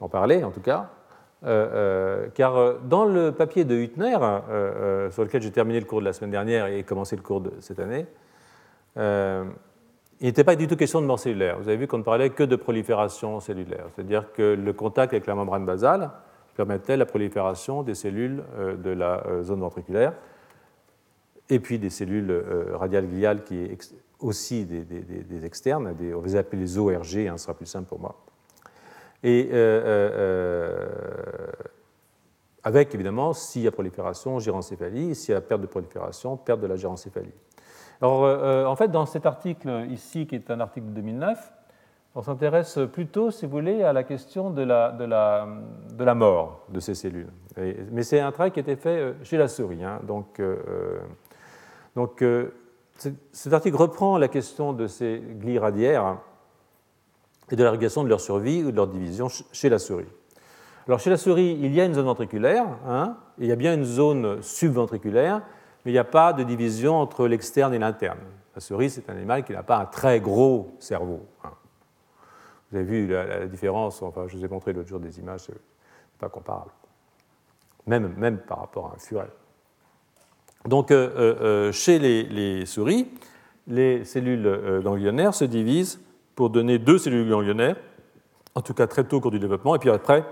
d'en 0.00 0.08
parler 0.08 0.42
en 0.42 0.50
tout 0.50 0.60
cas. 0.60 0.90
Car 1.42 2.78
dans 2.80 3.04
le 3.04 3.32
papier 3.32 3.64
de 3.64 3.74
Hüttner, 3.74 4.18
sur 5.10 5.24
lequel 5.24 5.42
j'ai 5.42 5.50
terminé 5.50 5.80
le 5.80 5.86
cours 5.86 6.00
de 6.00 6.04
la 6.04 6.12
semaine 6.12 6.30
dernière 6.30 6.66
et 6.66 6.82
commencé 6.82 7.16
le 7.16 7.22
cours 7.22 7.40
de 7.40 7.52
cette 7.60 7.80
année, 7.80 8.06
il 10.20 10.26
n'était 10.26 10.44
pas 10.44 10.54
du 10.54 10.66
tout 10.66 10.76
question 10.76 11.00
de 11.00 11.06
mort 11.06 11.18
cellulaire. 11.18 11.58
Vous 11.58 11.68
avez 11.68 11.78
vu 11.78 11.86
qu'on 11.86 11.98
ne 11.98 12.02
parlait 12.02 12.30
que 12.30 12.42
de 12.42 12.56
prolifération 12.56 13.40
cellulaire, 13.40 13.86
c'est-à-dire 13.94 14.32
que 14.32 14.54
le 14.54 14.72
contact 14.74 15.14
avec 15.14 15.26
la 15.26 15.34
membrane 15.34 15.64
basale 15.64 16.10
permettait 16.56 16.98
la 16.98 17.06
prolifération 17.06 17.82
des 17.82 17.94
cellules 17.94 18.42
euh, 18.58 18.76
de 18.76 18.90
la 18.90 19.26
euh, 19.26 19.42
zone 19.42 19.60
ventriculaire 19.60 20.12
et 21.48 21.58
puis 21.58 21.78
des 21.78 21.88
cellules 21.88 22.30
euh, 22.30 22.76
radiales 22.76 23.08
gliales 23.08 23.44
qui 23.44 23.66
sont 23.80 23.94
aussi 24.18 24.66
des, 24.66 25.44
externes, 25.46 25.94
on 26.14 26.20
les 26.20 26.36
appelle 26.36 26.60
les 26.60 26.76
ORG, 26.76 27.16
hein, 27.16 27.38
ce 27.38 27.44
sera 27.44 27.54
plus 27.54 27.64
simple 27.64 27.88
pour 27.88 27.98
moi. 27.98 28.14
Et 29.22 29.50
avec 32.62 32.94
évidemment, 32.94 33.32
s'il 33.32 33.62
y 33.62 33.68
a 33.68 33.70
prolifération, 33.70 34.38
gyrencéphalie, 34.38 35.14
s'il 35.14 35.32
y 35.32 35.36
a 35.36 35.40
perte 35.40 35.60
de 35.60 35.66
prolifération, 35.66 36.36
perte 36.36 36.60
de 36.60 36.66
la 36.66 36.76
gyrencéphalie. 36.76 37.32
Alors, 38.00 38.24
euh, 38.24 38.38
euh, 38.38 38.66
en 38.66 38.76
fait, 38.76 38.88
dans 38.88 39.06
cet 39.06 39.26
article 39.26 39.86
ici, 39.90 40.26
qui 40.26 40.34
est 40.34 40.50
un 40.50 40.60
article 40.60 40.86
de 40.86 40.92
2009, 40.92 41.52
on 42.14 42.22
s'intéresse 42.22 42.78
plutôt, 42.92 43.30
si 43.30 43.46
vous 43.46 43.52
voulez, 43.52 43.82
à 43.82 43.92
la 43.92 44.02
question 44.02 44.50
de 44.50 44.62
la, 44.62 44.90
de 44.90 45.04
la, 45.04 45.46
de 45.94 46.04
la 46.04 46.14
mort 46.14 46.64
de 46.68 46.80
ces 46.80 46.94
cellules. 46.94 47.30
mais 47.56 48.02
c'est 48.02 48.20
un 48.20 48.32
travail 48.32 48.50
qui 48.50 48.58
a 48.58 48.62
été 48.62 48.76
fait 48.76 49.00
euh, 49.00 49.12
chez 49.22 49.36
la 49.36 49.48
souris. 49.48 49.84
Hein. 49.84 50.00
donc, 50.02 50.42
donc 51.94 52.24
cet 53.32 53.52
article 53.52 53.76
reprend 53.76 54.18
la 54.18 54.28
question 54.28 54.72
de 54.72 54.86
ces 54.86 55.22
glis 55.40 55.58
radiaires 55.58 56.18
et 57.50 57.56
de 57.56 57.64
la 57.64 57.70
régulation 57.70 58.04
de 58.04 58.08
leur 58.08 58.20
survie 58.20 58.62
ou 58.62 58.70
de 58.70 58.76
leur 58.76 58.86
division 58.86 59.28
chez 59.52 59.68
la 59.68 59.78
souris. 59.78 60.06
Alors, 60.86 60.98
chez 60.98 61.10
la 61.10 61.16
souris, 61.16 61.58
il 61.60 61.74
y 61.74 61.80
a 61.80 61.84
une 61.84 61.94
zone 61.94 62.06
ventriculaire, 62.06 62.66
hein, 62.86 63.16
et 63.38 63.44
il 63.44 63.48
y 63.48 63.52
a 63.52 63.56
bien 63.56 63.74
une 63.74 63.84
zone 63.84 64.42
subventriculaire, 64.42 65.42
mais 65.84 65.92
il 65.92 65.94
n'y 65.94 65.98
a 65.98 66.04
pas 66.04 66.32
de 66.32 66.42
division 66.42 66.96
entre 66.96 67.26
l'externe 67.26 67.74
et 67.74 67.78
l'interne. 67.78 68.18
La 68.54 68.60
souris, 68.60 68.90
c'est 68.90 69.08
un 69.08 69.14
animal 69.14 69.44
qui 69.44 69.52
n'a 69.52 69.62
pas 69.62 69.78
un 69.78 69.84
très 69.84 70.20
gros 70.20 70.74
cerveau. 70.78 71.26
Hein. 71.44 71.50
Vous 72.70 72.78
avez 72.78 72.86
vu 72.86 73.06
la, 73.08 73.46
différence, 73.46 74.02
enfin, 74.02 74.26
je 74.28 74.36
vous 74.36 74.44
ai 74.44 74.48
montré 74.48 74.72
l'autre 74.72 74.88
jour 74.88 75.00
des 75.00 75.18
images, 75.18 75.40
ce 75.40 75.52
n'est 75.52 75.58
pas 76.18 76.28
comparable. 76.28 76.70
Même, 77.86 78.14
même 78.16 78.38
par 78.38 78.60
rapport 78.60 78.86
à 78.86 78.94
un 78.94 78.98
furet. 78.98 79.30
Donc, 80.66 80.90
euh, 80.90 81.10
euh, 81.16 81.40
euh, 81.40 81.72
chez 81.72 81.98
les, 81.98 82.66
souris, 82.66 83.08
les 83.66 84.04
cellules 84.04 84.80
ganglionnaires 84.82 85.34
se 85.34 85.44
divisent 85.44 86.00
pour 86.34 86.50
donner 86.50 86.78
deux 86.78 86.98
cellules 86.98 87.28
ganglionnaires, 87.28 87.76
en 88.54 88.62
tout 88.62 88.74
cas 88.74 88.86
très 88.86 89.04
tôt 89.04 89.18
au 89.18 89.20
cours 89.20 89.30
du 89.30 89.38
développement, 89.38 89.74
et 89.74 89.78
puis 89.78 89.90
après, 89.90 90.24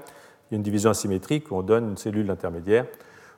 il 0.50 0.54
y 0.54 0.54
a 0.54 0.56
une 0.56 0.62
division 0.62 0.90
asymétrique 0.90 1.50
où 1.50 1.56
on 1.56 1.62
donne 1.62 1.90
une 1.90 1.96
cellule 1.96 2.30
intermédiaire 2.30 2.86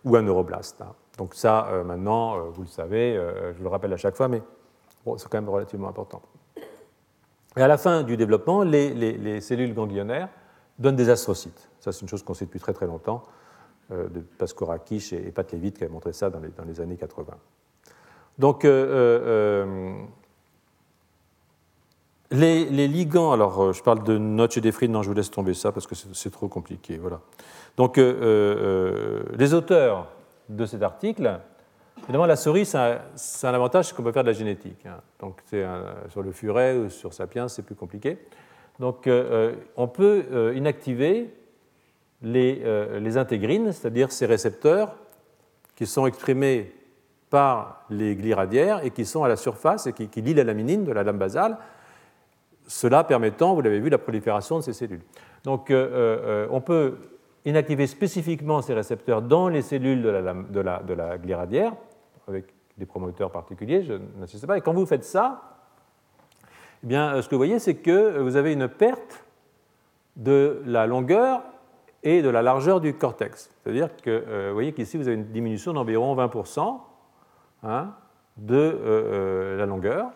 ou 0.05 0.16
un 0.16 0.23
neuroblaste. 0.23 0.81
Hein. 0.81 0.94
Donc 1.18 1.35
ça, 1.35 1.66
euh, 1.68 1.85
maintenant, 1.85 2.37
euh, 2.37 2.42
vous 2.51 2.62
le 2.62 2.68
savez, 2.68 3.16
euh, 3.16 3.53
je 3.55 3.62
le 3.62 3.68
rappelle 3.68 3.92
à 3.92 3.96
chaque 3.96 4.16
fois, 4.16 4.29
mais 4.29 4.42
c'est 5.16 5.29
quand 5.29 5.38
même 5.38 5.49
relativement 5.49 5.88
important. 5.88 6.23
Et 7.57 7.62
à 7.62 7.68
la 7.68 7.77
fin 7.77 8.05
du 8.05 8.16
développement, 8.16 8.62
les, 8.62 9.40
cellules 9.40 9.75
ganglionnaires 9.75 10.29
donnent 10.79 10.96
des 10.96 11.11
astrocytes. 11.11 11.68
Ça, 11.81 11.92
c'est 11.92 12.03
une 12.03 12.09
chose 12.09 12.23
qu'on 12.23 12.35
sait 12.35 12.44
depuis 12.44 12.61
très 12.61 12.73
très 12.73 12.87
longtemps, 12.87 13.23
de 13.90 14.20
Pascal 14.20 14.68
Rakic 14.68 15.12
et 15.12 15.33
Pat 15.33 15.51
Levitt 15.53 15.77
qui 15.77 15.83
avaient 15.83 15.92
montré 15.92 16.12
ça 16.12 16.31
dans 16.31 16.40
les, 16.64 16.81
années 16.81 16.96
80. 16.96 17.35
Donc, 18.38 18.64
les, 22.31 22.88
ligands, 22.88 23.33
alors 23.33 23.73
je 23.73 23.83
parle 23.83 24.03
de 24.05 24.19
Notch 24.19 24.57
et 24.57 24.61
d'Efrid, 24.61 24.90
non, 24.90 25.03
je 25.03 25.09
vous 25.09 25.14
laisse 25.14 25.31
tomber 25.31 25.55
ça 25.55 25.73
parce 25.73 25.87
que 25.87 25.95
c'est 25.95 26.31
trop 26.31 26.49
compliqué. 26.49 26.97
Voilà. 26.97 27.21
Donc, 27.77 27.97
les 27.97 29.55
auteurs 29.55 30.09
de 30.49 30.66
cet 30.66 30.83
article, 30.83 31.40
évidemment, 32.05 32.27
la 32.27 32.37
souris, 32.37 32.66
c'est 32.66 32.79
un, 33.47 33.55
avantage, 33.55 33.93
qu'on 33.93 34.03
peut 34.03 34.12
faire 34.12 34.25
de 34.25 34.29
la 34.29 34.35
génétique. 34.35 34.87
Hein. 34.87 35.01
Donc, 35.19 35.40
sur 36.09 36.23
le 36.23 36.33
furet 36.33 36.77
ou 36.77 36.90
sur 36.90 37.12
Sapiens, 37.12 37.49
c'est 37.49 37.62
plus 37.62 37.75
compliqué. 37.75 38.19
Donc, 38.81 39.07
euh, 39.07 39.51
euh, 39.53 39.55
on 39.77 39.88
peut 39.88 40.25
euh, 40.33 40.55
inactiver 40.57 41.35
les, 42.23 43.16
intégrines, 43.19 43.73
c'est-à-dire 43.73 44.11
ces 44.11 44.25
récepteurs 44.25 44.97
qui 45.77 45.87
sont 45.87 46.07
exprimés 46.07 46.75
par 47.29 47.85
les 47.90 48.16
glis 48.16 48.35
radiaires 48.35 48.85
et 48.85 48.90
qui 48.90 49.05
sont 49.05 49.23
à 49.23 49.29
la 49.29 49.37
surface 49.37 49.87
et 49.87 49.93
qui, 49.93 50.09
qui 50.09 50.23
lient 50.23 50.35
la 50.35 50.45
laminine 50.45 50.85
de 50.85 50.93
la 50.93 51.03
lame 51.03 51.19
basale, 51.19 51.59
cela 52.70 53.04
permettant, 53.04 53.54
vous 53.54 53.61
l'avez 53.61 53.80
vu, 53.80 53.88
la 53.88 53.98
prolifération 53.98 54.59
de 54.59 54.62
ces 54.62 54.72
cellules. 54.72 55.02
Donc, 55.44 55.72
on 55.72 56.61
peut 56.61 56.96
inactiver 57.44 57.87
spécifiquement 57.87 58.62
ces 58.62 58.74
récepteurs 58.74 59.22
dans 59.22 59.48
les 59.48 59.62
cellules 59.62 60.02
de 60.02 60.09
la, 60.09 60.83
de 60.83 61.35
radiaire, 61.35 61.72
avec 62.28 62.46
des 62.78 62.87
promoteurs 62.87 63.30
particuliers, 63.30 63.83
je 63.83 63.94
n'insiste 64.18 64.46
pas. 64.46 64.59
Et 64.59 64.61
quand 64.61 64.72
vous 64.72 64.87
faites 64.87 65.04
ça, 65.04 65.42
eh 66.83 66.87
bien, 66.87 67.20
ce 67.20 67.28
que 67.28 67.35
vous 67.35 67.40
voyez, 67.40 67.59
c'est 67.59 67.74
que 67.74 68.18
vous 68.20 68.37
avez 68.37 68.52
une 68.52 68.68
perte 68.68 69.24
de 70.16 70.62
la 70.64 70.87
longueur 70.87 71.42
et 72.02 72.22
de 72.22 72.28
la 72.28 72.42
largeur 72.42 72.80
du 72.80 72.94
cortex. 72.94 73.50
C'est-à-dire 73.62 73.94
que 73.96 74.11
euh, 74.11 74.48
vous 74.48 74.54
voyez 74.54 74.72
qu'ici, 74.72 74.96
vous 74.96 75.06
avez 75.06 75.16
une 75.16 75.30
diminution 75.30 75.72
d'environ 75.72 76.16
20% 76.16 76.81
hein, 77.62 77.94
de 78.38 78.56
euh, 78.56 78.79
euh, 78.87 79.56
la 79.58 79.66
longueur 79.66 80.10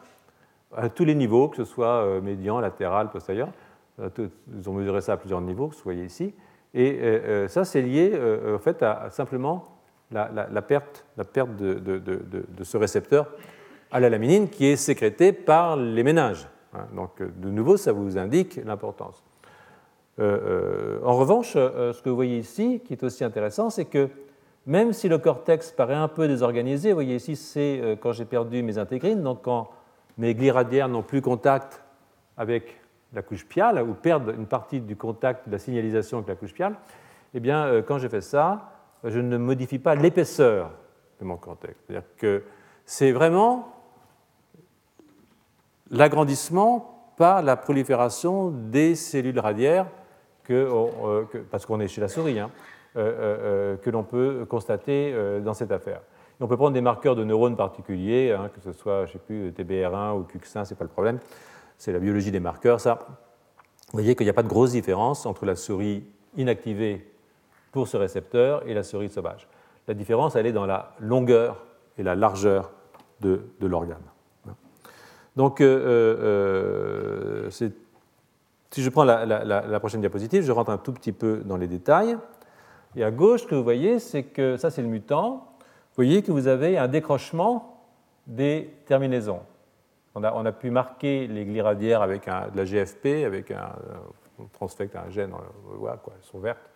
à 0.76 0.88
tous 0.88 1.04
les 1.04 1.14
niveaux, 1.14 1.48
que 1.48 1.56
ce 1.56 1.64
soit 1.64 2.20
médian, 2.20 2.60
latéral, 2.60 3.10
postérieur. 3.10 3.48
Ils 3.98 4.68
ont 4.68 4.72
mesuré 4.72 5.00
ça 5.00 5.14
à 5.14 5.16
plusieurs 5.16 5.40
niveaux, 5.40 5.68
vous 5.68 5.82
voyez 5.84 6.04
ici. 6.04 6.34
Et 6.74 6.98
euh, 7.00 7.20
euh, 7.44 7.48
ça, 7.48 7.64
c'est 7.64 7.82
lié 7.82 8.12
euh, 8.14 8.58
fait 8.58 8.82
à, 8.82 9.08
simplement 9.10 9.64
la, 10.10 10.62
perte, 10.62 11.06
la 11.16 11.24
perte 11.24 11.56
de, 11.56 12.62
ce 12.62 12.76
récepteur 12.76 13.30
à 13.90 14.00
la 14.00 14.10
laminine 14.10 14.48
qui 14.48 14.66
est 14.66 14.76
sécrété 14.76 15.32
par 15.32 15.76
les 15.76 16.02
ménages. 16.02 16.48
Hein. 16.72 16.86
Donc, 16.94 17.22
de 17.22 17.50
nouveau, 17.50 17.76
ça 17.76 17.92
vous 17.92 18.18
indique 18.18 18.60
l'importance. 18.64 19.22
en 20.18 21.16
revanche, 21.16 21.52
ce 21.54 22.02
que 22.02 22.08
vous 22.08 22.16
voyez 22.16 22.38
ici, 22.38 22.80
qui 22.84 22.94
est 22.94 23.02
aussi 23.02 23.24
intéressant, 23.24 23.70
c'est 23.70 23.86
que 23.86 24.08
même 24.66 24.92
si 24.92 25.08
le 25.08 25.18
cortex 25.18 25.72
paraît 25.72 25.94
un 25.94 26.08
peu 26.08 26.26
désorganisé, 26.26 26.90
vous 26.90 26.94
voyez 26.94 27.16
ici, 27.16 27.36
c'est 27.36 27.80
euh, 27.82 27.96
quand 27.96 28.12
j'ai 28.12 28.24
perdu 28.24 28.62
mes 28.62 28.78
intégrines, 28.78 29.22
donc 29.22 29.42
quand 29.42 29.68
mes 30.18 30.34
glis 30.34 30.50
radiaires 30.50 30.88
n'ont 30.88 31.02
plus 31.02 31.22
contact 31.22 31.82
avec 32.36 32.80
la 33.12 33.22
couche 33.22 33.46
piale, 33.46 33.82
ou 33.82 33.94
perdent 33.94 34.34
une 34.36 34.46
partie 34.46 34.80
du 34.80 34.96
contact 34.96 35.46
de 35.46 35.52
la 35.52 35.58
signalisation 35.58 36.18
avec 36.18 36.28
la 36.28 36.34
couche 36.34 36.52
piale, 36.52 36.74
eh 37.32 37.40
bien, 37.40 37.64
euh, 37.64 37.82
quand 37.82 37.98
je 37.98 38.08
fais 38.08 38.20
ça, 38.20 38.72
je 39.04 39.20
ne 39.20 39.36
modifie 39.36 39.78
pas 39.78 39.94
l'épaisseur 39.94 40.70
de 41.20 41.24
mon 41.24 41.36
cortex. 41.36 41.74
C'est-à-dire 41.86 42.08
que 42.16 42.42
c'est 42.84 43.12
vraiment 43.12 43.72
l'agrandissement 45.90 47.12
par 47.16 47.42
la 47.42 47.56
prolifération 47.56 48.50
des 48.50 48.94
cellules 48.94 49.38
radiaires, 49.38 49.86
euh, 50.50 51.24
parce 51.50 51.66
qu'on 51.66 51.80
est 51.80 51.88
chez 51.88 52.00
la 52.00 52.08
souris, 52.08 52.38
hein, 52.38 52.50
euh, 52.96 53.76
que 53.76 53.90
l'on 53.90 54.02
peut 54.02 54.44
constater 54.48 55.14
dans 55.44 55.54
cette 55.54 55.72
affaire. 55.72 56.00
On 56.40 56.48
peut 56.48 56.56
prendre 56.56 56.72
des 56.72 56.80
marqueurs 56.80 57.16
de 57.16 57.24
neurones 57.24 57.56
particuliers, 57.56 58.32
hein, 58.32 58.50
que 58.52 58.60
ce 58.60 58.72
soit, 58.72 59.06
je 59.06 59.12
sais 59.12 59.18
plus, 59.18 59.50
TBR1 59.50 60.18
ou 60.18 60.22
CUX1, 60.22 60.64
ce 60.64 60.70
n'est 60.70 60.76
pas 60.76 60.84
le 60.84 60.90
problème. 60.90 61.18
C'est 61.78 61.92
la 61.92 61.98
biologie 61.98 62.30
des 62.30 62.40
marqueurs, 62.40 62.80
ça. 62.80 62.98
Vous 63.94 63.98
voyez 64.00 64.16
qu'il 64.16 64.26
n'y 64.26 64.30
a 64.30 64.34
pas 64.34 64.42
de 64.42 64.48
grosse 64.48 64.72
différence 64.72 65.26
entre 65.26 65.46
la 65.46 65.54
souris 65.54 66.04
inactivée 66.36 67.08
pour 67.72 67.88
ce 67.88 67.96
récepteur 67.96 68.66
et 68.66 68.74
la 68.74 68.82
souris 68.82 69.10
sauvage. 69.10 69.48
La 69.86 69.94
différence, 69.94 70.36
elle 70.36 70.46
est 70.46 70.52
dans 70.52 70.66
la 70.66 70.92
longueur 70.98 71.64
et 71.98 72.02
la 72.02 72.14
largeur 72.14 72.72
de, 73.20 73.40
l'organe. 73.60 74.02
Donc, 75.36 75.60
euh, 75.60 75.66
euh, 75.66 77.46
euh, 77.48 77.50
si 78.70 78.82
je 78.82 78.90
prends 78.90 79.04
la, 79.04 79.80
prochaine 79.80 80.00
diapositive, 80.00 80.42
je 80.42 80.52
rentre 80.52 80.70
un 80.70 80.78
tout 80.78 80.92
petit 80.92 81.12
peu 81.12 81.42
dans 81.44 81.56
les 81.56 81.66
détails. 81.66 82.16
Et 82.96 83.04
à 83.04 83.10
gauche, 83.10 83.42
ce 83.42 83.46
que 83.46 83.54
vous 83.54 83.64
voyez, 83.64 83.98
c'est 83.98 84.24
que 84.24 84.56
ça, 84.56 84.70
c'est 84.70 84.82
le 84.82 84.88
mutant. 84.88 85.53
Vous 85.96 86.02
voyez 86.02 86.22
que 86.22 86.32
vous 86.32 86.48
avez 86.48 86.76
un 86.76 86.88
décrochement 86.88 87.84
des 88.26 88.74
terminaisons. 88.86 89.40
On 90.16 90.24
a, 90.24 90.52
pu 90.52 90.70
marquer 90.70 91.26
les 91.28 91.44
gliradières 91.44 92.02
avec 92.02 92.26
de 92.26 92.56
la 92.56 92.64
GFP, 92.64 93.24
avec 93.24 93.50
un, 93.50 93.70
on 94.38 94.44
transfecte 94.46 94.96
un 94.96 95.10
gène, 95.10 95.32
voilà, 95.64 95.96
quoi, 95.96 96.14
elles 96.16 96.24
sont 96.24 96.38
vertes. 96.38 96.70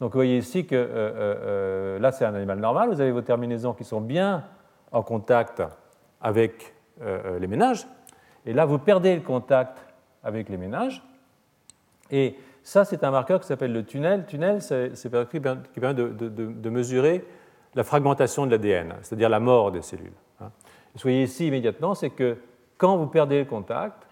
Donc 0.00 0.12
vous 0.12 0.18
voyez 0.18 0.38
ici 0.38 0.66
que 0.66 0.74
euh, 0.74 0.86
euh, 0.86 1.14
euh, 1.16 1.98
là, 1.98 2.12
c'est 2.12 2.24
un 2.24 2.34
animal 2.34 2.58
normal. 2.58 2.88
Vous 2.90 3.00
avez 3.00 3.12
vos 3.12 3.22
terminaisons 3.22 3.72
qui 3.72 3.84
sont 3.84 4.00
bien 4.00 4.44
en 4.92 5.02
contact 5.02 5.62
avec 6.20 6.74
les 7.40 7.46
ménages. 7.46 7.86
Et 8.46 8.54
là, 8.54 8.64
vous 8.64 8.78
perdez 8.78 9.14
le 9.14 9.20
contact 9.20 9.78
avec 10.24 10.48
les 10.48 10.56
ménages. 10.56 11.02
Et 12.10 12.36
ça, 12.62 12.86
c'est 12.86 13.04
un 13.04 13.10
marqueur 13.10 13.38
qui 13.38 13.46
s'appelle 13.46 13.72
le 13.72 13.84
tunnel. 13.84 14.24
Tunnel, 14.26 14.62
c'est 14.62 14.92
qui 15.30 15.40
permet 15.40 15.94
de, 15.94 16.70
mesurer 16.70 17.22
la 17.76 17.84
fragmentation 17.84 18.46
de 18.46 18.50
l'ADN, 18.50 18.94
c'est-à-dire 19.02 19.28
la 19.28 19.38
mort 19.38 19.70
des 19.70 19.82
cellules. 19.82 20.12
Hein. 20.40 20.50
Voyez 21.02 21.24
ici 21.24 21.46
immédiatement, 21.46 21.94
c'est 21.94 22.10
que 22.10 22.38
quand 22.78 22.96
vous 22.96 23.06
perdez 23.06 23.38
le 23.38 23.44
contact, 23.44 24.06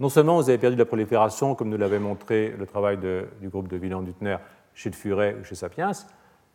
non 0.00 0.08
seulement 0.08 0.36
vous 0.36 0.48
avez 0.48 0.58
perdu 0.58 0.76
la 0.76 0.84
prolifération, 0.84 1.54
comme 1.54 1.68
nous 1.68 1.76
l'avait 1.76 2.00
montré 2.00 2.52
le 2.58 2.66
travail 2.66 2.98
du 2.98 3.48
groupe 3.48 3.68
de 3.68 3.78
Wieland-Duttner 3.78 4.38
chez 4.74 4.90
le 4.90 4.96
furet 4.96 5.36
ou 5.40 5.44
chez 5.44 5.54
Sapiens. 5.54 5.92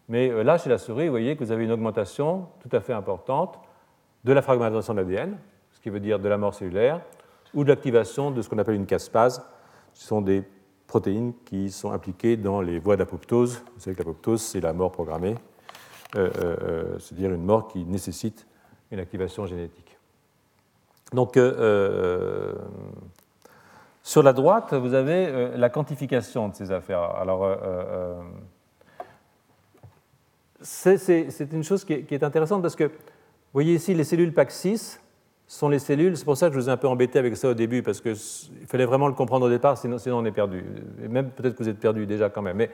Mais 0.09 0.29
euh, 0.29 0.43
là, 0.43 0.57
chez 0.57 0.69
la 0.69 0.77
souris, 0.77 1.05
vous 1.05 1.11
voyez 1.11 1.37
que 1.37 1.43
vous 1.43 1.51
avez 1.53 1.63
une 1.63 1.71
augmentation 1.71 2.47
tout 2.59 2.75
à 2.75 2.81
fait 2.81 2.91
importante 2.91 3.57
de 4.25 4.33
la 4.33 4.41
fragmentation 4.41 4.93
de 4.93 4.99
l'ADN, 4.99 5.37
ce 5.71 5.79
qui 5.79 5.89
veut 5.89 6.01
dire 6.01 6.19
de 6.19 6.27
la 6.27 6.37
mort 6.37 6.53
cellulaire, 6.53 6.99
ou 7.53 7.63
de 7.63 7.69
l'activation 7.69 8.31
de 8.31 8.41
ce 8.41 8.49
qu'on 8.49 8.57
appelle 8.57 8.75
une 8.75 8.85
caspase. 8.85 9.41
Ce 9.93 10.07
sont 10.07 10.21
des 10.21 10.43
protéines 10.87 11.33
qui 11.45 11.71
sont 11.71 11.91
impliquées 11.91 12.35
dans 12.35 12.59
les 12.59 12.79
voies 12.79 12.97
d'apoptose. 12.97 13.63
Vous 13.75 13.79
savez 13.79 13.95
que 13.95 14.01
l'apoptose, 14.01 14.41
c'est 14.41 14.59
la 14.59 14.73
mort 14.73 14.91
programmée, 14.91 15.35
c'est-à-dire 16.13 17.31
une 17.31 17.43
mort 17.43 17.67
qui 17.67 17.85
nécessite 17.85 18.47
une 18.91 18.99
activation 18.99 19.45
génétique. 19.45 19.97
Donc, 21.13 21.37
sur 24.09 24.23
la 24.23 24.33
droite, 24.33 24.73
vous 24.73 24.95
avez 24.95 25.27
euh, 25.27 25.55
la 25.55 25.69
quantification 25.69 26.49
de 26.49 26.55
ces 26.55 26.71
affaires. 26.71 27.01
Alors, 27.01 27.43
euh, 27.43 27.55
euh, 27.63 28.21
c'est 30.61 31.53
une 31.53 31.63
chose 31.63 31.85
qui 31.85 31.93
est, 31.93 32.23
intéressante 32.23 32.63
parce 32.63 32.75
que, 32.75 32.85
vous 32.85 33.53
voyez 33.53 33.75
ici, 33.75 33.93
les 33.93 34.03
cellules 34.03 34.31
PAC6 34.31 34.97
sont 35.45 35.69
les 35.69 35.77
cellules, 35.77 36.17
c'est 36.17 36.25
pour 36.25 36.37
ça 36.37 36.47
que 36.47 36.55
je 36.55 36.59
vous 36.59 36.69
ai 36.69 36.71
un 36.71 36.77
peu 36.77 36.87
embêté 36.87 37.19
avec 37.19 37.37
ça 37.37 37.49
au 37.49 37.53
début, 37.53 37.83
parce 37.83 38.01
qu'il 38.01 38.15
fallait 38.67 38.85
vraiment 38.85 39.07
le 39.07 39.13
comprendre 39.13 39.45
au 39.45 39.49
départ, 39.49 39.77
sinon, 39.77 39.99
sinon 39.99 40.17
on 40.17 40.25
est 40.25 40.31
perdu. 40.31 40.63
Et 41.03 41.07
même 41.07 41.29
peut-être 41.29 41.55
que 41.55 41.61
vous 41.61 41.69
êtes 41.69 41.79
perdu 41.79 42.07
déjà 42.07 42.29
quand 42.29 42.41
même. 42.41 42.57
Mais, 42.57 42.71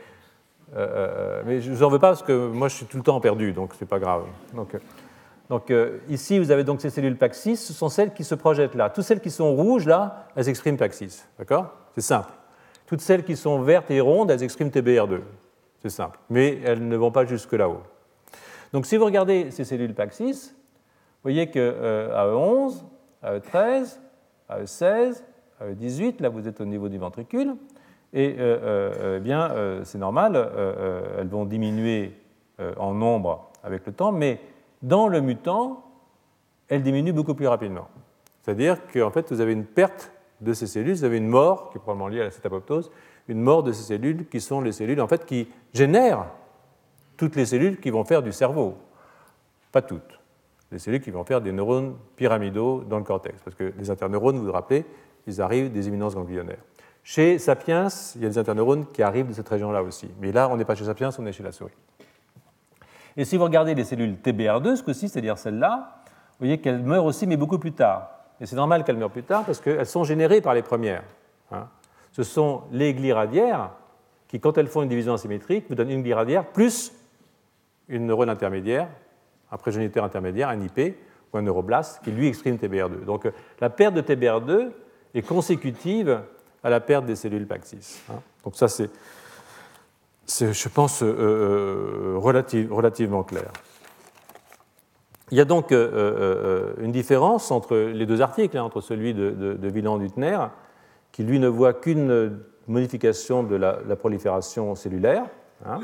mais 0.74 1.62
je 1.62 1.72
vous 1.72 1.84
en 1.84 1.90
veux 1.90 2.00
pas 2.00 2.10
parce 2.10 2.24
que 2.24 2.48
moi 2.48 2.68
je 2.68 2.76
suis 2.76 2.86
tout 2.86 2.98
le 2.98 3.04
temps 3.04 3.20
perdu, 3.20 3.54
donc 3.54 3.74
c'est 3.78 3.88
pas 3.88 4.00
grave. 4.00 4.24
Donc, 5.50 5.70
euh, 5.70 6.00
ici, 6.10 6.40
vous 6.40 6.52
avez 6.52 6.64
donc 6.64 6.82
ces 6.82 6.90
cellules 6.90 7.16
PAX6, 7.16 7.58
ce 7.58 7.74
sont 7.74 7.90
celles 7.90 8.14
qui 8.14 8.24
se 8.24 8.34
projettent 8.34 8.76
là. 8.76 8.90
Toutes 8.90 9.04
celles 9.04 9.20
qui 9.20 9.30
sont 9.30 9.56
rouges 9.56 9.86
là, 9.86 10.28
elles 10.36 10.50
expriment 10.50 10.76
PAX6. 10.76 11.24
D'accord? 11.38 11.72
C'est 11.94 12.02
simple. 12.02 12.32
Toutes 12.88 13.02
celles 13.02 13.24
qui 13.24 13.36
sont 13.36 13.62
vertes 13.62 13.92
et 13.92 14.02
rondes, 14.02 14.32
elles 14.32 14.44
expriment 14.44 14.70
TBR2. 14.70 15.22
C'est 15.82 15.90
simple. 15.90 16.20
Mais 16.30 16.60
elles 16.64 16.88
ne 16.88 16.98
vont 16.98 17.12
pas 17.12 17.26
jusque 17.26 17.54
là-haut. 17.54 17.84
Donc 18.74 18.86
si 18.86 18.98
vous 18.98 19.06
regardez 19.06 19.52
ces 19.52 19.64
cellules 19.64 19.94
PAX6, 19.94 20.52
vous 20.52 21.32
voyez 21.32 21.50
qu'à 21.50 21.60
E11, 21.60 22.84
à 23.22 23.38
E13, 23.38 24.00
à 24.50 24.62
E16, 24.62 25.24
à 25.60 25.68
E18, 25.68 26.22
là 26.22 26.30
vous 26.30 26.48
êtes 26.48 26.60
au 26.60 26.66
niveau 26.66 26.90
du 26.90 26.98
ventricule, 26.98 27.56
et 28.16 28.38
euh, 28.40 28.58
euh, 28.64 29.18
eh 29.18 29.20
bien 29.20 29.52
c'est 29.84 29.98
normal, 30.00 30.50
elles 31.20 31.28
vont 31.28 31.46
diminuer 31.46 32.14
en 32.78 32.94
nombre 32.94 33.52
avec 33.64 33.86
le 33.86 33.92
temps, 33.92 34.12
mais 34.12 34.40
dans 34.82 35.08
le 35.08 35.20
mutant, 35.20 35.84
elle 36.70 36.82
diminue 36.82 37.12
beaucoup 37.12 37.36
plus 37.36 37.48
rapidement. 37.48 37.90
C'est-à-dire 38.42 38.78
qu'en 38.92 39.12
fait, 39.12 39.32
vous 39.32 39.42
avez 39.42 39.52
une 39.52 39.66
perte 39.66 40.12
de 40.42 40.54
ces 40.54 40.68
cellules, 40.68 40.96
vous 40.96 41.04
avez 41.04 41.18
une 41.18 41.28
mort, 41.28 41.70
qui 41.70 41.78
est 41.78 41.82
probablement 41.82 42.08
liée 42.08 42.22
à 42.22 42.32
cette 42.32 42.46
apoptose, 42.46 42.92
une 43.28 43.42
mort 43.42 43.64
de 43.64 43.72
ces 43.72 43.84
cellules 43.84 44.28
qui 44.28 44.40
sont 44.40 44.62
les 44.62 44.72
cellules 44.72 45.02
en 45.02 45.08
fait, 45.08 45.26
qui 45.26 45.48
génèrent 45.74 46.28
toutes 47.18 47.36
les 47.36 47.46
cellules 47.46 47.80
qui 47.80 47.90
vont 47.90 48.06
faire 48.06 48.22
du 48.22 48.32
cerveau. 48.32 48.76
Pas 49.72 49.82
toutes. 49.82 50.20
Les 50.72 50.80
cellules 50.80 51.02
qui 51.02 51.12
vont 51.12 51.24
faire 51.24 51.42
des 51.42 51.52
neurones 51.52 51.96
pyramidaux 52.16 52.84
dans 52.88 52.98
le 52.98 53.04
cortex. 53.04 53.42
Parce 53.42 53.56
que 53.56 53.74
les 53.78 53.90
interneurones, 53.90 54.38
vous 54.38 54.46
vous 54.46 54.52
rappelez, 54.52 54.86
ils 55.28 55.42
arrivent 55.42 55.72
des 55.72 55.88
éminences 55.88 56.16
ganglionnaires. 56.16 56.64
Chez 57.08 57.38
Sapiens, 57.38 57.88
il 58.16 58.24
y 58.24 58.26
a 58.26 58.30
des 58.30 58.38
interneurones 58.40 58.88
qui 58.88 59.04
arrivent 59.04 59.28
de 59.28 59.34
cette 59.34 59.48
région-là 59.48 59.84
aussi. 59.84 60.10
Mais 60.20 60.32
là, 60.32 60.50
on 60.50 60.58
n'est 60.58 60.66
pas 60.66 60.74
chez 60.74 60.86
Sapiens, 60.86 61.12
on 61.20 61.26
est 61.28 61.32
chez 61.32 61.44
la 61.44 61.52
souris. 61.52 61.72
Et 63.16 63.26
si 63.26 63.38
vous 63.38 63.44
regardez 63.44 63.76
les 63.76 63.84
cellules 63.84 64.16
TBR2, 64.16 64.76
ce 64.76 64.84
coup-ci, 64.84 65.08
c'est-à-dire 65.08 65.38
celles-là, 65.38 66.02
vous 66.06 66.40
voyez 66.40 66.58
qu'elles 66.58 66.82
meurent 66.82 67.06
aussi, 67.06 67.28
mais 67.28 67.38
beaucoup 67.38 67.60
plus 67.60 67.74
tard. 67.74 68.10
Et 68.42 68.48
c'est 68.48 68.56
normal 68.56 68.84
qu'elles 68.84 68.98
meurent 68.98 69.12
plus 69.12 69.22
tard 69.22 69.46
parce 69.46 69.62
qu'elles 69.62 69.86
sont 69.86 70.04
générées 70.04 70.42
par 70.42 70.56
les 70.56 70.64
premières. 70.64 71.04
Hein. 71.52 71.68
Ce 72.12 72.24
sont 72.24 72.64
les 72.72 72.96
gliradières 72.96 73.70
qui, 74.28 74.40
quand 74.40 74.58
elles 74.58 74.68
font 74.68 74.82
une 74.82 74.90
division 74.90 75.14
asymétrique, 75.14 75.66
vous 75.70 75.76
donnent 75.76 75.92
une 75.92 76.02
gliradière 76.02 76.44
plus 76.44 76.92
une 77.88 78.08
neurone 78.08 78.32
intermédiaire, 78.32 78.88
un 79.52 79.58
progéniteur 79.58 80.04
intermédiaire, 80.04 80.50
un 80.50 80.60
IP 80.60 80.98
ou 81.32 81.38
un 81.38 81.44
neuroblast 81.44 82.04
qui 82.04 82.10
lui 82.10 82.28
exprime 82.28 82.56
TBR2. 82.56 83.06
Donc 83.06 83.32
la 83.62 83.70
perte 83.70 83.94
de 83.94 84.02
TBR2 84.02 84.72
est 85.14 85.22
consécutive 85.22 86.20
à 86.66 86.70
la 86.70 86.80
perte 86.80 87.06
des 87.06 87.16
cellules 87.16 87.46
PAX6. 87.46 88.00
Hein. 88.12 88.20
Donc 88.44 88.56
ça, 88.56 88.68
c'est 88.68 88.90
je 90.28 90.70
pense, 90.70 91.04
euh, 91.04 91.06
euh, 91.08 92.18
relativement 92.18 93.24
clair. 93.24 93.52
Il 95.32 95.38
y 95.38 95.42
a 95.42 95.46
donc 95.46 95.72
euh, 95.72 96.74
une 96.80 96.92
différence 96.92 97.52
entre 97.52 97.76
les 97.78 98.06
deux 98.08 98.22
articles, 98.22 98.58
hein, 98.58 98.64
entre 98.64 98.82
celui 98.82 99.14
de, 99.14 99.32
de, 99.32 99.70
Wieland-Huttner, 99.70 100.40
qui 101.12 101.24
lui 101.24 101.40
ne 101.40 101.48
voit 101.48 101.74
qu'une 101.74 102.40
modification 102.68 103.44
de 103.44 103.56
la, 103.56 103.96
prolifération 103.96 104.74
cellulaire, 104.76 105.26
hein, 105.66 105.80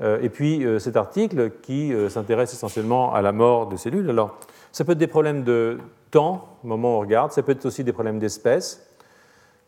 et 0.00 0.28
puis 0.28 0.64
cet 0.78 0.96
article 0.96 1.50
qui 1.62 1.92
s'intéresse 2.08 2.52
essentiellement 2.52 3.12
à 3.14 3.22
la 3.22 3.32
mort 3.32 3.68
de 3.68 3.76
cellules. 3.76 4.08
Alors, 4.10 4.38
ça 4.72 4.84
peut 4.84 4.92
être 4.92 4.98
des 4.98 5.08
problèmes 5.08 5.44
de 5.44 5.78
temps, 6.10 6.58
au 6.64 6.66
moment 6.66 6.94
où 6.94 6.96
on 6.98 7.00
regarde, 7.00 7.32
ça 7.32 7.42
peut 7.42 7.52
être 7.52 7.66
aussi 7.66 7.84
des 7.84 7.92
problèmes 7.92 8.18
d'espèce, 8.18 8.87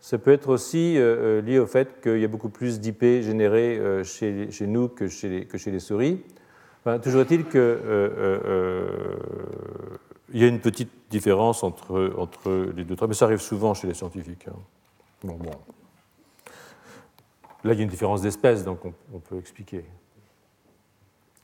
ça 0.01 0.19
peut 0.19 0.33
être 0.33 0.49
aussi 0.49 0.97
euh, 0.97 1.41
euh, 1.41 1.43
lié 1.43 1.59
au 1.59 1.67
fait 1.67 2.01
qu'il 2.01 2.19
y 2.19 2.25
a 2.25 2.29
beaucoup 2.29 2.49
plus 2.49 2.81
d'IP 2.81 3.03
générés 3.23 3.79
euh, 3.79 4.03
chez, 4.03 4.49
nous 4.67 4.89
que 4.89 5.09
chez 5.09 5.47
les, 5.67 5.79
souris. 5.79 6.23
toujours 7.03 7.21
est-il 7.21 7.45
qu'il 7.47 7.61
y 10.33 10.45
a 10.45 10.47
une 10.47 10.61
petite 10.61 10.91
différence 11.11 11.63
entre, 11.63 12.73
les 12.75 12.85
deux 12.85 12.97
traits, 12.97 13.11
mais 13.11 13.15
ça 13.15 13.27
arrive 13.27 13.41
souvent 13.41 13.75
chez 13.75 13.87
les 13.87 13.95
scientifiques. 13.95 14.49
Hein. 14.49 14.57
Bon, 15.23 15.35
bon. 15.35 15.51
Là, 17.63 17.75
il 17.75 17.77
y 17.77 17.81
a 17.81 17.83
une 17.83 17.91
différence 17.91 18.23
d'espèce, 18.23 18.65
donc 18.65 18.81
on, 19.13 19.19
peut 19.19 19.37
expliquer. 19.39 19.85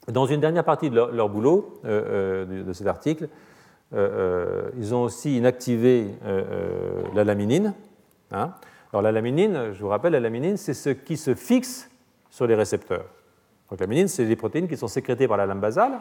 Dans 0.09 0.25
une 0.25 0.41
dernière 0.41 0.65
partie 0.65 0.89
de 0.89 0.95
leur, 0.95 1.29
boulot, 1.29 1.79
de, 1.85 2.73
cet 2.73 2.87
article, 2.87 3.29
ils 3.93 4.95
ont 4.95 5.03
aussi 5.03 5.37
inactivé 5.37 6.07
la 7.15 7.25
laminine, 7.25 7.75
Hein? 8.33 8.53
Alors 8.93 9.03
la 9.03 9.13
laminine, 9.13 9.73
je 9.73 9.81
vous 9.81 9.89
rappelle, 9.89 10.13
la 10.13 10.21
laminine, 10.21 10.57
c'est 10.57 10.75
ce 10.75 10.91
qui 10.91 11.17
se 11.17 11.35
fixe 11.35 11.91
sur 12.31 12.47
les 12.47 12.55
récepteurs. 12.55 13.07
Donc 13.71 13.81
l'aminine, 13.81 14.09
c'est 14.09 14.27
des 14.27 14.37
protéines 14.37 14.69
qui 14.69 14.77
sont 14.77 14.89
sécrétées 14.89 15.29
par 15.29 15.37
la 15.37 15.47
lame 15.47 15.61
basale 15.61 15.99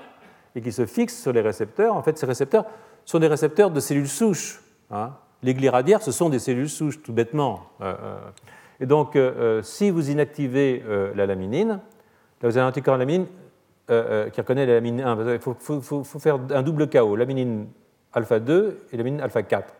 et 0.56 0.62
qui 0.62 0.72
se 0.72 0.86
fixent 0.86 1.22
sur 1.22 1.34
les 1.34 1.42
récepteurs. 1.42 1.96
En 1.96 2.02
fait, 2.02 2.18
ces 2.18 2.26
récepteurs 2.26 2.66
sont 3.04 3.20
des 3.20 3.28
récepteurs 3.28 3.72
de 3.72 3.80
cellules 3.80 4.08
souches. 4.08 4.62
Hein. 4.92 5.14
Les 5.44 5.54
gliradières, 5.54 6.02
ce 6.02 6.12
sont 6.12 6.30
des 6.30 6.40
cellules 6.40 6.70
souches, 6.70 7.02
tout 7.02 7.14
bêtement. 7.14 7.64
Euh, 7.82 7.94
euh. 8.02 8.18
Et 8.80 8.86
donc, 8.86 9.16
euh, 9.16 9.62
si 9.62 9.90
vous 9.90 10.10
inactivez 10.10 10.84
la 11.16 11.26
laminine, 11.26 11.70
là, 11.70 12.50
vous 12.50 12.58
avez 12.58 12.66
un 12.66 12.70
anticorps 12.70 12.98
laminine 12.98 13.28
qui 13.88 14.42
reconnaît 14.42 14.66
la 14.66 14.74
lamine 14.74 15.02
1. 15.02 15.34
Il 15.34 15.40
faut, 15.40 15.56
faire 16.20 16.40
un 16.50 16.64
double 16.64 16.90
KO, 16.90 17.16
laminine 17.16 17.68
alpha 18.14 18.40
2 18.40 18.88
et 18.92 18.98
laminine 18.98 19.22
alpha 19.22 19.44
4. 19.44 19.74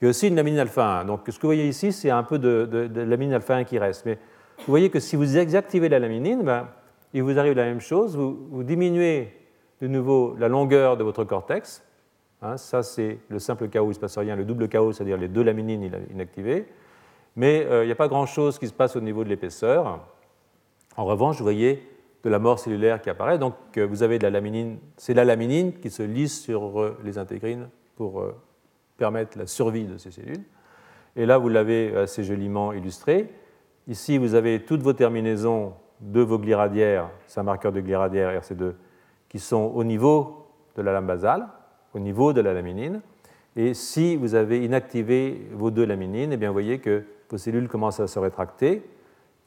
Il 0.00 0.04
y 0.04 0.06
a 0.06 0.10
aussi 0.10 0.28
une 0.28 0.36
lamine 0.36 0.58
alpha 0.58 1.00
1. 1.00 1.04
Donc, 1.04 1.20
ce 1.28 1.36
que 1.36 1.42
vous 1.42 1.48
voyez 1.48 1.68
ici, 1.68 1.92
c'est 1.92 2.10
un 2.10 2.22
peu 2.22 2.38
de, 2.38 2.66
de, 2.66 3.00
lamine 3.02 3.34
alpha 3.34 3.54
1 3.56 3.64
qui 3.64 3.78
reste. 3.78 4.06
Mais 4.06 4.18
vous 4.58 4.68
voyez 4.68 4.88
que 4.88 4.98
si 4.98 5.14
vous 5.14 5.26
désactivez 5.26 5.90
la 5.90 5.98
laminine, 5.98 6.42
ben, 6.42 6.68
il 7.12 7.22
vous 7.22 7.38
arrive 7.38 7.54
la 7.54 7.64
même 7.64 7.80
chose. 7.80 8.16
Vous, 8.16 8.62
diminuez 8.62 9.36
de 9.82 9.88
nouveau 9.88 10.36
la 10.38 10.48
longueur 10.48 10.96
de 10.96 11.04
votre 11.04 11.24
cortex. 11.24 11.82
Hein, 12.40 12.56
ça, 12.56 12.82
c'est 12.82 13.18
le 13.28 13.38
simple 13.38 13.68
chaos, 13.68 13.86
il 13.86 13.88
ne 13.90 13.94
se 13.94 14.00
passe 14.00 14.16
rien. 14.16 14.36
Le 14.36 14.44
double 14.44 14.68
chaos, 14.68 14.92
c'est-à-dire 14.92 15.18
les 15.18 15.28
deux 15.28 15.42
laminines 15.42 15.90
inactivées. 16.10 16.66
Mais 17.36 17.66
euh, 17.66 17.84
il 17.84 17.86
n'y 17.86 17.92
a 17.92 17.96
pas 17.96 18.08
grand-chose 18.08 18.58
qui 18.58 18.68
se 18.68 18.72
passe 18.72 18.96
au 18.96 19.00
niveau 19.00 19.22
de 19.22 19.28
l'épaisseur. 19.28 20.00
En 20.96 21.04
revanche, 21.04 21.36
vous 21.36 21.44
voyez 21.44 21.86
de 22.24 22.30
la 22.30 22.38
mort 22.38 22.58
cellulaire 22.58 23.02
qui 23.02 23.10
apparaît. 23.10 23.38
Donc, 23.38 23.54
euh, 23.76 23.86
vous 23.86 24.02
avez 24.02 24.18
de 24.18 24.22
la 24.22 24.30
laminine. 24.30 24.78
C'est 24.96 25.14
la 25.14 25.26
laminine 25.26 25.74
qui 25.74 25.90
se 25.90 26.02
lisse 26.02 26.40
sur 26.40 26.80
euh, 26.80 26.98
les 27.04 27.18
intégrines 27.18 27.68
pour 27.96 28.24
permettre 29.00 29.38
la 29.38 29.46
survie 29.46 29.86
de 29.86 29.96
ces 29.96 30.10
cellules. 30.10 30.44
Et 31.16 31.24
là, 31.24 31.38
vous 31.38 31.48
l'avez 31.48 31.96
assez 31.96 32.22
joliment 32.22 32.72
illustré. 32.72 33.32
Ici, 33.88 34.18
vous 34.18 34.34
avez 34.34 34.62
toutes 34.62 34.82
vos 34.82 34.92
terminaisons 34.92 35.72
de 36.00 36.20
vos 36.20 36.38
gliradières, 36.38 37.10
c'est 37.26 37.40
un 37.40 37.44
marqueur 37.44 37.72
de 37.72 37.80
gliradière 37.80 38.30
RC2, 38.40 38.74
qui 39.28 39.38
sont 39.38 39.72
au 39.74 39.84
niveau 39.84 40.46
de 40.76 40.82
la 40.82 40.92
lame 40.92 41.06
basale, 41.06 41.48
au 41.94 41.98
niveau 41.98 42.32
de 42.32 42.42
la 42.42 42.52
laminine. 42.52 43.00
Et 43.56 43.72
si 43.72 44.16
vous 44.16 44.34
avez 44.34 44.62
inactivé 44.64 45.48
vos 45.52 45.70
deux 45.70 45.84
laminines, 45.84 46.32
eh 46.32 46.36
bien, 46.36 46.50
vous 46.50 46.54
voyez 46.54 46.78
que 46.78 47.04
vos 47.30 47.38
cellules 47.38 47.68
commencent 47.68 48.00
à 48.00 48.06
se 48.06 48.18
rétracter, 48.18 48.82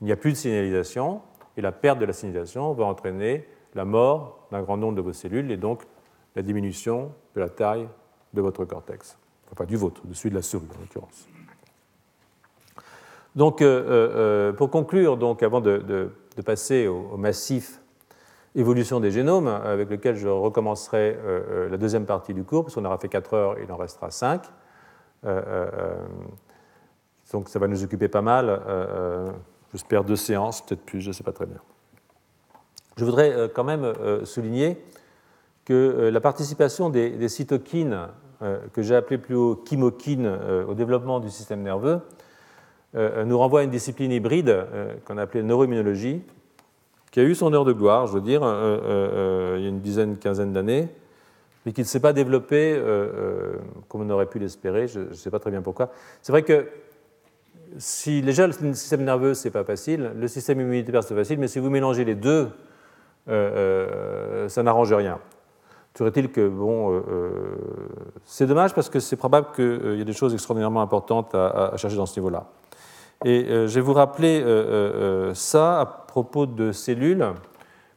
il 0.02 0.06
n'y 0.06 0.12
a 0.12 0.18
plus 0.18 0.32
de 0.32 0.38
signalisation, 0.38 1.22
et 1.58 1.62
la 1.62 1.72
perte 1.72 2.00
de 2.00 2.06
la 2.06 2.14
signalisation 2.14 2.74
va 2.74 2.86
entraîner 2.86 3.48
la 3.76 3.86
mort 3.86 4.48
d'un 4.52 4.64
grand 4.64 4.78
nombre 4.78 4.96
de 4.96 5.02
vos 5.02 5.14
cellules 5.14 5.52
et 5.52 5.58
donc 5.58 5.84
la 6.36 6.42
diminution 6.42 7.12
de 7.36 7.40
la 7.40 7.50
taille 7.50 7.88
de 8.34 8.42
votre 8.42 8.66
cortex. 8.66 9.18
Enfin, 9.54 9.66
du 9.66 9.78
vôtre, 9.78 10.02
de 10.08 10.16
celui 10.16 10.32
de 10.32 10.36
la 10.36 10.42
souris 10.42 10.66
en 10.76 10.82
l'occurrence. 10.82 11.28
Donc, 13.36 13.62
euh, 13.62 13.66
euh, 13.68 14.50
euh, 14.50 14.54
pour 14.54 14.72
conclure, 14.72 15.16
donc, 15.16 15.44
avant 15.44 15.62
de, 15.62 16.10
passer 16.44 16.88
au, 16.88 17.16
massif 17.18 17.80
évolution 18.56 19.00
des 19.00 19.12
génomes, 19.12 19.48
avec 19.48 19.92
lequel 19.92 20.16
je 20.16 20.28
recommencerai 20.28 21.18
la 21.70 21.78
deuxième 21.78 22.06
partie 22.06 22.34
du 22.34 22.44
cours, 22.44 22.64
parce 22.64 22.74
qu'on 22.74 22.86
aura 22.86 22.98
fait 22.98 23.10
4 23.10 23.34
heures, 23.34 23.56
il 23.60 23.72
en 23.72 23.78
restera 23.78 24.10
5. 24.10 24.42
donc, 27.32 27.50
ça 27.50 27.60
va 27.60 27.68
nous 27.68 27.84
occuper 27.84 28.08
pas 28.08 28.22
mal. 28.22 28.62
J'espère 29.72 30.04
deux 30.04 30.16
séances, 30.16 30.64
peut-être 30.64 30.84
plus, 30.84 31.02
je 31.02 31.10
ne 31.10 31.14
sais 31.14 31.24
pas 31.24 31.32
très 31.32 31.46
bien. 31.46 31.60
Je 32.98 33.06
voudrais 33.06 33.50
quand 33.54 33.64
même 33.64 33.94
souligner 34.24 34.84
que 35.66 36.10
la 36.12 36.22
participation 36.22 36.92
des 36.92 37.30
cytokines, 37.30 38.08
que 38.74 38.82
j'ai 38.82 38.96
appelées 38.96 39.18
plus 39.18 39.36
haut 39.36 39.64
chymokines, 39.68 40.32
au 40.68 40.74
développement 40.74 41.20
du 41.20 41.30
système 41.30 41.62
nerveux, 41.62 42.02
euh, 42.96 43.26
nous 43.26 43.38
renvoie 43.40 43.62
à 43.62 43.64
une 43.64 43.72
discipline 43.72 44.12
hybride 44.12 44.50
euh, 44.50 44.94
qu'on 45.06 45.18
a 45.18 45.24
appelée 45.24 45.42
neuroimmunologie, 45.42 46.22
qui 47.12 47.20
a 47.20 47.24
eu 47.24 47.34
son 47.34 47.52
heure 47.54 47.66
de 47.66 47.74
gloire, 47.74 48.06
je 48.06 48.14
veux 48.14 48.22
dire, 48.22 48.42
euh, 48.44 49.56
il 49.58 49.64
y 49.64 49.66
a 49.66 49.70
une 49.70 49.80
dizaine, 49.80 50.18
quinzaine 50.18 50.54
d'années, 50.54 50.90
mais 51.66 51.72
qui 51.72 51.82
ne 51.82 51.86
s'est 51.86 52.00
pas 52.00 52.14
développée 52.14 52.80
comme 53.88 54.02
on 54.02 54.10
aurait 54.10 54.26
pu 54.26 54.38
l'espérer. 54.38 54.88
Je 54.88 55.00
ne 55.00 55.14
sais 55.14 55.30
pas 55.30 55.40
très 55.40 55.50
bien 55.50 55.62
pourquoi. 55.62 55.92
C'est 56.22 56.32
vrai 56.32 56.44
que 56.44 56.68
si 57.78 58.22
déjà 58.22 58.48
le 58.48 58.54
système 58.74 59.04
nerveux, 59.04 59.34
c'est 59.34 59.52
pas 59.52 59.64
facile, 59.64 60.12
le 60.20 60.28
système 60.28 60.60
immunitaire, 60.60 61.04
c'est 61.04 61.16
facile, 61.16 61.40
mais 61.40 61.48
si 61.48 61.60
vous 61.60 61.70
mélangez 61.70 62.04
les 62.04 62.16
deux, 62.16 62.50
ça 63.28 64.64
n'arrange 64.64 64.92
rien. 64.92 65.20
Serait-il 65.96 66.32
que, 66.32 66.48
bon, 66.48 67.04
c'est 68.26 68.48
dommage 68.48 68.74
parce 68.74 68.90
que 68.90 69.00
c'est 69.00 69.16
probable 69.16 69.48
qu'il 69.56 69.96
y 69.96 70.02
ait 70.02 70.06
des 70.06 70.14
choses 70.14 70.34
extraordinairement 70.34 70.82
importantes 70.82 71.36
à 71.36 71.74
chercher 71.78 71.98
dans 71.98 72.08
ce 72.08 72.20
niveau-là. 72.20 72.48
Et 73.26 73.46
euh, 73.46 73.68
je 73.68 73.76
vais 73.76 73.82
vous 73.82 73.94
rappeler 73.94 74.42
euh, 74.42 75.30
euh, 75.30 75.34
ça 75.34 75.80
à 75.80 75.86
propos 75.86 76.46
de 76.46 76.74
cellules 76.74 77.26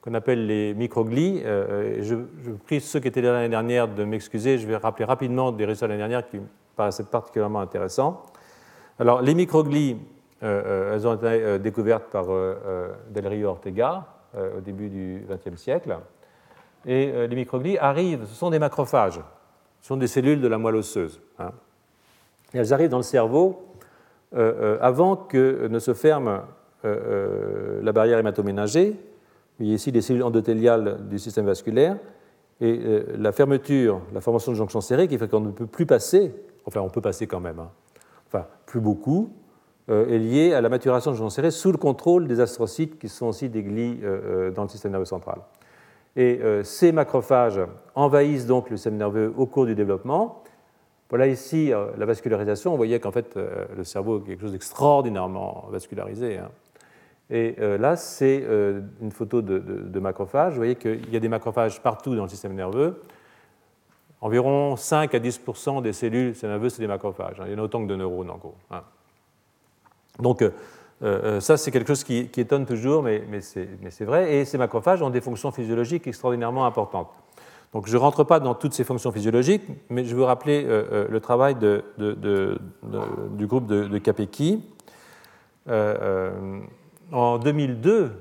qu'on 0.01 0.14
appelle 0.14 0.47
les 0.47 0.72
microglies. 0.74 1.42
Je, 1.42 2.14
je, 2.44 2.51
prie 2.64 2.80
ceux 2.80 3.01
qui 3.01 3.09
étaient 3.09 3.22
là 3.22 3.32
l'année 3.32 3.49
dernière 3.49 3.88
de 3.88 4.05
m'excuser. 4.05 4.57
Je 4.57 4.66
vais 4.66 4.76
rappeler 4.76 5.05
rapidement 5.05 5.51
des 5.51 5.64
résultats 5.64 5.86
de 5.86 5.92
l'année 5.92 6.09
dernière 6.09 6.28
qui 6.28 6.38
me 6.38 6.47
paraissaient 6.76 7.05
particulièrement 7.05 7.61
intéressants. 7.61 8.22
Alors, 9.01 9.20
les 9.20 9.34
microglies, 9.34 9.97
elles 10.40 11.07
ont 11.09 11.14
été 11.14 11.59
découvertes 11.59 12.05
par 12.12 12.26
Del 13.11 13.26
Rio 13.26 13.49
Ortega 13.49 14.07
au 14.36 14.61
début 14.61 14.88
du 14.88 15.26
XXe 15.28 15.61
siècle. 15.61 15.97
Et 16.87 17.26
les 17.26 17.37
microglies 17.37 17.78
arrivent, 17.78 18.24
ce 18.26 18.34
sont 18.34 18.51
des 18.51 18.61
macrophages, 18.61 19.20
ce 19.80 19.89
sont 19.89 19.97
des 19.97 20.07
cellules 20.07 20.41
de 20.41 20.47
la 20.47 20.57
moelle 20.57 20.76
osseuse. 20.76 21.20
Hein. 21.39 21.51
Et 22.55 22.59
elles 22.59 22.72
arrivent 22.72 22.91
dans 22.91 22.99
le 22.99 23.03
cerveau 23.03 23.66
euh, 24.34 24.53
euh, 24.61 24.78
avant 24.80 25.16
que 25.16 25.68
ne 25.68 25.78
se 25.78 25.95
ferme 25.95 26.43
euh, 26.84 27.80
la 27.82 27.93
barrière 27.93 28.18
hématoménagée. 28.18 28.91
Vous 28.91 29.64
voyez 29.64 29.74
ici 29.74 29.91
les 29.93 30.03
cellules 30.03 30.22
endothéliales 30.22 31.09
du 31.09 31.18
système 31.18 31.47
vasculaire. 31.47 31.97
Et 32.61 32.80
la 33.18 33.32
fermeture, 33.32 34.01
la 34.14 34.22
formation 34.22 34.51
de 34.51 34.57
jonctions 34.57 34.80
serrées 34.80 35.09
qui 35.09 35.18
fait 35.18 35.28
qu'on 35.28 35.41
ne 35.41 35.51
peut 35.51 35.66
plus 35.66 35.84
passer, 35.84 36.34
enfin 36.64 36.80
on 36.80 36.89
peut 36.89 37.03
passer 37.03 37.26
quand 37.26 37.41
même, 37.41 37.59
hein, 37.59 37.70
enfin 38.28 38.47
plus 38.64 38.80
beaucoup, 38.80 39.30
est 39.89 40.18
liée 40.18 40.55
à 40.55 40.62
la 40.62 40.70
maturation 40.70 41.11
de 41.11 41.16
jonctions 41.16 41.43
serrées 41.43 41.51
sous 41.51 41.70
le 41.70 41.76
contrôle 41.76 42.26
des 42.26 42.41
astrocytes 42.41 42.99
qui 42.99 43.11
sont 43.11 43.26
aussi 43.26 43.51
des 43.51 43.62
glies 43.62 44.01
dans 44.55 44.62
le 44.62 44.68
système 44.70 44.93
nerveux 44.93 45.05
central. 45.05 45.41
Et 46.17 46.41
ces 46.62 46.93
macrophages 46.93 47.61
envahissent 47.95 48.47
donc 48.47 48.71
le 48.71 48.77
système 48.77 48.97
nerveux 48.97 49.35
au 49.37 49.45
cours 49.45 49.67
du 49.67 49.75
développement 49.75 50.43
voilà 51.09 51.29
ici 51.29 51.73
euh, 51.73 51.87
la 51.97 52.07
vascularisation. 52.07 52.73
On 52.73 52.77
voyait 52.77 52.99
qu'en 52.99 53.12
fait, 53.12 53.37
euh, 53.37 53.64
le 53.77 53.85
cerveau 53.85 54.21
est 54.21 54.27
quelque 54.27 54.41
chose 54.41 54.53
d'extraordinairement 54.53 55.67
vascularisé. 55.71 56.39
Hein. 56.39 56.51
Et 57.31 57.57
euh, 57.61 57.79
là, 57.79 57.97
c'est 57.97 58.45
une 59.01 59.11
photo 59.11 59.43
de, 59.43 59.99
macrophages. 59.99 60.53
Vous 60.53 60.59
voyez 60.59 60.77
qu'il 60.77 61.12
y 61.12 61.17
a 61.17 61.21
des 61.21 61.29
macrophages 61.29 61.83
partout 61.83 62.14
dans 62.14 62.23
le 62.23 62.29
système 62.29 62.55
nerveux. 62.55 63.03
Environ 64.21 64.77
5 64.77 65.14
à 65.14 65.19
10% 65.19 65.83
des 65.83 65.93
cellules 65.93 66.29
du 66.29 66.33
système 66.35 66.51
nerveux, 66.51 66.69
c'est 66.69 66.81
des 66.81 66.89
macrophages. 66.89 67.41
Hein. 67.41 67.45
Il 67.47 67.53
y 67.53 67.55
en 67.55 67.59
a 67.59 67.62
autant 67.62 67.83
que 67.83 67.89
de 67.89 67.97
neurones, 67.97 68.31
en 68.31 68.39
gros. 68.39 68.55
Hein. 68.71 68.83
Donc, 70.21 70.45
ça, 71.01 71.57
c'est 71.57 71.70
quelque 71.70 71.88
chose 71.88 72.05
qui, 72.05 72.30
étonne 72.36 72.66
toujours, 72.66 73.03
mais 73.03 73.22
c'est 73.40 74.05
vrai. 74.05 74.34
Et 74.36 74.44
ces 74.44 74.59
macrophages 74.59 75.03
ont 75.03 75.11
des 75.11 75.20
fonctions 75.20 75.51
physiologiques 75.51 76.07
extraordinairement 76.07 76.66
importantes. 76.66 77.11
Donc 77.76 77.88
je 77.88 77.92
ne 77.92 78.01
rentre 78.01 78.24
pas 78.24 78.40
dans 78.40 78.55
toutes 78.55 78.72
ces 78.72 78.84
fonctions 78.84 79.12
physiologiques, 79.12 79.64
mais 79.90 80.05
je 80.05 80.16
veux 80.16 80.24
rappeler 80.24 80.64
euh, 80.64 80.84
euh, 80.92 81.07
le 81.11 81.20
travail 81.20 81.57
du 81.57 83.47
groupe 83.47 83.66
de, 83.66 83.99
Capecchi. 83.99 84.64
Euh, 85.68 86.61
en 87.12 87.38
2002, 87.38 88.12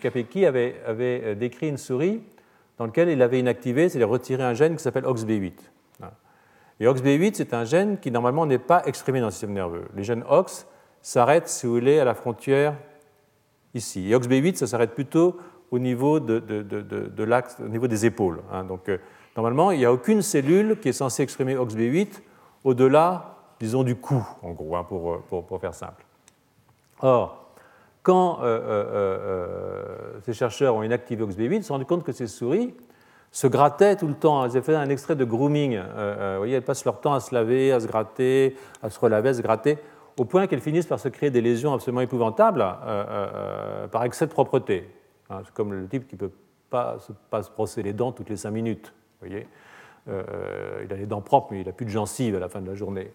Capecchi 0.00 0.44
avait, 0.44 0.76
avait, 0.86 1.34
décrit 1.34 1.68
une 1.68 1.78
souris 1.78 2.20
dans 2.76 2.84
laquelle 2.86 3.08
il 3.08 3.22
avait 3.22 3.38
inactivé, 3.38 3.88
c'est-à-dire 3.88 4.10
retiré 4.10 4.42
un 4.42 4.52
gène 4.52 4.76
qui 4.76 4.82
s'appelle 4.82 5.04
OXB8. 5.04 5.52
Et 6.80 6.84
OXB8, 6.84 7.32
c'est 7.34 7.54
un 7.54 7.64
gène 7.64 7.98
qui 7.98 8.10
normalement 8.10 8.44
n'est 8.44 8.58
pas 8.58 8.82
exprimé 8.84 9.20
dans 9.20 9.26
le 9.26 9.32
système 9.32 9.54
nerveux. 9.54 9.86
Les 9.96 10.02
gènes 10.02 10.24
OX 10.28 10.66
s'arrêtent, 11.02 11.48
si 11.48 11.66
vous 11.66 11.74
voulez, 11.74 11.98
à 11.98 12.04
la 12.04 12.14
frontière 12.14 12.74
ici. 13.74 14.10
Et 14.10 14.16
OXB8, 14.16 14.56
ça 14.56 14.66
s'arrête 14.66 14.94
plutôt 14.94 15.36
au 15.70 15.78
niveau, 15.78 16.20
de, 16.20 17.22
l'axe, 17.22 17.56
au 17.64 17.68
niveau 17.68 17.86
des 17.86 18.06
épaules. 18.06 18.40
Hein. 18.52 18.64
Donc, 18.64 18.88
euh, 18.88 18.98
normalement, 19.36 19.70
il 19.70 19.78
n'y 19.78 19.84
a 19.84 19.92
aucune 19.92 20.22
cellule 20.22 20.78
qui 20.80 20.88
est 20.88 20.92
censée 20.92 21.22
exprimer 21.22 21.56
OXB8 21.56 22.20
au-delà, 22.64 23.36
disons, 23.60 23.84
du 23.84 23.96
cou, 23.96 24.26
en 24.42 24.50
gros, 24.50 24.76
hein, 24.76 24.84
pour, 24.84 25.12
euh, 25.12 25.24
pour, 25.28 25.60
faire 25.60 25.74
simple. 25.74 26.04
Or, 27.00 27.52
quand 28.02 28.40
euh, 28.42 29.84
ces 30.24 30.32
chercheurs 30.32 30.74
ont 30.74 30.82
inactivé 30.82 31.24
OXB8, 31.24 31.56
ils 31.56 31.62
se 31.62 31.68
sont 31.68 31.74
rendus 31.74 31.86
compte 31.86 32.04
que 32.04 32.12
ces 32.12 32.26
souris 32.26 32.74
se 33.30 33.46
grattaient 33.46 33.94
tout 33.94 34.08
le 34.08 34.14
temps. 34.14 34.44
Elles 34.44 34.50
avaient 34.50 34.62
fait 34.62 34.74
un 34.74 34.88
extrait 34.88 35.14
de 35.14 35.24
grooming. 35.24 35.78
vous 35.78 36.36
voyez, 36.38 36.56
elles 36.56 36.62
passent 36.62 36.84
leur 36.84 37.00
temps 37.00 37.14
à 37.14 37.20
se 37.20 37.32
laver, 37.32 37.70
à 37.72 37.78
se 37.78 37.86
gratter, 37.86 38.56
à 38.82 38.90
se 38.90 38.98
relaver, 38.98 39.28
à 39.28 39.34
se 39.34 39.42
gratter, 39.42 39.78
au 40.20 40.26
point 40.26 40.46
qu'elles 40.46 40.60
finissent 40.60 40.86
par 40.86 41.00
se 41.00 41.08
créer 41.08 41.30
des 41.30 41.40
lésions 41.40 41.72
absolument 41.72 42.02
épouvantables 42.02 42.62
par 43.90 44.04
excès 44.04 44.26
de 44.26 44.32
propreté. 44.32 44.86
Hein, 45.30 45.40
c'est 45.44 45.54
comme 45.54 45.72
le 45.72 45.88
type 45.88 46.06
qui 46.06 46.16
ne 46.16 46.20
peut 46.20 46.32
pas 46.68 46.98
se, 46.98 47.12
pas 47.30 47.42
se 47.42 47.50
brosser 47.50 47.82
les 47.82 47.94
dents 47.94 48.12
toutes 48.12 48.28
les 48.28 48.36
cinq 48.36 48.50
minutes. 48.50 48.92
Voyez 49.20 49.46
euh, 50.08 50.82
il 50.84 50.92
a 50.92 50.96
les 50.96 51.06
dents 51.06 51.20
propres, 51.20 51.48
mais 51.52 51.60
il 51.60 51.66
n'a 51.66 51.72
plus 51.72 51.86
de 51.86 51.90
gencives 51.90 52.36
à 52.36 52.38
la 52.38 52.48
fin 52.48 52.60
de 52.60 52.68
la 52.68 52.74
journée. 52.74 53.10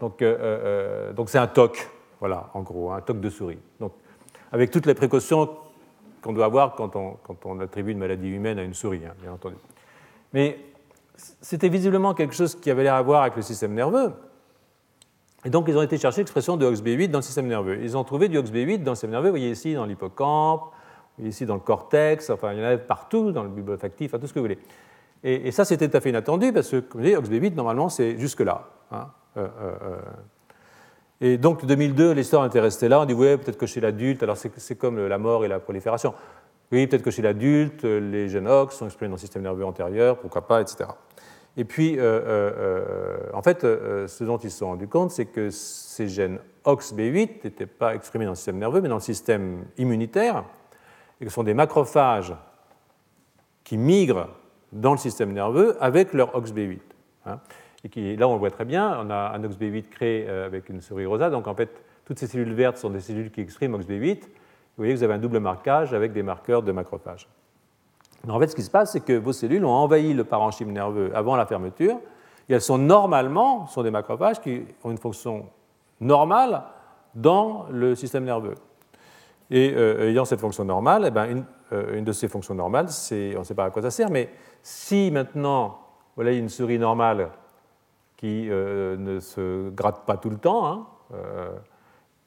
Donc, 0.00 0.20
euh, 0.20 0.36
euh, 0.40 1.12
donc 1.12 1.30
c'est 1.30 1.38
un 1.38 1.46
toc, 1.46 1.88
voilà, 2.20 2.50
en 2.54 2.60
gros, 2.60 2.90
un 2.90 3.00
toc 3.00 3.20
de 3.20 3.30
souris. 3.30 3.58
Donc, 3.80 3.92
avec 4.50 4.70
toutes 4.70 4.86
les 4.86 4.94
précautions 4.94 5.48
qu'on 6.20 6.32
doit 6.32 6.46
avoir 6.46 6.74
quand 6.74 6.96
on, 6.96 7.16
quand 7.22 7.46
on, 7.46 7.60
attribue 7.60 7.92
une 7.92 7.98
maladie 7.98 8.28
humaine 8.28 8.58
à 8.58 8.62
une 8.62 8.74
souris, 8.74 9.02
hein, 9.06 9.14
bien 9.20 9.32
entendu. 9.32 9.56
Mais 10.32 10.58
c'était 11.16 11.68
visiblement 11.68 12.14
quelque 12.14 12.34
chose 12.34 12.54
qui 12.54 12.70
avait 12.70 12.82
l'air 12.82 12.94
à 12.94 13.02
voir 13.02 13.22
avec 13.22 13.36
le 13.36 13.42
système 13.42 13.74
nerveux. 13.74 14.12
Et 15.44 15.50
donc, 15.50 15.66
ils 15.68 15.76
ont 15.76 15.82
été 15.82 15.98
chercher 15.98 16.20
l'expression 16.20 16.56
de 16.56 16.70
OXB8 16.70 17.08
dans 17.08 17.18
le 17.18 17.22
système 17.22 17.48
nerveux. 17.48 17.78
Ils 17.82 17.96
ont 17.96 18.04
trouvé 18.04 18.28
du 18.28 18.38
OXB8 18.38 18.82
dans 18.82 18.92
le 18.92 18.94
système 18.94 19.10
nerveux, 19.10 19.28
vous 19.28 19.32
voyez 19.32 19.50
ici, 19.50 19.74
dans 19.74 19.86
l'hippocampe, 19.86 20.72
ici 21.20 21.46
dans 21.46 21.54
le 21.54 21.60
cortex, 21.60 22.30
enfin, 22.30 22.52
il 22.52 22.60
y 22.60 22.62
en 22.62 22.68
a 22.68 22.76
partout, 22.78 23.32
dans 23.32 23.42
le 23.42 23.48
bulbe 23.48 23.70
olfactif, 23.70 24.12
tout 24.12 24.26
ce 24.26 24.32
que 24.32 24.38
vous 24.38 24.44
voulez. 24.44 24.58
Et, 25.24 25.50
ça, 25.52 25.64
c'était 25.64 25.88
tout 25.88 25.96
à 25.96 26.00
fait 26.00 26.10
inattendu, 26.10 26.52
parce 26.52 26.68
que, 26.68 26.76
comme 26.80 27.00
vous 27.00 27.08
voyez, 27.08 27.16
OXB8, 27.16 27.54
normalement, 27.54 27.88
c'est 27.88 28.18
jusque-là. 28.18 28.68
Hein. 28.90 29.08
Euh, 29.36 29.48
euh, 29.60 29.74
euh. 29.82 29.96
Et 31.20 31.38
donc, 31.38 31.64
2002, 31.64 32.12
l'histoire 32.12 32.44
était 32.46 32.60
restée 32.60 32.88
là. 32.88 33.00
On 33.00 33.04
dit, 33.04 33.14
oui, 33.14 33.36
peut-être 33.36 33.58
que 33.58 33.66
chez 33.66 33.80
l'adulte, 33.80 34.22
alors 34.24 34.36
c'est 34.36 34.74
comme 34.74 35.06
la 35.06 35.18
mort 35.18 35.44
et 35.44 35.48
la 35.48 35.60
prolifération. 35.60 36.14
Oui, 36.72 36.86
peut-être 36.88 37.02
que 37.02 37.12
chez 37.12 37.22
l'adulte, 37.22 37.84
les 37.84 38.28
gènes 38.28 38.48
OX 38.48 38.74
sont 38.74 38.86
exprimés 38.86 39.10
dans 39.10 39.16
le 39.16 39.20
système 39.20 39.42
nerveux 39.42 39.64
antérieur, 39.64 40.18
pourquoi 40.18 40.48
pas, 40.48 40.60
etc. 40.60 40.88
Et 41.56 41.64
puis, 41.64 41.98
euh, 41.98 42.02
euh, 42.02 42.52
euh, 42.56 43.16
en 43.34 43.42
fait, 43.42 43.60
ce 43.62 44.24
dont 44.24 44.38
ils 44.38 44.50
se 44.50 44.58
sont 44.58 44.68
rendus 44.68 44.88
compte, 44.88 45.10
c'est 45.10 45.26
que 45.26 45.50
ces 45.50 46.08
gènes 46.08 46.38
OXB8 46.64 47.44
n'étaient 47.44 47.66
pas 47.66 47.94
exprimés 47.94 48.24
dans 48.24 48.32
le 48.32 48.36
système 48.36 48.58
nerveux, 48.58 48.80
mais 48.80 48.88
dans 48.88 48.96
le 48.96 49.00
système 49.00 49.64
immunitaire, 49.76 50.44
et 51.20 51.24
que 51.24 51.30
ce 51.30 51.34
sont 51.34 51.42
des 51.42 51.54
macrophages 51.54 52.34
qui 53.64 53.76
migrent 53.76 54.28
dans 54.72 54.92
le 54.92 54.98
système 54.98 55.32
nerveux 55.32 55.76
avec 55.80 56.14
leur 56.14 56.34
OXB8. 56.34 56.78
Hein. 57.24 57.38
et 57.84 57.88
qui, 57.88 58.16
là, 58.16 58.26
on 58.26 58.32
le 58.32 58.38
voit 58.38 58.50
très 58.50 58.64
bien, 58.64 58.98
on 59.00 59.10
a 59.10 59.32
un 59.34 59.42
OXB8 59.42 59.88
créé 59.88 60.28
avec 60.28 60.68
une 60.70 60.80
souris 60.80 61.06
rosa, 61.06 61.30
donc 61.30 61.46
en 61.46 61.54
fait, 61.54 61.70
toutes 62.04 62.18
ces 62.18 62.26
cellules 62.26 62.54
vertes 62.54 62.78
sont 62.78 62.90
des 62.90 63.00
cellules 63.00 63.30
qui 63.30 63.42
expriment 63.42 63.76
OXB8. 63.76 64.22
Vous 64.22 64.28
voyez 64.78 64.94
que 64.94 64.98
vous 64.98 65.04
avez 65.04 65.14
un 65.14 65.18
double 65.18 65.38
marquage 65.38 65.92
avec 65.92 66.12
des 66.12 66.22
marqueurs 66.22 66.62
de 66.62 66.72
macrophages. 66.72 67.28
En 68.28 68.38
fait, 68.38 68.46
ce 68.48 68.54
qui 68.54 68.62
se 68.62 68.70
passe, 68.70 68.92
c'est 68.92 69.00
que 69.00 69.14
vos 69.14 69.32
cellules 69.32 69.64
ont 69.64 69.72
envahi 69.72 70.14
le 70.14 70.24
parenchyme 70.24 70.70
nerveux 70.70 71.10
avant 71.14 71.34
la 71.36 71.46
fermeture, 71.46 71.96
et 72.48 72.54
elles 72.54 72.60
sont 72.60 72.78
normalement, 72.78 73.66
sont 73.66 73.82
des 73.82 73.90
macrophages 73.90 74.40
qui 74.40 74.62
ont 74.84 74.90
une 74.90 74.98
fonction 74.98 75.46
normale 76.00 76.62
dans 77.14 77.66
le 77.70 77.94
système 77.94 78.24
nerveux. 78.24 78.54
Et 79.50 79.74
euh, 79.76 80.08
ayant 80.08 80.24
cette 80.24 80.40
fonction 80.40 80.64
normale, 80.64 81.04
eh 81.06 81.10
ben, 81.10 81.44
euh, 81.72 81.98
une, 81.98 82.04
de 82.04 82.12
ces 82.12 82.28
fonctions 82.28 82.54
normales, 82.54 82.86
on 82.86 83.38
ne 83.38 83.44
sait 83.44 83.54
pas 83.54 83.64
à 83.64 83.70
quoi 83.70 83.82
ça 83.82 83.90
sert, 83.90 84.10
mais 84.10 84.30
si 84.62 85.10
maintenant, 85.10 85.78
voilà 86.14 86.32
une 86.32 86.48
souris 86.48 86.78
normale 86.78 87.28
qui 88.16 88.48
euh, 88.50 88.96
ne 88.96 89.18
se 89.20 89.68
gratte 89.70 90.04
pas 90.06 90.16
tout 90.16 90.30
le 90.30 90.38
temps, 90.38 90.66
hein, 90.66 90.86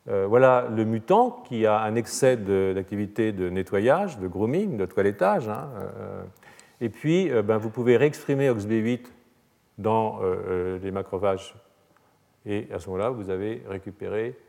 euh, 0.08 0.28
voilà 0.28 0.68
le 0.70 0.86
mutant 0.86 1.44
qui 1.48 1.66
a 1.66 1.80
un 1.82 1.96
excès 1.96 2.38
d'activité 2.38 3.32
de, 3.32 3.50
nettoyage, 3.50 4.20
de 4.20 4.28
grooming, 4.28 4.78
de 4.78 4.86
toilettage. 4.86 5.50
Hein, 5.50 5.70
euh, 5.78 6.24
et 6.80 6.90
puis, 6.90 7.32
euh, 7.32 7.42
ben, 7.42 7.58
vous 7.58 7.72
pouvez 7.72 7.98
réexprimer 7.98 8.50
OXB8 8.50 9.06
dans 9.78 10.22
les 10.82 10.92
macrophages. 10.92 11.54
Et 12.46 12.70
à 12.74 12.80
ce 12.80 12.90
moment-là, 12.90 13.10
vous 13.10 13.30
avez 13.30 13.62
récupéré 13.68 14.40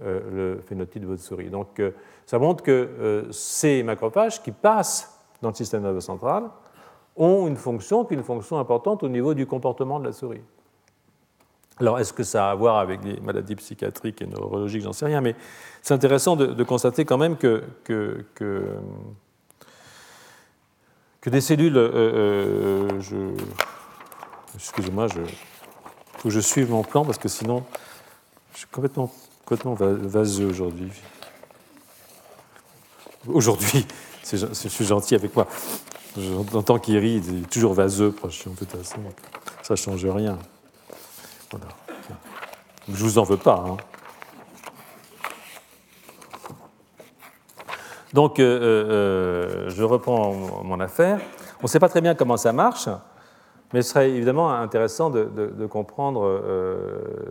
le 0.00 0.60
phénotype 0.66 1.00
de 1.00 1.06
votre 1.06 1.22
souris. 1.22 1.48
Donc, 1.48 1.80
ça 2.26 2.38
montre 2.38 2.62
que 2.62 3.26
ces 3.30 3.82
macrophages 3.82 4.42
qui 4.42 4.52
passent 4.52 5.18
dans 5.40 5.48
le 5.48 5.54
système 5.54 5.80
nerveux 5.80 6.02
central 6.02 6.50
ont 7.16 7.46
une 7.46 7.56
fonction 7.56 8.04
qui 8.04 8.12
est 8.12 8.18
une 8.18 8.22
fonction 8.22 8.58
importante 8.58 9.02
au 9.02 9.08
niveau 9.08 9.32
du 9.32 9.46
comportement 9.46 9.98
de 9.98 10.04
la 10.04 10.12
souris. 10.12 10.42
Alors, 11.78 11.98
est-ce 11.98 12.12
que 12.12 12.22
ça 12.22 12.48
a 12.48 12.52
à 12.52 12.54
voir 12.54 12.78
avec 12.78 13.00
des 13.00 13.20
maladies 13.20 13.54
psychiatriques 13.54 14.22
et 14.22 14.26
neurologiques? 14.26 14.82
J'en 14.82 14.94
sais 14.94 15.04
rien, 15.04 15.20
mais 15.20 15.34
c'est 15.82 15.92
intéressant 15.92 16.34
de, 16.34 16.64
constater 16.64 17.04
quand 17.04 17.18
même 17.18 17.36
que, 17.36 17.62
que, 17.84 18.24
que, 18.34 18.64
des 21.26 21.40
cellules. 21.42 21.76
Euh, 21.76 21.90
euh, 21.94 23.00
je, 23.00 23.16
excusez-moi, 24.54 25.08
il 25.16 25.22
faut 26.18 26.28
que 26.28 26.30
je 26.30 26.40
suive 26.40 26.70
mon 26.70 26.82
plan 26.82 27.04
parce 27.04 27.18
que 27.18 27.28
sinon, 27.28 27.62
je 28.54 28.58
suis 28.58 28.68
complètement, 28.68 29.12
complètement 29.44 29.74
vaseux 29.74 30.46
aujourd'hui. 30.46 30.90
Aujourd'hui, 33.26 33.86
je 34.24 34.68
suis 34.68 34.84
gentil 34.86 35.14
avec 35.14 35.36
moi. 35.36 35.46
J'entends 36.16 36.78
qu'il 36.78 36.96
rit, 36.96 37.22
il 37.28 37.42
est 37.42 37.50
toujours 37.50 37.74
vaseux. 37.74 38.14
Ça 39.62 39.74
ne 39.74 39.76
change 39.76 40.06
rien. 40.06 40.38
Je 42.88 43.04
vous 43.04 43.18
en 43.18 43.24
veux 43.24 43.36
pas. 43.36 43.64
Hein. 43.66 43.76
Donc, 48.16 48.38
euh, 48.38 48.44
euh, 48.44 48.90
euh, 48.90 49.68
je 49.68 49.82
reprends 49.82 50.32
mon 50.64 50.80
affaire. 50.80 51.20
On 51.60 51.64
ne 51.64 51.68
sait 51.68 51.78
pas 51.78 51.90
très 51.90 52.00
bien 52.00 52.14
comment 52.14 52.38
ça 52.38 52.52
marche, 52.52 52.88
mais 53.74 53.82
ce 53.82 53.90
serait 53.90 54.10
évidemment 54.10 54.50
intéressant 54.50 55.10
de, 55.10 55.66
comprendre 55.66 56.40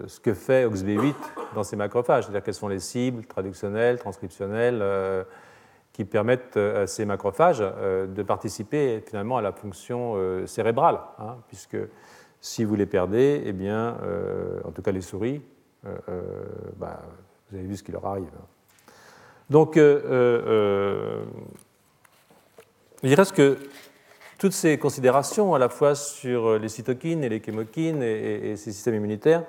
ce 0.05 0.19
que 0.19 0.35
fait 0.35 0.67
OXB8 0.67 1.15
dans 1.55 1.63
ces 1.63 1.75
macrophages, 1.75 2.25
c'est-à-dire 2.25 2.43
quelles 2.43 2.53
sont 2.53 2.67
les 2.67 2.79
cibles 2.79 3.25
traductionnelles, 3.25 3.97
transcriptionnelles, 3.97 4.83
qui 5.93 6.05
permettent 6.05 6.57
à 6.57 6.85
ces 6.85 7.05
macrophages 7.05 7.59
de 7.59 8.23
participer 8.23 9.01
finalement 9.07 9.37
à 9.37 9.41
la 9.41 9.53
fonction 9.53 10.15
cérébrale, 10.45 10.99
hein, 11.19 11.37
puisque 11.47 11.77
si 12.45 12.63
vous 12.63 12.75
les 12.75 12.85
perdez, 12.85 13.41
eh 13.43 13.53
bien, 13.53 13.97
euh, 14.03 14.59
en 14.65 14.71
tout 14.71 14.83
cas 14.83 14.91
les 14.91 15.01
souris, 15.01 15.41
euh, 15.83 15.97
euh, 16.09 16.21
bah, 16.77 17.01
vous 17.49 17.57
avez 17.57 17.65
vu 17.65 17.75
ce 17.75 17.81
qui 17.81 17.91
leur 17.91 18.05
arrive. 18.05 18.29
Donc, 19.49 19.77
il 19.77 19.83
reste 23.03 23.35
que 23.35 23.57
toutes 24.37 24.51
ces 24.51 24.77
considérations, 24.77 25.55
à 25.55 25.59
la 25.59 25.69
fois 25.69 25.95
sur 25.95 26.59
les 26.59 26.69
cytokines 26.69 27.23
et 27.23 27.29
les 27.29 27.41
chémokines 27.43 28.03
et, 28.03 28.55
ces 28.57 28.71
systèmes 28.71 28.95
immunitaires, 28.95 29.43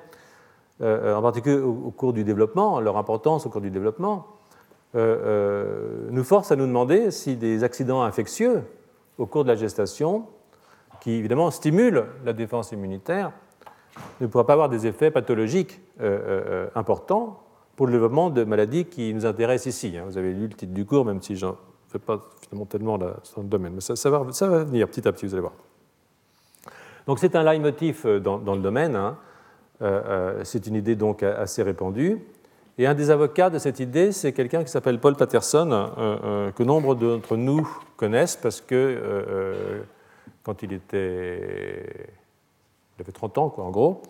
en 0.80 1.20
particulier 1.22 1.58
au, 1.58 1.90
cours 1.90 2.14
du 2.14 2.24
développement, 2.24 2.80
leur 2.80 2.96
importance 2.96 3.44
au 3.44 3.50
cours 3.50 3.60
du 3.60 3.70
développement, 3.70 4.26
nous 4.94 6.24
forcent 6.24 6.52
à 6.52 6.56
nous 6.56 6.66
demander 6.66 7.10
si 7.10 7.36
des 7.36 7.62
accidents 7.62 8.02
infectieux 8.02 8.62
au 9.18 9.26
cours 9.26 9.44
de 9.44 9.48
la 9.48 9.56
gestation 9.56 10.26
qui 11.06 11.12
évidemment 11.12 11.52
stimule 11.52 12.04
la 12.24 12.32
défense 12.32 12.72
immunitaire, 12.72 13.30
ne 14.20 14.26
pourra 14.26 14.44
pas 14.44 14.54
avoir 14.54 14.68
des 14.68 14.88
effets 14.88 15.12
pathologiques 15.12 15.80
euh, 16.00 16.04
euh, 16.04 16.44
euh, 16.48 16.68
importants 16.74 17.44
pour 17.76 17.86
le 17.86 17.92
développement 17.92 18.28
de 18.28 18.42
maladies 18.42 18.86
qui 18.86 19.14
nous 19.14 19.24
intéressent 19.24 19.72
ici. 19.72 19.96
Hein. 19.96 20.02
Vous 20.08 20.18
avez 20.18 20.32
lu 20.32 20.48
le 20.48 20.54
titre 20.54 20.72
du 20.72 20.84
cours, 20.84 21.04
même 21.04 21.22
si 21.22 21.36
je 21.36 21.46
ne 21.46 21.52
fais 21.86 22.00
pas 22.00 22.24
finalement 22.40 22.66
tellement 22.66 22.98
dans 22.98 23.06
le 23.36 23.44
domaine, 23.44 23.74
mais 23.74 23.80
ça, 23.80 24.10
va, 24.10 24.18
venir 24.64 24.88
petit 24.88 25.06
à 25.06 25.12
petit, 25.12 25.26
vous 25.26 25.34
allez 25.34 25.42
voir. 25.42 25.52
Donc 27.06 27.20
c'est 27.20 27.36
un 27.36 27.44
leitmotiv 27.44 28.04
dans, 28.04 28.38
dans 28.38 28.56
le 28.56 28.60
domaine, 28.60 28.96
hein. 28.96 29.16
c'est 30.42 30.66
une 30.66 30.74
idée 30.74 30.96
donc 30.96 31.22
assez 31.22 31.62
répandue. 31.62 32.18
Et 32.78 32.86
un 32.88 32.94
des 32.94 33.10
avocats 33.10 33.48
de 33.48 33.60
cette 33.60 33.78
idée, 33.78 34.10
c'est 34.10 34.32
quelqu'un 34.32 34.64
qui 34.64 34.72
s'appelle 34.72 34.98
Paul 34.98 35.14
Patterson, 35.14 36.50
que 36.56 36.62
nombre 36.64 36.96
d'entre 36.96 37.36
nous 37.36 37.68
connaissent 37.96 38.34
parce 38.34 38.60
que 38.60 39.84
quand 40.46 40.62
il 40.62 40.72
était. 40.72 42.08
Il 42.96 43.02
avait 43.02 43.12
30 43.12 43.36
ans, 43.38 43.50
quoi, 43.50 43.64
en 43.64 43.70
gros, 43.70 44.02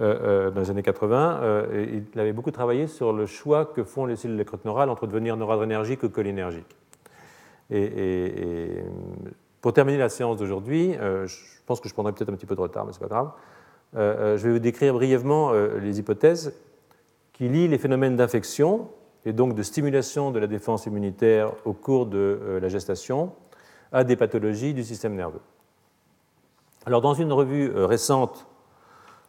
euh, 0.00 0.48
euh, 0.48 0.50
dans 0.50 0.60
les 0.60 0.70
années 0.70 0.82
80. 0.82 1.40
Euh, 1.42 2.02
il 2.14 2.20
avait 2.20 2.34
beaucoup 2.34 2.50
travaillé 2.50 2.86
sur 2.86 3.12
le 3.12 3.24
choix 3.24 3.64
que 3.64 3.82
font 3.82 4.04
les 4.04 4.16
cellules 4.16 4.44
neurales 4.66 4.90
entre 4.90 5.06
devenir 5.06 5.36
noradrénergiques 5.36 6.02
ou 6.02 6.10
cholinergiques. 6.10 6.76
Et, 7.70 8.84
pour 9.62 9.72
terminer 9.72 9.96
la 9.96 10.10
séance 10.10 10.36
d'aujourd'hui, 10.36 10.92
je 10.92 11.36
pense 11.66 11.80
que 11.80 11.88
je 11.88 11.94
prendrai 11.94 12.12
peut-être 12.12 12.28
un 12.28 12.34
petit 12.34 12.46
peu 12.46 12.56
de 12.56 12.60
retard, 12.60 12.84
mais 12.84 12.92
ce 12.92 12.98
n'est 12.98 13.08
pas 13.08 13.14
grave. 13.14 14.36
je 14.36 14.42
vais 14.42 14.52
vous 14.52 14.58
décrire 14.58 14.92
brièvement 14.92 15.52
les 15.52 15.98
hypothèses 16.00 16.52
qui 17.32 17.48
lient 17.48 17.68
les 17.68 17.78
phénomènes 17.78 18.16
d'infection 18.16 18.88
et 19.24 19.32
donc 19.32 19.54
de 19.54 19.62
stimulation 19.62 20.32
de 20.32 20.40
la 20.40 20.48
défense 20.48 20.84
immunitaire 20.86 21.52
au 21.64 21.72
cours 21.72 22.06
de 22.06 22.58
la 22.60 22.68
gestation 22.68 23.32
à 23.92 24.04
des 24.04 24.16
pathologies 24.16 24.74
du 24.74 24.82
système 24.82 25.14
nerveux. 25.14 25.40
Alors, 26.84 27.00
dans 27.00 27.14
une 27.14 27.32
revue 27.32 27.70
euh, 27.70 27.86
récente 27.86 28.46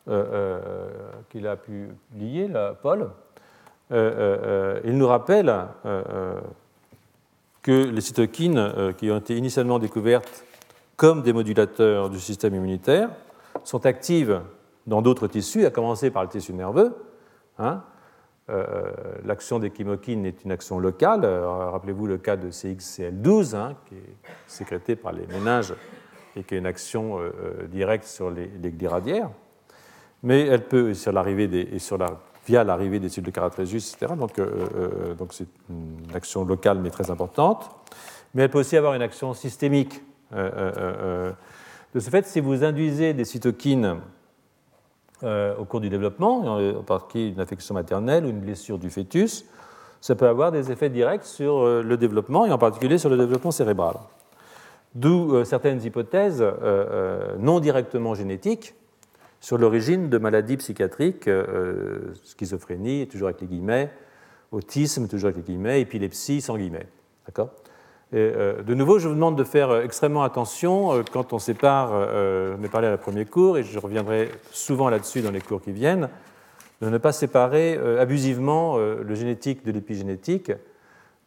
euh, 0.08 0.26
euh, 0.34 1.01
qu'il 1.30 1.45
a 1.47 1.56
publiée, 1.56 2.49
Paul, 2.82 3.12
il 3.91 4.97
nous 4.97 5.08
rappelle 5.08 5.54
que 7.62 7.72
les 7.89 8.01
cytokines, 8.01 8.93
qui 8.97 9.12
ont 9.12 9.18
été 9.18 9.38
initialement 9.38 9.78
découvertes 9.78 10.45
comme 10.95 11.22
des 11.22 11.32
modulateurs 11.32 12.10
du 12.10 12.20
système 12.20 12.56
immunitaire, 12.56 13.10
sont 13.64 13.86
actives 13.86 14.41
dans 14.88 15.04
d'autres 15.04 15.28
tissus, 15.28 15.66
à 15.66 15.70
commencer 15.70 16.10
par 16.10 16.24
le 16.24 16.30
tissu 16.30 16.54
nerveux. 16.54 16.95
Hein. 17.60 17.84
L'action 19.24 19.60
des 19.60 19.70
chymokines 19.70 20.26
est 20.26 20.43
une 20.43 20.51
action 20.51 20.80
locale. 20.80 21.24
Rappelez-vous 21.24 22.08
le 22.08 22.18
cas 22.18 22.36
de 22.36 22.49
CXCL12, 22.49 23.56
hein, 23.56 23.76
qui 23.86 23.95
est 23.95 24.16
sécrété 24.47 24.95
par 24.95 25.12
les 25.14 25.28
méninges 25.28 25.76
et 26.36 26.43
qui 26.43 26.55
a 26.55 26.57
une 26.57 26.65
action 26.65 27.19
euh, 27.19 27.31
euh, 27.43 27.67
directe 27.67 28.05
sur 28.05 28.29
les, 28.29 28.49
les, 28.61 29.23
mais 30.23 30.47
elle 30.47 30.65
peut, 30.65 30.93
sur 30.93 31.11
l'arrivée 31.11 31.67
et 31.73 31.79
sur 31.79 31.97
la 31.97 32.19
via 32.45 32.63
l'arrivée 32.63 32.99
des 32.99 33.07
cellules 33.07 33.27
de 33.27 33.31
Caratrésus, 33.31 33.77
etc. 33.77 34.13
Donc, 34.17 34.36
donc 35.17 35.31
c'est 35.31 35.47
une 35.69 36.13
action 36.13 36.43
locale 36.43 36.77
mais 36.79 36.89
très 36.89 37.09
importante. 37.09 37.69
Mais 38.34 38.43
elle 38.43 38.49
peut 38.49 38.59
aussi 38.59 38.75
avoir 38.75 38.95
une 38.95 39.01
action 39.01 39.34
systémique. 39.34 40.01
de 40.31 41.34
ce 41.95 42.09
fait, 42.09 42.25
si 42.25 42.41
vous 42.41 42.65
induisez 42.65 43.13
des 43.13 43.23
cytokines 43.23 44.01
au 45.23 45.65
cours 45.65 45.79
du 45.79 45.89
développement, 45.89 46.57
en 46.57 46.84
particulier 46.84 47.29
une 47.29 47.39
infection 47.39 47.75
maternelle 47.75 48.25
ou 48.25 48.29
une 48.29 48.41
blessure 48.41 48.77
du 48.77 48.89
fœtus, 48.89 49.45
ça 50.01 50.15
peut 50.15 50.27
avoir 50.27 50.51
des 50.51 50.69
effets 50.69 50.89
directs 50.89 51.23
sur 51.23 51.65
le 51.65 51.95
développement 51.95 52.45
et 52.45 52.51
en 52.51 52.57
particulier 52.57 52.97
sur 52.97 53.09
le 53.09 53.15
développement 53.15 53.51
cérébral. 53.51 53.95
D'où 54.95 55.33
euh, 55.33 55.43
certaines 55.43 55.83
hypothèses 55.83 56.41
euh, 56.41 56.53
euh, 56.61 57.35
non 57.39 57.59
directement 57.59 58.13
génétiques 58.13 58.75
sur 59.39 59.57
l'origine 59.57 60.09
de 60.09 60.17
maladies 60.17 60.55
psychiatriques, 60.55 61.29
schizophrénie, 62.23 63.09
toujours 63.09 63.27
avec 63.27 63.41
les 63.41 63.47
guillemets, 63.47 63.91
autisme, 64.53 65.09
toujours 65.09 65.27
avec 65.27 65.35
les 65.35 65.43
guillemets, 65.43 65.81
épilepsie, 65.81 66.39
sans 66.39 66.55
guillemets. 66.55 66.87
D'accord? 67.25 67.49
De 68.13 68.73
nouveau, 68.73 68.99
je 68.99 69.09
vous 69.09 69.15
demande 69.15 69.35
de 69.37 69.43
faire 69.43 69.81
extrêmement 69.81 70.23
attention 70.23 71.03
quand 71.11 71.33
on 71.33 71.39
sépare, 71.39 71.89
je 71.91 72.65
ai 72.65 72.69
parlé 72.69 72.87
à 72.87 72.91
la 72.91 72.97
premier 72.97 73.25
cours, 73.25 73.57
et 73.57 73.63
je 73.63 73.77
reviendrai 73.79 74.29
souvent 74.51 74.87
là-dessus 74.87 75.19
dans 75.19 75.31
les 75.31 75.41
cours 75.41 75.61
qui 75.61 75.73
viennent, 75.73 76.07
de 76.81 76.87
ne 76.87 76.97
pas 76.97 77.11
séparer 77.11 77.77
abusivement 77.99 78.77
le 78.77 79.13
génétique 79.13 79.65
de 79.65 79.73
l'épigénétique 79.73 80.53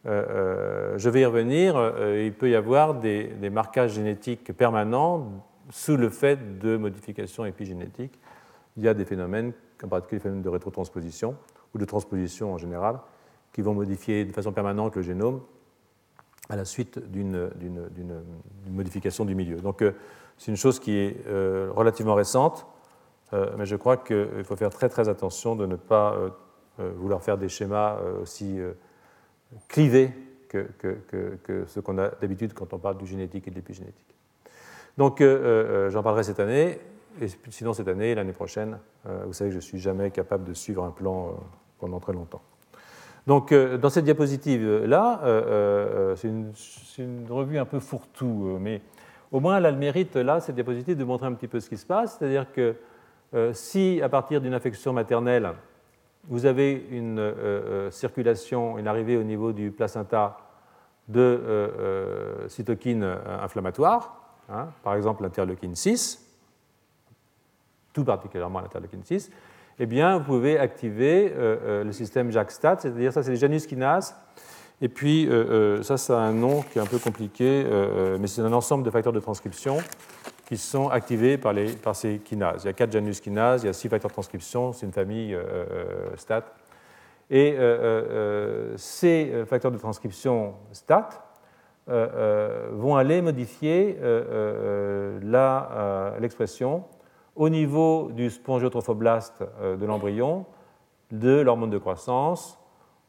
je 0.05 1.09
vais 1.09 1.21
y 1.21 1.25
revenir, 1.25 1.75
euh, 1.75 2.23
il 2.25 2.33
peut 2.33 2.49
y 2.49 2.55
avoir 2.55 2.95
des, 2.95 3.49
marquages 3.51 3.93
génétiques 3.93 4.53
permanents 4.53 5.43
sous 5.69 5.97
le 5.97 6.09
fait 6.09 6.59
de 6.59 6.77
modifications 6.77 7.45
épigénétiques. 7.45 8.19
Il 8.77 8.83
y 8.83 8.87
a 8.87 8.93
des 8.93 9.05
phénomènes, 9.05 9.53
en 9.83 9.87
particulier 9.87 10.19
les 10.19 10.23
phénomènes 10.23 10.43
de 10.43 10.49
rétrotransposition 10.49 11.35
ou 11.73 11.77
de 11.77 11.85
transposition 11.85 12.53
en 12.53 12.57
général, 12.57 12.99
qui 13.53 13.61
vont 13.61 13.73
modifier 13.73 14.23
de 14.23 14.31
façon 14.31 14.51
permanente 14.51 14.95
le 14.95 15.01
génome 15.01 15.41
à 16.49 16.55
la 16.55 16.63
suite 16.63 16.99
d'une 17.11 17.49
modification 18.69 19.25
du 19.25 19.35
milieu. 19.35 19.57
Donc 19.57 19.83
c'est 20.37 20.51
une 20.51 20.57
chose 20.57 20.79
qui 20.79 20.95
est 20.97 21.17
relativement 21.27 22.15
récente, 22.15 22.65
mais 23.33 23.65
je 23.65 23.75
crois 23.75 23.97
qu'il 23.97 24.43
faut 24.45 24.55
faire 24.55 24.69
très 24.69 24.87
très 24.87 25.09
attention 25.09 25.57
de 25.57 25.65
ne 25.65 25.75
pas 25.75 26.15
vouloir 26.77 27.21
faire 27.21 27.37
des 27.37 27.49
schémas 27.49 27.97
aussi 28.21 28.61
clivé 29.67 30.11
que, 30.47 31.65
ce 31.67 31.79
qu'on 31.79 31.97
a 31.97 32.09
d'habitude 32.09 32.53
quand 32.53 32.73
on 32.73 32.77
parle 32.77 32.97
du 32.97 33.05
génétique 33.05 33.47
et 33.47 33.51
de 33.51 33.55
l'épigénétique. 33.55 34.15
Donc 34.97 35.21
euh, 35.21 35.25
euh, 35.25 35.89
j'en 35.89 36.01
parlerai 36.01 36.23
cette 36.23 36.39
année, 36.39 36.79
et 37.21 37.27
sinon 37.49 37.73
cette 37.73 37.87
année 37.87 38.15
l'année 38.15 38.33
prochaine, 38.33 38.79
euh, 39.07 39.23
vous 39.25 39.33
savez 39.33 39.49
que 39.49 39.53
je 39.53 39.57
ne 39.57 39.61
suis 39.61 39.79
jamais 39.79 40.11
capable 40.11 40.45
de 40.45 40.53
suivre 40.53 40.83
un 40.83 40.91
plan 40.91 41.35
pendant 41.79 41.99
très 41.99 42.13
longtemps. 42.13 42.41
Donc 43.27 43.53
dans 43.53 43.89
cette 43.89 44.05
diapositive-là, 44.05 45.19
c'est 46.15 46.29
une, 46.29 47.25
revue 47.29 47.57
un 47.57 47.65
peu 47.65 47.79
fourre-tout, 47.81 48.57
mais 48.61 48.81
au 49.33 49.41
moins 49.41 49.57
elle 49.57 49.65
a 49.65 49.71
le 49.71 49.77
mérite, 49.77 50.15
là, 50.15 50.39
cette 50.39 50.55
diapositive, 50.55 50.95
de 50.95 51.03
montrer 51.03 51.27
un 51.27 51.33
petit 51.33 51.49
peu 51.49 51.59
ce 51.59 51.67
qui 51.67 51.75
se 51.75 51.85
passe, 51.85 52.17
c'est-à-dire 52.17 52.47
que 52.53 52.75
si 53.51 54.01
à 54.01 54.07
partir 54.07 54.39
d'une 54.39 54.53
infection 54.53 54.93
maternelle, 54.93 55.51
vous 56.27 56.45
avez 56.45 56.85
une 56.91 57.19
euh, 57.19 57.33
euh, 57.37 57.91
circulation, 57.91 58.77
une 58.77 58.87
arrivée 58.87 59.17
au 59.17 59.23
niveau 59.23 59.53
du 59.53 59.71
placenta 59.71 60.37
de 61.07 61.21
euh, 61.21 62.49
cytokines 62.49 63.03
inflammatoires, 63.41 64.33
hein, 64.49 64.67
par 64.83 64.95
exemple 64.95 65.23
l'interleukine 65.23 65.75
6, 65.75 66.25
tout 67.93 68.03
particulièrement 68.03 68.59
l'interleukine 68.59 69.03
6, 69.03 69.31
eh 69.79 69.85
bien, 69.85 70.17
vous 70.17 70.25
pouvez 70.25 70.57
activer 70.57 71.31
le 71.37 71.91
système 71.91 72.31
JAK-STAT, 72.31 72.79
c'est-à-dire 72.79 73.13
ça, 73.13 73.21
c'est 73.21 73.29
les 73.29 73.37
Janus 73.37 73.67
kinases. 73.67 74.15
Et 74.81 74.89
puis, 74.89 75.29
ça, 75.83 75.97
ça 75.97 76.19
a 76.19 76.23
un 76.23 76.33
nom 76.33 76.63
qui 76.63 76.79
est 76.79 76.81
un 76.81 76.87
peu 76.87 76.97
compliqué, 76.97 77.63
mais 78.19 78.25
c'est 78.25 78.41
un 78.41 78.53
ensemble 78.53 78.83
de 78.83 78.89
facteurs 78.89 79.13
de 79.13 79.19
transcription 79.19 79.77
qui 80.47 80.55
sont 80.55 80.87
activés 80.87 81.37
par, 81.37 81.51
les, 81.51 81.73
par 81.73 81.93
ces 81.93 82.19
kinases. 82.19 82.63
Il 82.63 82.67
y 82.67 82.69
a 82.69 82.73
quatre 82.73 82.93
Janus 82.93 83.19
kinases, 83.19 83.63
il 83.63 83.65
y 83.67 83.69
a 83.69 83.73
six 83.73 83.89
facteurs 83.89 84.09
de 84.09 84.13
transcription, 84.13 84.71
c'est 84.71 84.85
une 84.85 84.93
famille 84.93 85.35
euh, 85.35 85.43
euh 85.43 86.15
STAT. 86.15 86.45
Et 87.29 87.55
euh, 87.59 88.73
ces 88.77 89.43
facteurs 89.45 89.71
de 89.71 89.77
transcription 89.77 90.53
STAT 90.71 91.09
vont 91.87 92.95
aller 92.95 93.21
modifier 93.21 93.97
l'expression 96.19 96.83
au 97.35 97.49
niveau 97.49 98.11
du 98.13 98.29
spongiotrophoblast 98.29 99.43
de 99.79 99.85
l'embryon, 99.85 100.45
de 101.11 101.41
l'hormone 101.41 101.69
de 101.69 101.77
croissance, 101.77 102.59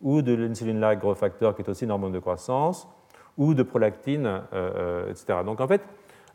ou 0.01 0.22
de 0.22 0.32
l'insuline-like 0.32 1.01
growth 1.01 1.18
factor, 1.18 1.55
qui 1.57 1.62
est 1.62 1.68
aussi 1.68 1.84
une 1.84 1.91
hormone 1.91 2.12
de 2.12 2.20
croissance, 2.20 2.89
ou 3.36 3.55
de 3.55 3.64
prolactine, 3.64 4.43
etc. 5.11 5.41
Donc 5.45 5.61
en 5.61 5.66
fait, 5.66 5.82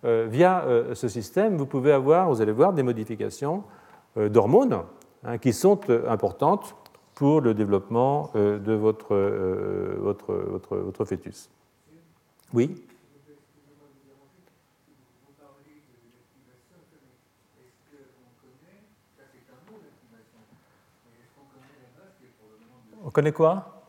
via 0.04 0.66
euh, 0.66 0.93
ce 0.95 1.08
système, 1.08 1.56
vous 1.56 1.66
pouvez 1.66 1.93
avoir, 1.93 2.30
vous 2.30 2.41
allez 2.41 2.51
voir, 2.51 2.74
des 2.74 2.84
modifications 2.84 3.64
euh, 4.18 4.28
d'hormones 4.28 4.82
hein, 5.24 5.38
qui 5.38 5.54
sont 5.54 5.80
importantes 6.08 6.76
pour 7.16 7.39
le 7.39 7.54
développement 7.54 8.32
de 8.34 8.74
votre, 8.74 9.16
votre, 9.99 10.34
votre, 10.34 10.78
votre 10.78 11.06
fœtus. 11.06 11.49
Oui 12.54 12.76
On 23.06 23.12
connaît 23.12 23.32
quoi? 23.32 23.84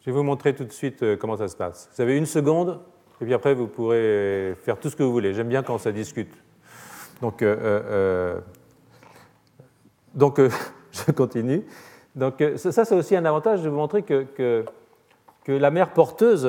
Je 0.00 0.06
vais 0.06 0.12
vous 0.12 0.22
montrer 0.22 0.54
tout 0.54 0.64
de 0.64 0.72
suite 0.72 1.16
comment 1.18 1.36
ça 1.36 1.48
se 1.48 1.56
passe. 1.56 1.90
Vous 1.94 2.00
avez 2.00 2.16
une 2.16 2.26
seconde? 2.26 2.80
Et 3.22 3.24
puis 3.24 3.34
après, 3.34 3.54
vous 3.54 3.68
pourrez 3.68 4.56
faire 4.64 4.80
tout 4.80 4.90
ce 4.90 4.96
que 4.96 5.04
vous 5.04 5.12
voulez. 5.12 5.32
J'aime 5.32 5.46
bien 5.46 5.62
quand 5.62 5.78
ça 5.78 5.92
discute. 5.92 6.34
Donc, 7.20 7.40
euh, 7.40 7.56
euh, 7.56 7.82
euh 7.90 8.40
donc 10.12 10.40
je 10.90 11.12
continue. 11.12 11.64
Donc, 12.16 12.42
ça, 12.56 12.84
c'est 12.84 12.94
aussi 12.96 13.14
un 13.14 13.24
avantage 13.24 13.62
de 13.62 13.68
vous 13.68 13.76
montrer 13.76 14.02
que, 14.02 14.26
que, 14.34 15.52
la 15.52 15.70
mère 15.70 15.90
porteuse, 15.90 16.44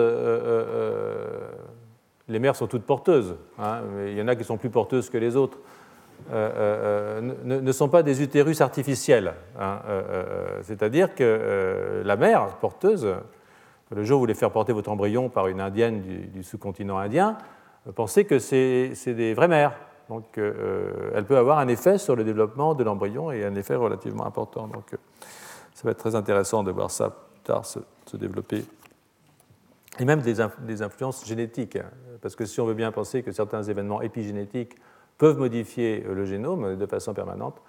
les 2.28 2.40
mères 2.40 2.56
sont 2.56 2.66
toutes 2.66 2.86
porteuses, 2.86 3.36
hein, 3.60 3.82
mais 3.96 4.12
il 4.12 4.18
y 4.18 4.22
en 4.24 4.28
a 4.28 4.36
qui 4.36 4.44
sont 4.44 4.58
plus 4.58 4.72
porteuses 4.72 5.12
que 5.12 5.20
les 5.20 5.36
autres, 5.36 5.60
ne, 6.32 7.60
ne, 7.60 7.72
sont 7.72 7.88
pas 7.88 8.02
des 8.02 8.24
utérus 8.24 8.62
artificiels. 8.62 9.36
Hein, 9.60 9.80
C'est-à-dire 10.64 11.14
que 11.14 12.02
la 12.04 12.16
mère 12.18 12.48
porteuse, 12.60 13.16
le 13.96 14.04
jour 14.04 14.18
où 14.18 14.20
vous 14.20 14.24
voulez 14.24 14.34
faire 14.34 14.52
porter 14.52 14.74
votre 14.74 14.90
embryon 14.90 15.30
par 15.30 15.48
une 15.48 15.62
indienne 15.62 16.02
du, 16.32 16.44
sous-continent 16.44 16.98
indien, 16.98 17.38
euh, 17.88 17.92
pensez 17.92 18.26
que 18.26 18.40
c'est 18.40 18.94
des 19.06 19.34
vraies 19.34 19.48
mères. 19.48 19.74
Donc, 20.10 20.38
euh, 20.38 20.54
euh, 20.58 21.12
elle 21.16 21.26
peut 21.26 21.38
avoir 21.38 21.60
un 21.60 21.68
effet 21.68 21.98
sur 21.98 22.16
le 22.16 22.24
développement 22.24 22.76
de 22.76 22.84
l'embryon 22.84 23.32
et 23.32 23.46
un 23.46 23.56
effet 23.56 23.76
relativement 23.76 24.26
important. 24.26 24.68
Donc, 24.68 24.96
ça 25.74 25.84
va 25.84 25.92
être 25.92 25.98
très 25.98 26.16
intéressant 26.16 26.64
de 26.64 26.72
voir 26.72 26.92
ça 26.92 27.10
plus 27.10 27.42
tard 27.44 27.66
se, 27.66 27.80
développer. 28.18 28.64
Et 30.00 30.06
même 30.06 30.22
des, 30.22 30.42
influences 30.82 31.26
génétiques, 31.26 31.78
hein. 31.78 31.90
parce 32.22 32.36
que 32.36 32.46
si 32.46 32.60
on 32.60 32.66
veut 32.66 32.74
bien 32.74 32.92
penser 32.92 33.24
que 33.24 33.32
certains 33.32 33.64
événements 33.64 34.02
épigénétiques 34.02 34.76
peuvent 35.18 35.38
modifier 35.38 36.02
le 36.02 36.26
génome 36.26 36.76
de 36.76 36.86
façon 36.86 37.14
permanente, 37.14 37.62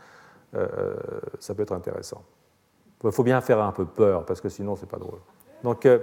ça 1.38 1.54
peut 1.54 1.62
être 1.62 1.72
intéressant. 1.72 2.22
Il 3.02 3.12
faut 3.12 3.22
bien 3.22 3.40
faire 3.40 3.60
un 3.60 3.72
peu 3.72 3.84
peur, 3.84 4.24
parce 4.24 4.40
que 4.40 4.48
sinon, 4.48 4.76
c'est 4.76 4.88
pas 4.88 4.98
drôle. 4.98 5.18
Donc, 5.64 5.86
euh, 5.86 5.98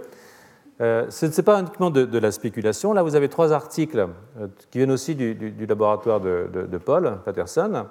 euh, 0.82 1.05
ce 1.12 1.28
n'est 1.28 1.43
pas 1.43 1.59
uniquement 1.59 1.91
de, 1.91 2.18
la 2.18 2.32
spéculation. 2.32 2.91
Là, 2.93 3.03
vous 3.03 3.16
avez 3.16 3.30
trois 3.30 3.53
articles 3.53 4.07
euh, 4.39 4.47
qui 4.72 4.80
viennent 4.80 4.91
aussi 4.91 5.16
du, 5.16 5.53
laboratoire 5.68 6.20
de, 6.20 6.78
Paul 6.84 7.20
Patterson 7.24 7.86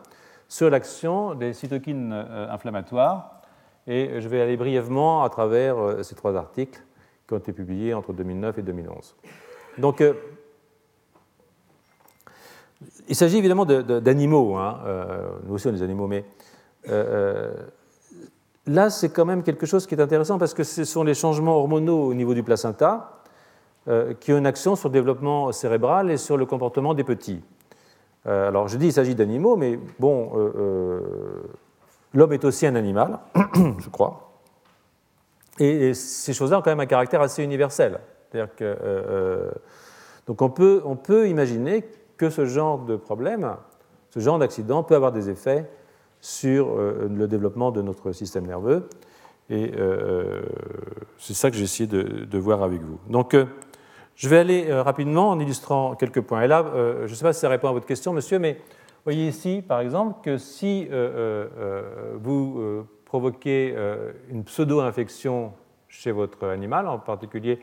sur 0.48 0.68
l'action 0.68 1.34
des 1.34 1.52
cytokines 1.52 2.12
inflammatoires. 2.12 3.40
Et 3.86 4.20
je 4.20 4.28
vais 4.28 4.40
aller 4.40 4.56
brièvement 4.56 5.22
à 5.22 5.30
travers 5.30 6.04
ces 6.04 6.16
trois 6.16 6.34
articles 6.34 6.82
qui 7.26 7.34
ont 7.34 7.38
été 7.38 7.52
publiés 7.52 7.94
entre 7.94 8.12
2009 8.12 8.58
et 8.58 8.62
2011. 8.62 9.14
Donc, 9.78 10.02
il 13.08 13.14
s'agit 13.14 13.38
évidemment 13.38 13.64
d'animaux. 13.64 14.56
Hein, 14.56 14.80
nous 15.44 15.54
aussi, 15.54 15.68
on 15.68 15.70
est 15.70 15.74
des 15.74 15.82
animaux, 15.82 16.08
mais 16.08 16.24
Là, 18.66 18.90
c'est 18.90 19.08
quand 19.08 19.24
même 19.24 19.42
quelque 19.42 19.66
chose 19.66 19.86
qui 19.86 19.94
est 19.94 20.00
intéressant 20.00 20.38
parce 20.38 20.54
que 20.54 20.64
ce 20.64 20.84
sont 20.84 21.02
les 21.02 21.14
changements 21.14 21.56
hormonaux 21.56 22.06
au 22.06 22.14
niveau 22.14 22.34
du 22.34 22.42
placenta 22.42 23.22
euh, 23.88 24.12
qui 24.12 24.32
ont 24.32 24.38
une 24.38 24.46
action 24.46 24.76
sur 24.76 24.90
le 24.90 24.92
développement 24.92 25.50
cérébral 25.52 26.10
et 26.10 26.18
sur 26.18 26.36
le 26.36 26.44
comportement 26.44 26.92
des 26.92 27.04
petits. 27.04 27.42
Euh, 28.26 28.48
alors, 28.48 28.68
je 28.68 28.76
dis 28.76 28.86
qu'il 28.86 28.92
s'agit 28.92 29.14
d'animaux, 29.14 29.56
mais 29.56 29.78
bon, 29.98 30.32
euh, 30.36 31.00
l'homme 32.12 32.34
est 32.34 32.44
aussi 32.44 32.66
un 32.66 32.74
animal, 32.74 33.18
je 33.78 33.88
crois. 33.88 34.30
Et, 35.58 35.94
ces 35.94 36.34
choses-là 36.34 36.58
ont 36.58 36.62
quand 36.62 36.70
même 36.70 36.80
un 36.80 36.86
caractère 36.86 37.22
assez 37.22 37.42
universel. 37.42 37.98
Donc, 40.26 40.42
on 40.42 40.50
peut, 40.50 40.82
on 40.84 40.96
peut 40.96 41.28
imaginer 41.28 41.88
que 42.18 42.28
ce 42.28 42.44
genre 42.44 42.80
de 42.80 42.96
problème, 42.96 43.56
ce 44.10 44.20
genre 44.20 44.38
d'accident 44.38 44.82
peut 44.82 44.94
avoir 44.94 45.12
des 45.12 45.30
effets 45.30 45.68
sur 46.20 46.76
le 46.76 47.26
développement 47.26 47.70
de 47.70 47.82
notre 47.82 48.12
système 48.12 48.46
nerveux. 48.46 48.88
Et 49.48 49.72
c'est 51.18 51.34
ça 51.34 51.50
que 51.50 51.56
j'ai 51.56 51.64
essayé 51.64 51.86
de, 51.86 52.38
voir 52.38 52.62
avec 52.62 52.82
vous. 52.82 52.98
Donc, 53.08 53.34
je 54.16 54.28
vais 54.28 54.38
aller 54.38 54.72
rapidement 54.72 55.30
en 55.30 55.40
illustrant 55.40 55.94
quelques 55.94 56.20
points. 56.20 56.42
Et 56.42 56.48
là, 56.48 56.64
je 57.06 57.10
ne 57.10 57.14
sais 57.14 57.24
pas 57.24 57.32
si 57.32 57.40
ça 57.40 57.48
répond 57.48 57.68
à 57.68 57.72
votre 57.72 57.86
question, 57.86 58.12
monsieur, 58.12 58.38
mais 58.38 58.58
voyez 59.04 59.28
ici, 59.28 59.62
par 59.66 59.80
exemple, 59.80 60.20
que 60.22 60.36
si 60.36 60.88
vous 62.22 62.84
provoquer 63.10 63.74
euh, 63.76 64.12
une 64.30 64.44
pseudo-infection 64.44 65.52
chez 65.88 66.12
votre 66.12 66.46
animal, 66.46 66.86
en 66.86 67.00
particulier 67.00 67.58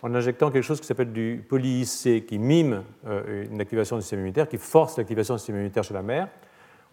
en 0.00 0.14
injectant 0.14 0.52
quelque 0.52 0.62
chose 0.62 0.80
qui 0.80 0.86
s'appelle 0.86 1.12
du 1.12 1.44
poly-IC, 1.48 2.24
qui 2.26 2.38
mime 2.38 2.84
euh, 3.06 3.46
une 3.50 3.60
activation 3.60 3.96
du 3.96 4.02
système 4.02 4.20
immunitaire, 4.20 4.48
qui 4.48 4.58
force 4.58 4.96
l'activation 4.98 5.34
du 5.34 5.38
système 5.40 5.56
immunitaire 5.56 5.82
chez 5.82 5.94
la 5.94 6.02
mère, 6.02 6.28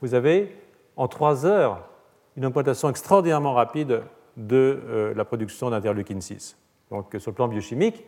vous 0.02 0.16
avez 0.16 0.56
en 0.96 1.08
trois 1.08 1.46
heures 1.46 1.88
une 2.36 2.46
augmentation 2.46 2.90
extraordinairement 2.90 3.54
rapide 3.54 4.04
de 4.38 4.82
euh, 4.88 5.14
la 5.14 5.26
production 5.26 5.70
d'interleukine 5.70 6.22
6. 6.22 6.58
Donc 6.92 7.16
sur 7.18 7.32
le 7.32 7.36
plan 7.36 7.48
biochimique, 7.48 8.06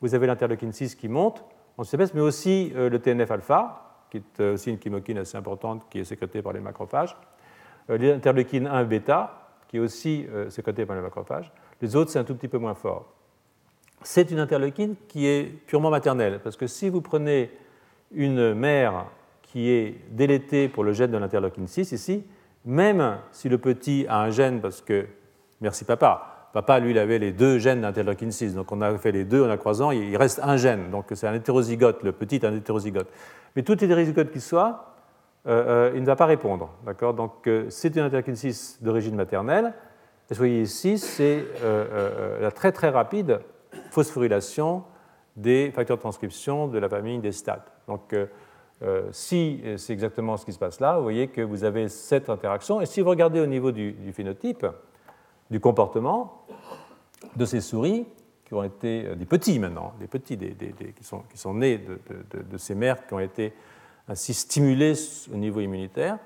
vous 0.00 0.14
avez 0.14 0.26
l'interleukine 0.26 0.72
6 0.72 0.94
qui 0.94 1.08
monte 1.08 1.44
en 1.76 1.84
CPS, 1.84 2.12
mais 2.14 2.20
aussi 2.20 2.72
le 2.74 2.98
TNF-alpha, 2.98 3.88
qui 4.10 4.18
est 4.18 4.42
aussi 4.42 4.70
une 4.70 4.78
chymokine 4.78 5.18
assez 5.18 5.36
importante 5.36 5.84
qui 5.90 6.00
est 6.00 6.04
sécrétée 6.04 6.42
par 6.42 6.52
les 6.52 6.60
macrophages, 6.60 7.16
euh, 7.90 7.98
l'interleukine 7.98 8.66
1 8.66 8.84
bêta, 8.84 9.48
qui 9.68 9.76
est 9.76 9.80
aussi 9.80 10.26
euh, 10.30 10.50
sécrétée 10.50 10.86
par 10.86 10.96
les 10.96 11.02
macrophages. 11.02 11.52
Les 11.80 11.94
autres, 11.94 12.10
c'est 12.10 12.18
un 12.18 12.24
tout 12.24 12.34
petit 12.34 12.48
peu 12.48 12.58
moins 12.58 12.74
fort. 12.74 13.06
C'est 14.02 14.30
une 14.30 14.38
interleukine 14.38 14.94
qui 15.08 15.26
est 15.26 15.44
purement 15.66 15.90
maternelle, 15.90 16.40
parce 16.42 16.56
que 16.56 16.66
si 16.66 16.88
vous 16.88 17.00
prenez 17.00 17.50
une 18.12 18.54
mère 18.54 19.06
qui 19.58 19.70
est 19.70 19.96
délétée 20.12 20.68
pour 20.68 20.84
le 20.84 20.92
gène 20.92 21.10
de 21.10 21.16
l'interleukine 21.16 21.66
6 21.66 21.90
ici, 21.90 22.24
même 22.64 23.18
si 23.32 23.48
le 23.48 23.58
petit 23.58 24.06
a 24.08 24.20
un 24.20 24.30
gène, 24.30 24.60
parce 24.60 24.80
que, 24.80 25.06
merci 25.60 25.84
papa, 25.84 26.50
papa 26.52 26.78
lui 26.78 26.92
il 26.92 26.98
avait 27.00 27.18
les 27.18 27.32
deux 27.32 27.58
gènes 27.58 27.80
d'interleukine 27.80 28.30
6, 28.30 28.54
donc 28.54 28.70
on 28.70 28.80
a 28.82 28.96
fait 28.98 29.10
les 29.10 29.24
deux 29.24 29.44
en 29.44 29.50
a 29.50 29.56
croisant, 29.56 29.90
il 29.90 30.16
reste 30.16 30.38
un 30.44 30.56
gène, 30.56 30.92
donc 30.92 31.06
c'est 31.12 31.26
un 31.26 31.34
hétérozygote, 31.34 32.04
le 32.04 32.12
petit 32.12 32.36
est 32.36 32.44
un 32.44 32.54
hétérozygote. 32.54 33.08
Mais 33.56 33.64
tout 33.64 33.72
hétérozygote 33.72 34.30
qu'il 34.30 34.40
soit, 34.40 34.94
euh, 35.48 35.88
euh, 35.88 35.92
il 35.96 36.02
ne 36.02 36.06
va 36.06 36.14
pas 36.14 36.26
répondre. 36.26 36.70
Donc 37.16 37.48
euh, 37.48 37.66
c'est 37.68 37.96
une 37.96 38.02
interleukine 38.02 38.36
6 38.36 38.78
d'origine 38.80 39.16
maternelle. 39.16 39.74
Et 40.30 40.34
vous 40.34 40.38
voyez 40.38 40.62
ici, 40.62 40.98
c'est 40.98 41.42
la 42.40 42.52
très 42.52 42.70
très 42.70 42.90
rapide 42.90 43.40
phosphorylation 43.90 44.84
des 45.34 45.72
facteurs 45.74 45.96
de 45.96 46.02
transcription 46.02 46.68
de 46.68 46.78
la 46.78 46.88
famille 46.88 47.18
des 47.18 47.32
STAT. 47.32 47.64
Donc 47.88 48.14
si 49.10 49.60
c'est 49.76 49.92
exactement 49.92 50.36
ce 50.36 50.44
qui 50.44 50.52
se 50.52 50.58
passe 50.58 50.78
là, 50.78 50.96
vous 50.96 51.02
voyez 51.02 51.28
que 51.28 51.40
vous 51.40 51.64
avez 51.64 51.88
cette 51.88 52.30
interaction. 52.30 52.80
Et 52.80 52.86
si 52.86 53.00
vous 53.00 53.10
regardez 53.10 53.40
au 53.40 53.46
niveau 53.46 53.72
du, 53.72 53.94
phénotype, 54.12 54.66
du 55.50 55.58
comportement 55.58 56.44
de 57.34 57.44
ces 57.44 57.60
souris, 57.60 58.06
qui 58.44 58.54
ont 58.54 58.62
été 58.62 59.14
des 59.16 59.26
petits 59.26 59.58
maintenant, 59.58 59.92
des 59.98 60.06
petits 60.06 60.38
qui, 60.38 61.04
sont, 61.04 61.54
nés 61.54 61.78
de, 61.78 61.98
de, 62.40 62.56
ces 62.56 62.74
mères 62.74 63.06
qui 63.06 63.14
ont 63.14 63.20
été 63.20 63.52
ainsi 64.08 64.32
stimulé 64.32 64.94
au 65.32 65.36
niveau 65.36 65.60
immunitaire. 65.60 66.18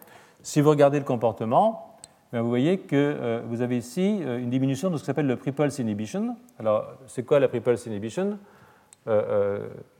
Si 0.42 0.60
vous 0.60 0.70
regardez 0.70 0.98
le 0.98 1.04
comportement, 1.04 1.92
ben, 2.32 2.40
vous 2.40 2.48
voyez 2.48 2.78
que 2.78 2.96
euh, 2.96 3.42
vous 3.46 3.60
avez 3.60 3.76
ici 3.76 4.20
euh, 4.22 4.38
une 4.38 4.50
diminution 4.50 4.90
de 4.90 4.96
ce 4.96 5.02
qui 5.02 5.06
s'appelle 5.06 5.26
le 5.26 5.36
pre-pulse 5.36 5.78
inhibition. 5.78 6.36
Alors, 6.58 6.86
c'est 7.06 7.24
quoi 7.24 7.38
la 7.38 7.48
pre-pulse 7.48 7.86
inhibition? 7.86 8.30
euh, 8.30 8.36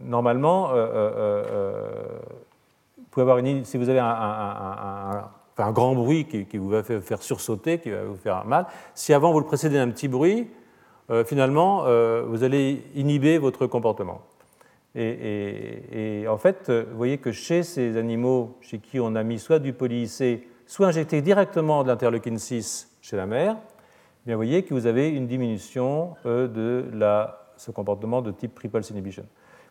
Normalement, 0.00 0.68
vous 2.96 3.04
pouvez 3.10 3.22
avoir 3.22 3.38
une, 3.38 3.64
si 3.64 3.76
vous 3.76 3.88
avez 3.88 4.00
un, 4.00 5.28
grand 5.72 5.94
bruit 5.94 6.26
qui, 6.26 6.58
vous 6.58 6.68
va 6.68 6.82
faire 6.82 7.22
sursauter, 7.22 7.78
qui 7.78 7.90
va 7.90 8.04
vous 8.04 8.16
faire 8.16 8.44
mal, 8.44 8.66
si 8.94 9.12
avant 9.12 9.32
vous 9.32 9.40
le 9.40 9.46
précédez 9.46 9.76
d'un 9.76 9.90
petit 9.90 10.08
bruit, 10.08 10.48
finalement, 11.24 11.84
vous 12.26 12.42
allez 12.44 12.84
inhiber 12.94 13.38
votre 13.38 13.66
comportement. 13.66 14.22
Et, 14.94 16.24
en 16.28 16.38
fait, 16.38 16.70
vous 16.70 16.96
voyez 16.96 17.18
que 17.18 17.32
chez 17.32 17.62
ces 17.62 17.96
animaux 17.96 18.56
chez 18.60 18.78
qui 18.78 19.00
on 19.00 19.14
a 19.14 19.22
mis 19.22 19.38
soit 19.38 19.58
du 19.58 19.72
poly-IC, 19.72 20.46
soit 20.66 20.86
injecté 20.86 21.20
directement 21.20 21.82
de 21.82 21.88
l'interleukine 21.88 22.38
6 22.38 22.96
chez 23.00 23.16
la 23.16 23.26
mère, 23.26 23.56
eh 23.60 24.26
bien 24.26 24.36
vous 24.36 24.38
voyez 24.38 24.62
que 24.62 24.72
vous 24.72 24.86
avez 24.86 25.10
une 25.10 25.26
diminution 25.26 26.14
euh, 26.24 26.48
de 26.48 26.86
ce 27.62 27.70
comportement 27.70 28.22
de 28.22 28.30
type 28.30 28.54
pre-pulse 28.54 28.90
inhibition. 28.90 29.24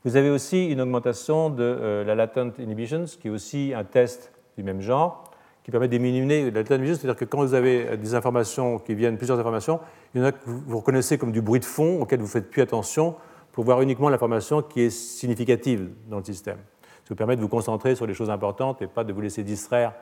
Vous 0.03 0.15
avez 0.15 0.29
aussi 0.29 0.67
une 0.69 0.81
augmentation 0.81 1.49
de 1.49 1.63
euh, 1.63 2.03
la 2.03 2.15
latent 2.15 2.57
inhibition, 2.57 3.05
qui 3.19 3.27
est 3.27 3.31
aussi 3.31 3.73
un 3.75 3.83
test 3.83 4.31
du 4.57 4.63
même 4.63 4.81
genre, 4.81 5.25
qui 5.63 5.69
permet 5.69 5.87
de 5.87 5.97
diminuer 5.97 6.49
la 6.49 6.61
latent 6.61 6.71
inhibition, 6.71 6.97
c'est-à-dire 6.97 7.19
que 7.19 7.25
quand 7.25 7.39
vous 7.39 7.53
avez 7.53 7.97
des 7.97 8.15
informations 8.15 8.79
qui 8.79 8.95
viennent, 8.95 9.17
plusieurs 9.17 9.39
informations, 9.39 9.79
il 10.13 10.21
y 10.21 10.23
en 10.23 10.27
a 10.27 10.31
que 10.31 10.39
vous 10.45 10.77
reconnaissez 10.77 11.17
comme 11.17 11.31
du 11.31 11.41
bruit 11.41 11.59
de 11.59 11.65
fond 11.65 12.01
auquel 12.01 12.19
vous 12.19 12.25
ne 12.25 12.31
faites 12.31 12.49
plus 12.49 12.61
attention, 12.61 13.15
pour 13.51 13.65
voir 13.65 13.81
uniquement 13.81 14.09
l'information 14.09 14.61
qui 14.61 14.81
est 14.81 14.89
significative 14.89 15.89
dans 16.09 16.17
le 16.17 16.23
système. 16.23 16.57
Ça 17.03 17.09
vous 17.09 17.15
permet 17.15 17.35
de 17.35 17.41
vous 17.41 17.47
concentrer 17.47 17.95
sur 17.95 18.07
les 18.07 18.13
choses 18.13 18.29
importantes 18.29 18.81
et 18.81 18.87
pas 18.87 19.03
de 19.03 19.11
vous 19.11 19.21
laisser 19.21 19.43
distraire 19.43 19.93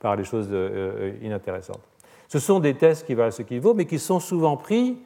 par 0.00 0.16
les 0.16 0.24
choses 0.24 0.48
euh, 0.50 1.12
euh, 1.12 1.12
inintéressantes. 1.22 1.82
Ce 2.28 2.38
sont 2.38 2.58
des 2.58 2.74
tests 2.74 3.06
qui 3.06 3.14
valent 3.14 3.30
ce 3.30 3.42
qu'il 3.42 3.60
vaut, 3.60 3.74
mais 3.74 3.84
qui 3.84 3.98
sont 3.98 4.18
souvent 4.18 4.56
pris 4.56 4.98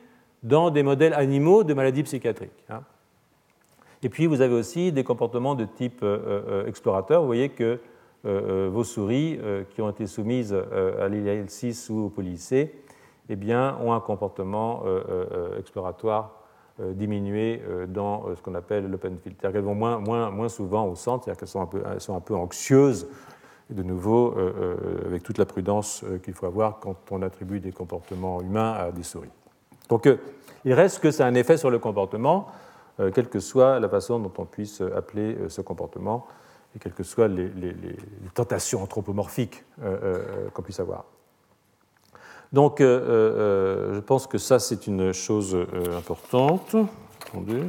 dans 0.43 0.71
des 0.71 0.83
modèles 0.83 1.15
animaux 1.15 1.65
de 1.65 1.75
maladies 1.75 2.03
psychiatriques. 2.03 2.65
Hein. 2.69 2.83
Et 4.03 4.09
puis 4.09 4.27
vous 4.27 4.41
avez 4.41 4.55
aussi 4.55 4.93
des 4.93 5.05
comportements 5.05 5.55
de 5.55 5.65
type 5.65 6.01
euh, 6.03 6.67
explorateur. 6.67 7.21
Vous 7.21 7.27
voyez 7.27 7.51
que 7.51 7.79
vos 8.23 8.85
souris 8.85 9.41
qui 9.71 9.81
ont 9.81 9.89
été 9.89 10.07
soumises 10.07 10.53
à 10.53 11.09
l'IL6 11.09 11.91
ou 11.91 12.05
au 12.05 12.09
polycé 12.11 12.75
eh 13.31 13.37
bien, 13.37 13.79
ont 13.81 13.95
un 13.95 14.01
comportement 14.01 14.85
exploratoire 15.59 16.41
euh, 16.81 16.95
euh, 16.95 17.87
dans 17.87 18.27
euh, 18.27 18.35
ce 18.35 18.43
qu'on 18.43 18.55
appelle 18.55 18.91
l'open 18.91 19.19
field. 19.19 19.37
C'est-à-dire 19.41 19.63
vont 19.63 19.75
moins, 19.75 20.49
souvent 20.49 20.87
au 20.87 20.95
centre, 20.95 21.25
c'est-à-dire 21.25 21.41
qu'elles 21.41 22.01
sont 22.01 22.17
un 22.17 22.21
peu 22.21 22.35
anxieuses, 22.35 23.09
et 23.71 23.75
de 23.75 23.83
nouveau, 23.85 24.35
avec 25.07 25.23
toute 25.23 25.39
la 25.39 25.45
prudence 25.45 26.05
qu'il 26.25 26.35
faut 26.35 26.47
avoir 26.47 26.81
quand 26.81 26.97
on 27.13 27.23
attribue 27.23 27.61
des 27.61 27.71
comportements 27.71 28.41
humains 28.41 28.73
à 28.73 28.91
des 28.91 29.05
souris. 29.05 29.31
Donc 29.91 30.09
il 30.65 30.73
reste 30.73 31.01
que 31.01 31.11
ça 31.11 31.27
a 31.27 31.29
un 31.29 31.35
effet 31.35 31.59
sur 31.59 31.71
le 31.71 31.79
comportement, 31.79 32.47
quelle 33.15 33.29
que 33.29 33.41
soit 33.41 33.79
la 33.81 33.89
façon 33.89 34.19
dont 34.19 34.33
on 34.39 34.47
puisse 34.47 34.81
appeler 34.81 35.37
ce 35.49 35.61
comportement, 35.61 36.27
et 36.75 36.79
quelles 36.79 36.95
que 36.95 37.03
soient 37.03 37.29
les, 37.29 37.51
tentations 38.33 38.83
anthropomorphiques 38.83 39.65
qu'on 40.55 40.63
puisse 40.63 40.81
avoir. 40.81 41.05
Donc, 42.53 42.81
euh, 42.81 43.01
euh, 43.01 43.95
je 43.95 44.01
pense 44.01 44.27
que 44.27 44.39
ça, 44.39 44.59
c'est 44.59 44.89
une 44.89 45.13
chose 45.13 45.55
euh, 45.55 45.97
importante. 45.97 46.75
Attendez. 47.29 47.63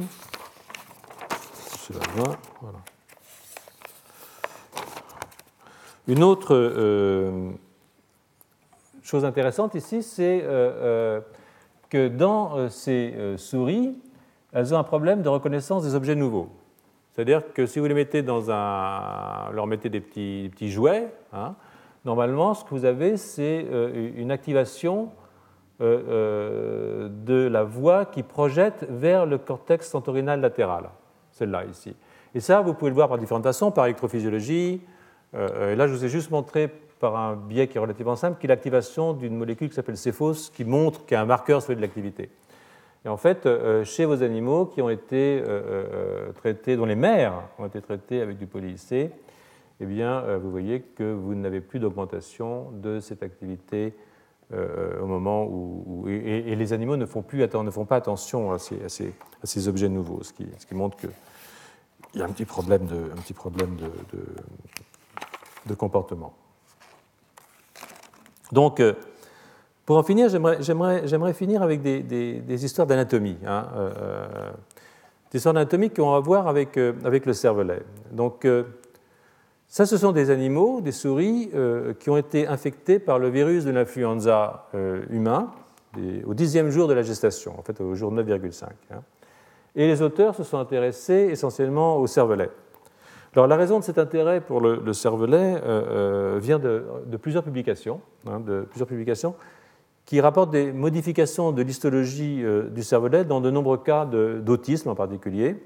Une 6.08 6.24
autre 6.24 7.52
chose 9.02 9.24
intéressante 9.24 9.74
ici, 9.76 10.02
c'est 10.02 10.44
que 11.92 12.08
dans 12.08 12.70
ces 12.70 13.14
souris, 13.36 13.98
elles 14.52 14.74
ont 14.74 14.78
un 14.78 14.82
problème 14.82 15.20
de 15.20 15.28
reconnaissance 15.28 15.82
des 15.82 15.94
objets 15.94 16.14
nouveaux. 16.14 16.48
C'est-à-dire 17.12 17.52
que 17.52 17.66
si 17.66 17.78
vous 17.78 17.86
les 17.86 17.94
mettez 17.94 18.22
dans 18.22 18.50
un, 18.50 19.50
leur 19.52 19.66
mettez 19.66 19.90
des 19.90 20.00
petits, 20.00 20.70
jouets, 20.70 21.12
hein, 21.32 21.54
normalement, 22.06 22.54
ce 22.54 22.64
que 22.64 22.70
vous 22.70 22.86
avez, 22.86 23.18
c'est 23.18 23.66
euh, 23.70 24.10
une 24.16 24.30
activation 24.30 25.10
euh, 25.82 26.00
euh, 26.08 27.08
de 27.10 27.48
la 27.48 27.64
voie 27.64 28.06
qui 28.06 28.22
projette 28.22 28.86
vers 28.88 29.26
le 29.26 29.36
cortex 29.36 29.90
sentorinal 29.90 30.40
latéral, 30.40 30.88
celle-là 31.32 31.66
ici. 31.66 31.94
Et 32.34 32.40
ça, 32.40 32.62
vous 32.62 32.72
pouvez 32.72 32.90
le 32.90 32.94
voir 32.94 33.08
par 33.08 33.18
différentes 33.18 33.44
façons, 33.44 33.70
par 33.70 33.84
électrophysiologie. 33.84 34.80
et 35.34 35.76
là, 35.76 35.86
je 35.86 35.92
vous 35.92 36.04
ai 36.04 36.08
juste 36.08 36.30
montré 36.30 36.70
par 37.02 37.16
un 37.16 37.36
biais 37.36 37.68
qui 37.68 37.76
est 37.76 37.80
relativement 37.80 38.16
simple, 38.16 38.38
qui 38.40 38.46
est 38.46 38.48
l'activation 38.48 39.12
d'une 39.12 39.36
molécule 39.36 39.68
qui 39.68 39.74
s'appelle 39.74 39.98
Cephos, 39.98 40.50
qui 40.54 40.64
montre 40.64 41.04
qu'il 41.04 41.16
y 41.16 41.18
a 41.18 41.20
un 41.20 41.26
marqueur 41.26 41.60
sur 41.60 41.76
de 41.76 41.80
l'activité. 41.82 42.30
Et 43.04 43.08
en 43.08 43.18
fait, 43.18 43.48
chez 43.84 44.04
vos 44.04 44.22
animaux 44.22 44.64
qui 44.66 44.80
ont 44.80 44.88
été 44.88 45.42
traités, 46.36 46.76
dont 46.76 46.86
les 46.86 46.94
mères 46.94 47.34
ont 47.58 47.66
été 47.66 47.82
traitées 47.82 48.20
avec 48.20 48.38
du 48.38 48.46
poly-IC, 48.46 49.10
eh 49.82 49.84
bien, 49.84 50.20
euh, 50.20 50.38
vous 50.38 50.50
voyez 50.50 50.80
que 50.80 51.12
vous 51.12 51.34
n'avez 51.34 51.60
plus 51.60 51.80
d'augmentation 51.80 52.70
de 52.70 53.00
cette 53.00 53.24
activité 53.24 53.94
euh, 54.52 55.00
au 55.00 55.06
moment 55.06 55.44
où, 55.44 56.06
et, 56.08 56.54
les 56.54 56.72
animaux 56.72 56.96
ne 56.96 57.04
font, 57.04 57.22
plus, 57.22 57.40
ne 57.40 57.70
font 57.70 57.84
pas 57.84 57.96
attention 57.96 58.52
à 58.52 58.58
ces, 58.58 59.68
objets 59.68 59.88
nouveaux, 59.88 60.22
ce 60.22 60.32
qui, 60.32 60.46
montre 60.72 60.96
qu'il 60.98 61.10
y 62.14 62.22
a 62.22 62.26
un 62.26 62.28
petit 62.28 62.44
problème 62.44 62.86
de, 65.66 65.74
comportement. 65.74 66.32
Donc, 68.52 68.78
euh, 68.78 68.92
pour 69.84 69.96
en 69.96 70.02
finir, 70.02 70.28
j'aimerais 70.28 71.32
finir 71.32 71.62
avec 71.62 71.82
des, 71.82 72.64
histoires 72.64 72.86
d'anatomie. 72.86 73.36
Hein, 73.44 73.66
des 75.32 75.38
histoires 75.38 75.54
d'anatomie 75.54 75.90
qu'on 75.90 76.12
va 76.12 76.20
voir 76.20 76.46
avec, 76.46 76.78
avec 76.78 77.26
le 77.26 77.32
cervelet. 77.32 77.82
Donc, 78.12 78.46
Ça, 79.66 79.86
ce 79.86 79.96
sont 79.96 80.12
des 80.12 80.30
animaux, 80.30 80.80
des 80.80 80.92
souris, 80.92 81.50
qui 81.98 82.10
ont 82.10 82.16
été 82.16 82.46
infectés 82.46 83.00
par 83.00 83.18
le 83.18 83.28
virus 83.28 83.64
de 83.64 83.72
l'influenza 83.72 84.68
humain 85.10 85.50
au 86.24 86.34
dixième 86.34 86.70
jour 86.70 86.88
de 86.88 86.94
la 86.94 87.02
gestation, 87.02 87.58
en 87.58 87.62
fait 87.62 87.80
au 87.80 87.94
jour 87.94 88.12
9,5. 88.12 88.66
Hein. 88.90 89.02
Et 89.74 89.86
les 89.86 90.02
auteurs 90.02 90.34
se 90.34 90.44
sont 90.44 90.58
intéressés 90.58 91.28
essentiellement 91.30 91.96
au 91.96 92.06
cervelet. 92.06 92.50
La 93.34 93.56
raison 93.56 93.78
de 93.78 93.84
cet 93.84 93.96
intérêt 93.98 94.42
pour 94.42 94.60
le, 94.60 94.92
cervelet 94.92 95.56
euh, 95.64 96.34
euh, 96.34 96.38
vient 96.38 96.58
de, 96.58 97.16
plusieurs 97.16 97.42
publications, 97.42 98.02
hein, 98.26 98.40
de 98.40 98.66
plusieurs 98.68 98.88
publications 98.88 99.34
qui 100.04 100.20
rapportent 100.20 100.50
des 100.50 100.70
modifications 100.72 101.52
de 101.52 101.62
l'histologie 101.62 102.44
euh, 102.44 102.68
du 102.68 102.82
cervelet 102.82 103.24
dans 103.24 103.40
de 103.40 103.50
nombreux 103.50 103.78
cas 103.78 104.04
d'autisme 104.04 104.90
en 104.90 104.94
particulier, 104.94 105.56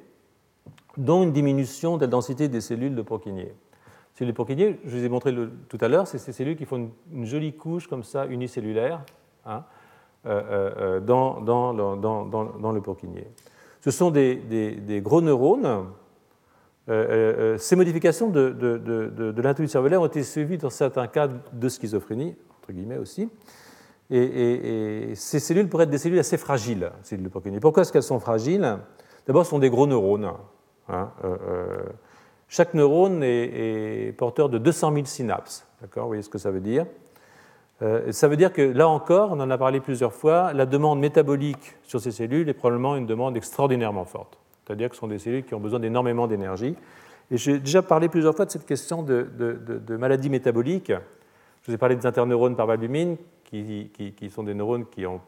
dont 0.97 1.25
une 1.25 1.33
diminution 1.33 1.97
de 1.97 2.03
la 2.03 2.07
densité 2.07 2.49
des 2.49 2.61
cellules 2.61 2.95
de 2.95 3.03
Purkinje. 3.03 3.47
Les 3.47 3.55
cellules 4.15 4.33
de 4.33 4.37
Purkinje, 4.37 4.77
je 4.85 4.97
vous 4.97 5.05
ai 5.05 5.09
montré 5.09 5.35
tout 5.69 5.79
à 5.81 5.89
l'heure, 5.89 6.07
c'est 6.07 6.19
ces 6.19 6.33
cellules 6.33 6.57
qui 6.57 6.67
font 6.67 6.91
une, 7.13 7.25
jolie 7.25 7.55
couche 7.55 7.89
comme 7.89 8.05
ça, 8.05 8.27
unicellulaire, 8.27 9.01
hein, 9.45 9.65
dans, 10.25 11.41
le 12.73 12.81
Purkinje. 12.81 13.25
Ce 13.81 13.91
sont 13.91 14.13
des 14.13 15.01
gros 15.03 15.21
neurones 15.21 15.87
euh, 16.89 16.93
euh, 16.93 17.35
euh, 17.39 17.59
ces 17.59 17.75
modifications 17.75 18.31
de, 18.31 18.51
de, 18.51 18.79
de, 18.79 19.33
de 19.33 19.67
cervellaire 19.67 20.01
ont 20.01 20.07
été 20.07 20.23
suivies 20.23 20.57
dans 20.57 20.71
certains 20.71 21.09
cas 21.09 21.29
de 21.29 21.69
schizophrénie, 21.69 22.37
entre 22.61 22.73
guillemets 22.73 22.99
aussi. 22.99 23.29
Et, 24.09 25.13
ces 25.17 25.41
cellules 25.41 25.69
pourraient 25.69 25.85
être 25.85 25.91
des 25.91 25.99
cellules 25.99 26.21
assez 26.21 26.37
fragiles, 26.37 26.93
cellules 27.03 27.29
de. 27.29 27.59
Pourquoi 27.59 27.83
est-ce 27.83 27.93
qu'elles 27.93 28.05
sont 28.05 28.21
fragiles? 28.21 28.79
D'abord, 29.27 29.45
ce 29.45 29.51
sont 29.51 29.59
des 29.59 29.71
gros 29.71 29.89
neurones. 29.89 30.31
Hein, 30.89 31.11
chaque 32.47 32.75
neurone 32.75 33.25
est, 33.25 34.17
porteur 34.17 34.49
de 34.49 34.59
200 34.59 34.93
000 34.95 35.07
synapses. 35.07 35.67
D'accord? 35.81 36.05
Vous 36.05 36.11
voyez 36.11 36.23
ce 36.23 36.29
que 36.29 36.39
ça 36.39 36.53
veut 36.53 36.61
dire? 36.61 36.87
Ça 38.13 38.29
veut 38.29 38.37
dire 38.37 38.53
que 38.53 38.63
là 38.63 38.89
encore, 38.89 39.33
on 39.33 39.41
en 39.41 39.51
a 39.51 39.59
parlé 39.59 39.81
plusieurs 39.81 40.13
fois, 40.13 40.53
la 40.53 40.67
demande 40.67 41.01
métabolique 41.01 41.75
sur 41.83 42.01
ces 42.01 42.13
cellules 42.13 42.49
est 42.49 42.55
probablement 42.55 42.95
une 42.95 43.07
demande 43.07 43.37
extraordinairement 43.37 44.05
forte 44.05 44.39
c'est-à-dire 44.67 44.89
que 44.89 44.97
ce 44.97 45.01
sont 45.01 45.09
des 45.09 45.19
cellules 45.19 45.45
qui 45.45 45.55
ont 45.55 45.61
besoin 45.61 45.79
d'énormément 45.79 46.27
d'énergie. 46.27 46.75
Et 47.31 47.37
j'ai 47.37 47.59
déjà 47.59 47.83
parlé 47.83 48.09
plusieurs 48.09 48.35
fois 48.35 48.45
de 48.45 48.51
cette 48.51 48.67
question 48.67 49.03
de, 49.03 49.29
de, 49.37 49.97
maladies 49.97 50.31
métaboliques. 50.31 50.93
Je 51.63 51.71
vous 51.71 51.75
ai 51.75 51.79
parlé 51.79 51.97
des 51.97 52.07
interneurones 52.07 52.57
par 52.57 52.71
albumine, 52.71 53.17
qui, 53.45 54.31
sont 54.31 54.43
des 54.43 54.55
neurones 54.55 54.87
qui 54.87 55.07
ont 55.07 55.21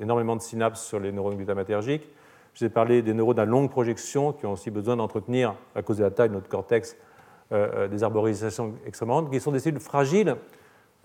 énormément 0.00 0.36
de 0.36 0.42
synapses 0.42 0.86
sur 0.86 1.00
les 1.00 1.12
neurones 1.12 1.36
glutamatergiques. 1.36 2.06
Je 2.54 2.60
vous 2.60 2.66
ai 2.66 2.72
parlé 2.72 3.02
des 3.02 3.14
neurones 3.14 3.38
à 3.38 3.44
longue 3.44 3.70
projection, 3.70 4.32
qui 4.32 4.46
ont 4.46 4.52
aussi 4.52 4.70
besoin 4.70 4.96
d'entretenir, 4.96 5.54
à 5.74 5.82
cause 5.82 5.98
de 5.98 6.02
la 6.02 6.10
taille 6.10 6.28
de 6.28 6.34
notre 6.34 6.48
cortex, 6.48 6.96
euh, 7.52 7.68
euh, 7.74 7.88
des 7.88 8.02
arborisations 8.02 8.74
extrêmement 8.86 9.24
qui 9.24 9.40
sont 9.40 9.52
des 9.52 9.60
cellules 9.60 9.80
fragiles, 9.80 10.36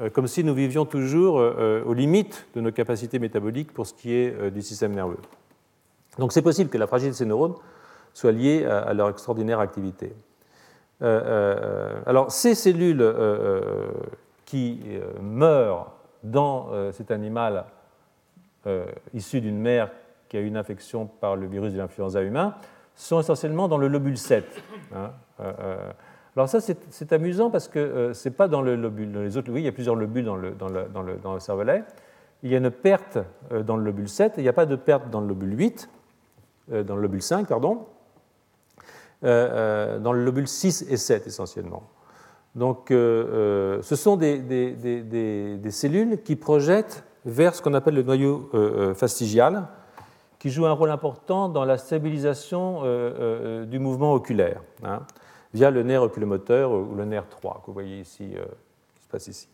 euh, 0.01 0.09
comme 0.09 0.27
si 0.27 0.43
nous 0.43 0.53
vivions 0.53 0.85
toujours 0.85 1.35
aux 1.35 1.93
limites 1.93 2.47
de 2.55 2.61
nos 2.61 2.71
capacités 2.71 3.19
métaboliques 3.19 3.71
pour 3.71 3.87
ce 3.87 3.93
qui 3.93 4.13
est 4.13 4.51
du 4.51 4.61
système 4.61 4.93
nerveux. 4.93 5.19
Donc 6.17 6.31
c'est 6.31 6.41
possible 6.41 6.69
que 6.69 6.77
la 6.77 6.87
fragilité 6.87 7.13
de 7.13 7.17
ces 7.17 7.25
neurones 7.25 7.55
soit 8.13 8.31
liée 8.31 8.65
à, 8.65 8.93
leur 8.93 9.09
extraordinaire 9.09 9.59
activité. 9.59 10.13
Euh, 11.01 11.21
euh, 11.25 12.01
alors 12.05 12.31
ces 12.31 12.55
cellules 12.55 13.01
euh, 13.01 13.91
qui 14.45 14.81
meurent 15.21 15.91
dans 16.23 16.69
cet 16.91 17.11
animal 17.11 17.65
issu 19.13 19.41
d'une 19.41 19.59
mère 19.59 19.89
qui 20.29 20.37
a 20.37 20.39
eu 20.39 20.45
une 20.45 20.57
infection 20.57 21.07
par 21.07 21.35
le 21.35 21.47
virus 21.47 21.73
de 21.73 21.77
l'influenza 21.77 22.21
humain 22.21 22.55
sont 22.95 23.19
essentiellement 23.19 23.67
dans 23.67 23.77
le 23.77 23.87
lobule 23.87 24.17
7. 24.17 24.45
Hein, 24.95 25.11
alors 26.35 26.47
ça, 26.47 26.59
c'est 26.61 27.13
amusant 27.13 27.49
parce 27.49 27.67
que 27.67 28.11
ce 28.13 28.29
n'est 28.29 28.35
pas 28.35 28.47
dans 28.47 28.61
le 28.61 28.75
lobule. 28.75 29.11
Dans 29.11 29.21
les 29.21 29.35
autres, 29.37 29.51
oui, 29.51 29.61
il 29.61 29.65
y 29.65 29.67
a 29.67 29.71
plusieurs 29.71 29.95
lobules 29.95 30.25
dans 30.25 30.35
le, 30.35 30.51
dans 30.51 30.69
le, 30.69 30.85
dans 31.21 31.33
le, 31.33 31.39
cervelet. 31.39 31.83
Il 32.43 32.51
y 32.51 32.55
a 32.55 32.59
une 32.59 32.71
perte 32.71 33.17
dans 33.65 33.75
le 33.75 33.83
lobule 33.83 34.07
7 34.07 34.37
et 34.37 34.41
il 34.41 34.43
n'y 34.43 34.49
a 34.49 34.53
pas 34.53 34.65
de 34.65 34.75
perte 34.75 35.09
dans 35.09 35.19
le 35.19 35.27
lobule 35.27 35.57
8. 35.57 35.89
Euh, 36.71 36.83
dans 36.83 36.95
le 36.95 37.01
lobule 37.01 37.21
5, 37.21 37.47
pardon, 37.47 37.85
euh, 39.23 39.27
euh, 39.27 39.99
dans 39.99 40.13
le 40.13 40.23
lobule 40.23 40.47
6 40.47 40.85
et 40.89 40.97
7 40.97 41.27
essentiellement. 41.27 41.83
Donc 42.55 42.85
ce 42.89 43.95
sont 43.95 44.15
des, 44.15 45.59
cellules 45.71 46.21
qui 46.21 46.35
projettent 46.35 47.03
vers 47.25 47.55
ce 47.55 47.63
qu'on 47.63 47.73
appelle 47.73 47.95
le 47.95 48.03
noyau 48.03 48.51
fastigial, 48.93 49.67
qui 50.37 50.51
joue 50.51 50.67
un 50.67 50.71
rôle 50.71 50.91
important 50.91 51.49
dans 51.49 51.65
la 51.65 51.79
stabilisation 51.79 52.83
du 53.65 53.79
mouvement 53.79 54.13
oculaire, 54.13 54.61
hein, 54.83 54.99
via 55.55 55.71
le 55.71 55.81
nerf 55.81 56.03
oculomoteur 56.03 56.71
ou 56.71 56.93
le 56.93 57.05
nerf 57.05 57.27
3, 57.27 57.61
que 57.61 57.67
vous 57.67 57.73
voyez 57.73 58.01
ici, 58.01 58.35
qui 58.97 59.03
se 59.03 59.07
passe 59.09 59.27
ici. 59.27 59.49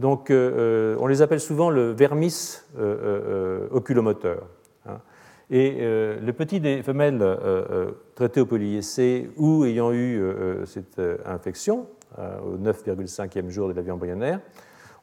Donc 0.00 0.32
on 0.32 1.06
les 1.06 1.22
appelle 1.22 1.38
souvent 1.40 1.70
le 1.70 1.92
vermis 1.92 2.58
oculomoteur. 3.70 4.48
Et 5.50 5.78
euh, 5.80 6.18
le 6.20 6.32
petit 6.32 6.58
des 6.58 6.82
femelles 6.82 7.22
euh, 7.22 7.36
euh, 7.44 7.90
traitées 8.16 8.40
au 8.40 8.46
polyessé 8.46 9.30
ou 9.36 9.64
ayant 9.64 9.92
eu 9.92 10.20
cette 10.64 11.00
infection, 11.24 11.86
au 12.18 12.56
9,5e 12.56 13.50
jour 13.50 13.68
de 13.68 13.74
la 13.74 13.82
vie 13.82 13.90
embryonnaire, 13.90 14.40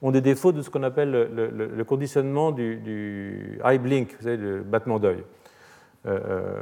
ont 0.01 0.11
des 0.11 0.21
défauts 0.21 0.51
de 0.51 0.61
ce 0.61 0.69
qu'on 0.69 0.83
appelle 0.83 1.11
le, 1.11 1.83
conditionnement 1.83 2.51
du, 2.51 3.59
eye 3.63 3.77
blink, 3.77 4.15
vous 4.17 4.23
savez, 4.23 4.37
le 4.37 4.61
battement 4.61 4.99
d'œil. 4.99 5.23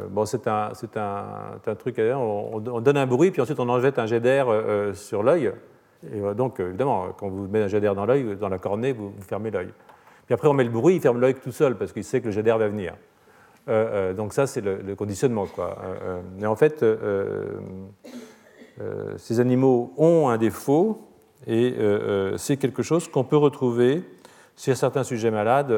bon, 0.09 0.25
c'est 0.25 0.45
un, 0.47 0.71
un, 1.65 1.75
truc, 1.75 1.99
on, 1.99 2.61
on, 2.65 2.81
donne 2.81 2.97
un 2.97 3.07
bruit, 3.07 3.31
puis 3.31 3.41
ensuite 3.41 3.59
on 3.59 3.69
en 3.69 3.79
jette 3.79 3.97
un 3.97 4.05
jet 4.05 4.19
d'air 4.19 4.47
sur 4.93 5.23
l'œil. 5.23 5.53
Et 6.11 6.19
donc, 6.35 6.59
évidemment, 6.59 7.07
quand 7.17 7.29
vous 7.29 7.47
mettez 7.47 7.65
un 7.65 7.67
jet 7.69 7.79
d'air 7.79 7.95
dans 7.95 8.05
l'œil, 8.05 8.35
dans 8.35 8.49
la 8.49 8.57
cornée, 8.57 8.91
vous 8.91 9.13
fermez 9.21 9.51
l'œil. 9.51 9.69
Puis 10.25 10.33
après, 10.33 10.49
on 10.49 10.53
met 10.53 10.65
le 10.65 10.69
bruit, 10.69 10.95
il 10.95 11.01
ferme 11.01 11.19
l'œil 11.19 11.35
tout 11.35 11.51
seul, 11.51 11.77
parce 11.77 11.93
qu'il 11.93 12.03
sait 12.03 12.19
que 12.19 12.25
le 12.25 12.31
jet 12.31 12.43
d'air 12.43 12.57
va 12.57 12.67
venir. 12.67 12.93
Euh, 13.67 14.09
euh, 14.11 14.13
donc 14.13 14.33
ça, 14.33 14.47
c'est 14.47 14.61
le, 14.61 14.95
conditionnement. 14.95 15.45
Quoi. 15.45 15.77
Euh, 15.83 16.21
mais 16.39 16.47
en 16.47 16.55
fait, 16.55 16.85
ces 19.17 19.39
animaux 19.39 19.93
ont 19.97 20.29
un 20.29 20.37
défaut 20.37 21.07
et 21.47 21.75
c'est 22.37 22.57
quelque 22.57 22.83
chose 22.83 23.07
qu'on 23.07 23.23
peut 23.23 23.37
retrouver 23.37 24.03
chez 24.57 24.75
certains 24.75 25.03
sujets 25.03 25.31
malades, 25.31 25.73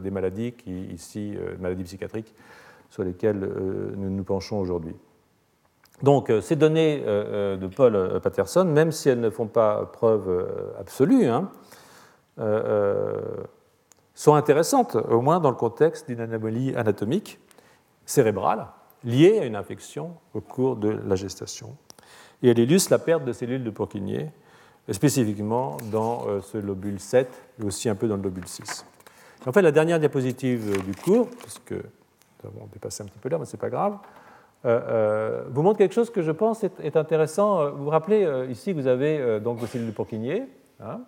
des 0.00 0.10
maladies 0.10 0.52
qui, 0.52 0.84
ici, 0.86 1.36
maladies 1.60 1.84
psychiatriques, 1.84 2.34
sur 2.88 3.04
lesquelles 3.04 3.38
nous 3.96 4.10
nous 4.10 4.24
penchons 4.24 4.58
aujourd'hui. 4.58 4.96
Donc, 6.02 6.32
ces 6.40 6.56
données 6.56 7.00
de 7.00 7.66
Paul 7.66 8.20
Patterson, 8.20 8.64
même 8.64 8.90
si 8.90 9.08
elles 9.10 9.20
ne 9.20 9.30
font 9.30 9.46
pas 9.46 9.90
preuve 9.92 10.48
absolue, 10.78 11.26
hein, 11.26 11.50
sont 14.20 14.34
intéressantes, 14.34 14.96
au 14.96 15.22
moins 15.22 15.40
dans 15.40 15.48
le 15.48 15.56
contexte 15.56 16.06
d'une 16.06 16.20
anomalie 16.20 16.76
anatomique 16.76 17.40
cérébrale 18.04 18.66
liée 19.02 19.38
à 19.38 19.46
une 19.46 19.56
infection 19.56 20.14
au 20.34 20.42
cours 20.42 20.76
de 20.76 20.90
la 20.90 21.16
gestation. 21.16 21.74
Et 22.42 22.50
elle 22.50 22.58
illustre 22.58 22.90
la 22.90 22.98
perte 22.98 23.24
de 23.24 23.32
cellules 23.32 23.64
de 23.64 23.70
Purkinje, 23.70 24.26
spécifiquement 24.90 25.78
dans 25.90 26.26
euh, 26.28 26.42
ce 26.42 26.58
lobule 26.58 27.00
7 27.00 27.28
et 27.62 27.64
aussi 27.64 27.88
un 27.88 27.94
peu 27.94 28.08
dans 28.08 28.16
le 28.16 28.22
lobule 28.22 28.46
6. 28.46 28.84
en 29.46 29.52
fait, 29.52 29.62
la 29.62 29.72
dernière 29.72 29.98
diapositive 29.98 30.68
euh, 30.68 30.82
du 30.82 30.94
cours, 30.94 31.26
puisque 31.40 31.72
nous 31.72 32.50
avons 32.50 32.68
dépassé 32.74 33.02
un 33.02 33.06
petit 33.06 33.20
peu 33.20 33.30
là, 33.30 33.38
mais 33.38 33.46
ce 33.46 33.56
n'est 33.56 33.60
pas 33.60 33.70
grave, 33.70 33.96
euh, 34.66 35.44
vous 35.48 35.62
montre 35.62 35.78
quelque 35.78 35.94
chose 35.94 36.10
que 36.10 36.20
je 36.20 36.30
pense 36.30 36.62
est, 36.62 36.96
intéressant. 36.98 37.70
Vous 37.70 37.84
vous 37.84 37.90
rappelez, 37.90 38.28
ici, 38.50 38.74
vous 38.74 38.86
avez 38.86 39.40
donc 39.40 39.56
vos 39.56 39.66
cellules 39.66 39.86
de 39.86 39.92
Purkinje, 39.92 40.42
hein, 40.78 41.00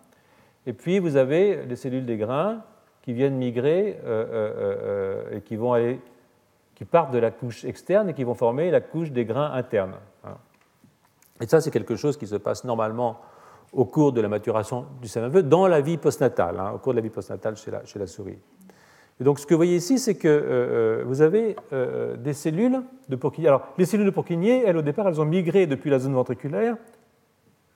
et 0.65 0.73
puis 0.73 0.97
vous 0.97 1.15
avez 1.15 1.63
les 1.67 1.75
cellules 1.75 2.07
des 2.07 2.17
grains 2.17 2.63
qui 3.03 3.13
viennent 3.13 3.35
migrer 3.35 3.99
euh, 4.05 4.25
euh, 4.31 4.53
euh, 5.31 5.37
et 5.37 5.41
qui, 5.41 5.57
vont 5.57 5.73
aller, 5.73 5.99
qui 6.73 6.85
partent 6.85 7.11
de 7.11 7.19
la 7.19 7.31
couche 7.31 7.65
externe 7.65 8.09
et 8.09 8.13
qui 8.13 8.23
vont 8.23 8.33
former 8.33 8.71
la 8.71 8.81
couche 8.81 9.11
des 9.11 9.25
grains 9.25 9.51
internes. 9.51 9.95
Hein. 10.23 10.37
Et 11.41 11.47
ça, 11.47 11.59
c'est 11.59 11.69
quelque 11.69 11.97
chose 11.97 12.17
qui 12.17 12.25
se 12.25 12.37
passe 12.37 12.63
normalement 12.63 13.19
au 13.73 13.85
cours 13.85 14.13
de 14.13 14.21
la 14.21 14.29
maturation 14.29 14.85
du 15.01 15.09
nerveux 15.19 15.43
dans 15.43 15.67
la 15.67 15.81
vie 15.81 15.97
postnatale, 15.97 16.59
hein, 16.59 16.71
au 16.75 16.77
cours 16.77 16.93
de 16.93 16.99
la 16.99 17.01
vie 17.01 17.09
postnatale 17.09 17.57
chez 17.57 17.99
la, 17.99 18.07
souris. 18.07 18.37
Et 19.19 19.23
donc, 19.23 19.39
ce 19.39 19.45
que 19.45 19.53
vous 19.53 19.59
voyez 19.59 19.75
ici, 19.75 19.99
c'est 19.99 20.15
que 20.15 21.03
vous 21.05 21.21
avez 21.21 21.55
des 22.19 22.33
cellules 22.33 22.81
de 23.09 23.15
Purkinje. 23.15 23.47
Alors, 23.47 23.67
les 23.77 23.85
cellules 23.85 24.05
de 24.05 24.11
Purkinje, 24.11 24.63
elles, 24.65 24.77
au 24.77 24.81
départ, 24.81 25.07
elles 25.07 25.19
ont 25.19 25.25
migré 25.25 25.65
depuis 25.65 25.89
la 25.89 25.99
zone 25.99 26.13
ventriculaire, 26.13 26.77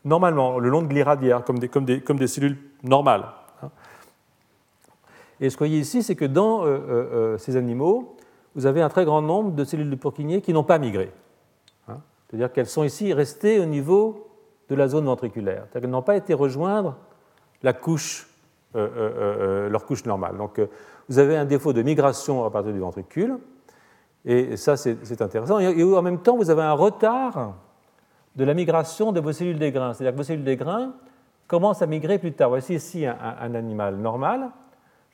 normalement, 0.05 0.59
le 0.59 0.69
long 0.69 0.83
de 0.83 1.85
des, 1.85 2.01
comme 2.01 2.19
des 2.19 2.27
cellules 2.27 2.57
normales. 2.83 3.25
Et 5.39 5.49
ce 5.49 5.55
vous 5.55 5.59
voyez 5.59 5.79
ici, 5.79 6.03
c'est 6.03 6.15
que 6.15 6.25
dans 6.25 6.63
euh, 6.63 6.67
euh, 6.67 6.79
euh, 6.89 7.37
ces 7.37 7.55
animaux, 7.55 8.15
vous 8.55 8.65
avez 8.65 8.81
un 8.81 8.89
très 8.89 9.05
grand 9.05 9.21
nombre 9.21 9.51
de 9.51 9.63
cellules 9.63 9.89
de 9.89 9.95
Purkinje 9.95 10.41
qui 10.41 10.53
n'ont 10.53 10.63
pas 10.63 10.79
migré. 10.79 11.11
Hein. 11.87 11.97
C'est-à-dire 12.27 12.51
qu'elles 12.51 12.67
sont 12.67 12.83
ici 12.83 13.13
restées 13.13 13.59
au 13.59 13.65
niveau 13.65 14.27
de 14.69 14.75
la 14.75 14.87
zone 14.87 15.05
ventriculaire. 15.05 15.63
C'est-à-dire 15.63 15.81
qu'elles 15.81 15.89
n'ont 15.89 16.01
pas 16.01 16.17
été 16.17 16.33
rejoindre 16.33 16.95
la 17.63 17.73
leur 18.73 19.85
couche 19.85 20.05
normale. 20.05 20.37
Donc 20.37 20.61
vous 21.09 21.19
avez 21.19 21.37
un 21.37 21.45
défaut 21.45 21.73
de 21.73 21.81
migration 21.81 22.45
à 22.45 22.51
partir 22.51 22.73
du 22.73 22.79
ventricule, 22.79 23.39
et 24.25 24.55
ça 24.57 24.77
c'est 24.77 25.21
intéressant. 25.21 25.57
Et 25.59 25.83
en 25.83 26.01
même 26.01 26.19
temps, 26.19 26.35
vous 26.35 26.49
avez 26.49 26.61
un 26.61 26.73
retard 26.73 27.55
de 28.37 28.43
la 28.43 28.53
migration 28.53 29.11
de 29.11 29.19
vos 29.19 29.31
cellules 29.31 29.57
des 29.57 29.71
grains. 29.71 29.93
C'est-à-dire 29.93 30.13
que 30.13 30.17
vos 30.17 30.23
cellules 30.23 30.43
des 30.43 30.55
grains 30.55 30.93
commencent 31.47 31.81
à 31.81 31.87
migrer 31.87 32.19
plus 32.19 32.33
tard. 32.33 32.49
Voici 32.49 32.75
ici 32.75 33.05
un, 33.05 33.55
animal 33.55 33.97
normal. 33.97 34.51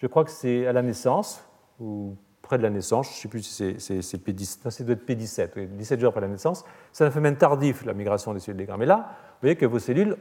Je 0.03 0.07
crois 0.09 0.25
que 0.25 0.31
c'est 0.31 0.67
à 0.67 0.73
la 0.73 0.81
naissance, 0.81 1.47
ou 1.79 2.17
près 2.41 2.57
de 2.57 2.63
la 2.63 2.69
naissance, 2.69 3.07
je 3.07 3.13
ne 3.13 3.21
sais 3.21 3.27
plus 3.29 3.41
si 3.41 3.77
c'est 3.79 4.17
P17, 4.17 4.69
ça 4.69 4.83
doit 4.83 4.95
être 4.95 5.07
P17, 5.07 5.77
17 5.77 5.97
jours 5.97 6.09
après 6.09 6.19
la 6.19 6.27
naissance. 6.27 6.65
C'est 6.91 7.05
un 7.05 7.09
phénomène 7.09 7.37
tardif, 7.37 7.85
la 7.85 7.93
migration 7.93 8.33
des 8.33 8.41
cellules 8.41 8.57
des 8.57 8.65
grains. 8.65 8.75
Mais 8.75 8.85
là, 8.85 8.97
vous 8.97 9.37
voyez 9.43 9.55
que 9.55 9.65
vos 9.65 9.79
cellules 9.79 10.17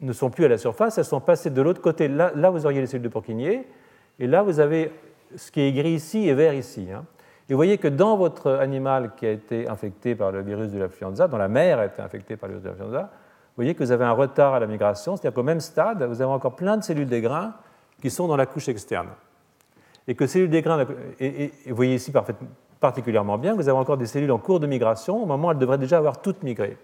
ne 0.00 0.12
sont 0.12 0.30
plus 0.30 0.46
à 0.46 0.48
la 0.48 0.58
surface, 0.58 0.98
elles 0.98 1.04
sont 1.04 1.20
passées 1.20 1.50
de 1.50 1.62
l'autre 1.62 1.80
côté. 1.80 2.08
Là, 2.08 2.32
là, 2.34 2.50
vous 2.50 2.66
auriez 2.66 2.80
les 2.80 2.88
cellules 2.88 3.04
de 3.04 3.08
Purkinje, 3.08 3.60
et 4.18 4.26
là, 4.26 4.42
vous 4.42 4.58
avez 4.58 4.90
ce 5.36 5.52
qui 5.52 5.60
est 5.60 5.72
gris 5.72 5.92
ici 5.92 6.28
et 6.28 6.34
vert 6.34 6.54
ici. 6.54 6.88
Hein. 6.92 7.04
Et 7.48 7.52
vous 7.52 7.58
voyez 7.58 7.78
que 7.78 7.86
dans 7.86 8.16
votre 8.16 8.50
animal 8.50 9.12
qui 9.14 9.26
a 9.26 9.30
été 9.30 9.68
infecté 9.68 10.16
par 10.16 10.32
le 10.32 10.42
virus 10.42 10.72
de 10.72 10.78
l'influenza, 10.80 11.28
dont 11.28 11.38
la 11.38 11.46
mère 11.46 11.78
a 11.78 11.86
été 11.86 12.02
infectée 12.02 12.36
par 12.36 12.48
le 12.48 12.56
virus 12.56 12.64
de 12.64 12.70
l'influenza, 12.70 13.02
vous 13.02 13.54
voyez 13.54 13.76
que 13.76 13.84
vous 13.84 13.92
avez 13.92 14.04
un 14.04 14.10
retard 14.10 14.54
à 14.54 14.58
la 14.58 14.66
migration, 14.66 15.14
c'est-à-dire 15.14 15.36
qu'au 15.36 15.44
même 15.44 15.60
stade, 15.60 16.02
vous 16.02 16.20
avez 16.20 16.32
encore 16.32 16.56
plein 16.56 16.76
de 16.76 16.82
cellules 16.82 17.06
des 17.06 17.20
grains 17.20 17.54
qui 18.00 18.10
sont 18.10 18.26
dans 18.26 18.36
la 18.36 18.46
couche 18.46 18.68
externe. 18.68 19.08
Et 20.08 20.14
que 20.14 20.26
cellules 20.26 20.50
des 20.50 20.62
grains, 20.62 20.86
et, 21.20 21.52
vous 21.66 21.76
voyez 21.76 21.94
ici 21.94 22.12
particulièrement 22.80 23.38
bien, 23.38 23.54
vous 23.54 23.68
avez 23.68 23.78
encore 23.78 23.96
des 23.96 24.06
cellules 24.06 24.32
en 24.32 24.38
cours 24.38 24.60
de 24.60 24.66
migration, 24.66 25.22
au 25.22 25.26
moment 25.26 25.48
où 25.48 25.50
elles 25.52 25.58
devraient 25.58 25.78
déjà 25.78 25.98
avoir 25.98 26.20
toutes 26.20 26.42
migré. 26.42 26.76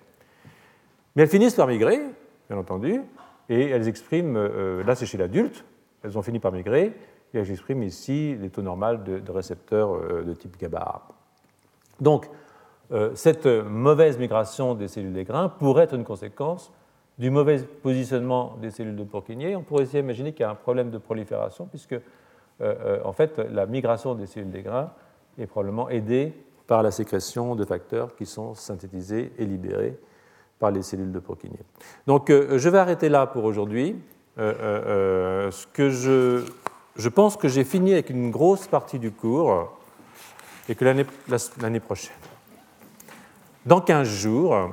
Mais 1.14 1.22
elles 1.22 1.28
finissent 1.28 1.54
par 1.54 1.66
migrer, 1.66 2.00
bien 2.48 2.58
entendu, 2.58 3.00
et 3.48 3.70
elles 3.70 3.88
expriment, 3.88 4.36
euh, 4.36 4.84
là 4.84 4.94
c'est 4.94 5.06
chez 5.06 5.18
l'adulte, 5.18 5.64
elles 6.04 6.16
ont 6.16 6.22
fini 6.22 6.38
par 6.38 6.52
migrer, 6.52 6.92
et 7.34 7.44
j'exprime 7.44 7.82
ici 7.82 8.36
les 8.40 8.50
taux 8.50 8.62
normaux 8.62 8.96
de, 8.96 9.32
récepteurs 9.32 9.94
euh, 9.94 10.22
de 10.22 10.34
type 10.34 10.56
GABA. 10.58 11.02
Donc, 12.00 12.28
euh, 12.92 13.10
cette 13.14 13.46
mauvaise 13.46 14.18
migration 14.18 14.74
des 14.74 14.88
cellules 14.88 15.12
des 15.12 15.24
grains 15.24 15.48
pourrait 15.48 15.84
être 15.84 15.94
une 15.94 16.04
conséquence 16.04 16.72
du 17.18 17.30
mauvais 17.30 17.58
positionnement 17.58 18.56
des 18.60 18.70
cellules 18.70 18.96
de 18.96 19.04
Purkinje. 19.04 19.56
On 19.56 19.62
pourrait 19.62 19.84
aussi 19.84 19.98
imaginer 19.98 20.32
qu'il 20.32 20.42
y 20.42 20.44
a 20.44 20.50
un 20.50 20.54
problème 20.54 20.90
de 20.90 20.98
prolifération, 20.98 21.66
puisque 21.66 21.96
euh, 22.60 22.98
en 23.04 23.12
fait, 23.12 23.38
la 23.38 23.66
migration 23.66 24.14
des 24.14 24.26
cellules 24.26 24.50
des 24.50 24.62
grains 24.62 24.90
est 25.38 25.46
probablement 25.46 25.88
aidée 25.88 26.32
par 26.66 26.82
la 26.82 26.90
sécrétion 26.90 27.54
de 27.54 27.64
facteurs 27.64 28.16
qui 28.16 28.26
sont 28.26 28.54
synthétisés 28.54 29.32
et 29.38 29.44
libérés 29.44 29.96
par 30.58 30.70
les 30.70 30.82
cellules 30.82 31.12
de 31.12 31.20
Purkinje. 31.20 31.62
Donc, 32.06 32.30
je 32.30 32.68
vais 32.68 32.78
arrêter 32.78 33.08
là 33.08 33.26
pour 33.26 33.44
aujourd'hui. 33.44 33.96
ce 34.36 35.66
que 35.72 35.90
je 35.90 36.44
je 36.96 37.08
pense 37.08 37.36
que 37.36 37.48
j'ai 37.48 37.64
fini 37.64 37.92
avec 37.92 38.10
une 38.10 38.30
grosse 38.30 38.66
partie 38.66 38.98
du 38.98 39.10
cours 39.10 39.70
et 40.68 40.74
que 40.74 40.84
l'année 40.84 41.80
prochaine, 41.80 42.14
dans 43.66 43.80
15 43.80 44.08
jours, 44.08 44.54
euh, 44.54 44.66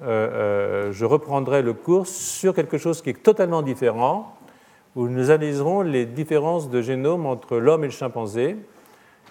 euh, 0.00 0.92
je 0.92 1.04
reprendrai 1.04 1.62
le 1.62 1.72
cours 1.72 2.06
sur 2.06 2.54
quelque 2.54 2.78
chose 2.78 3.02
qui 3.02 3.10
est 3.10 3.22
totalement 3.22 3.62
différent, 3.62 4.36
où 4.96 5.08
nous 5.08 5.30
analyserons 5.30 5.82
les 5.82 6.06
différences 6.06 6.70
de 6.70 6.82
génome 6.82 7.26
entre 7.26 7.58
l'homme 7.58 7.84
et 7.84 7.88
le 7.88 7.92
chimpanzé, 7.92 8.56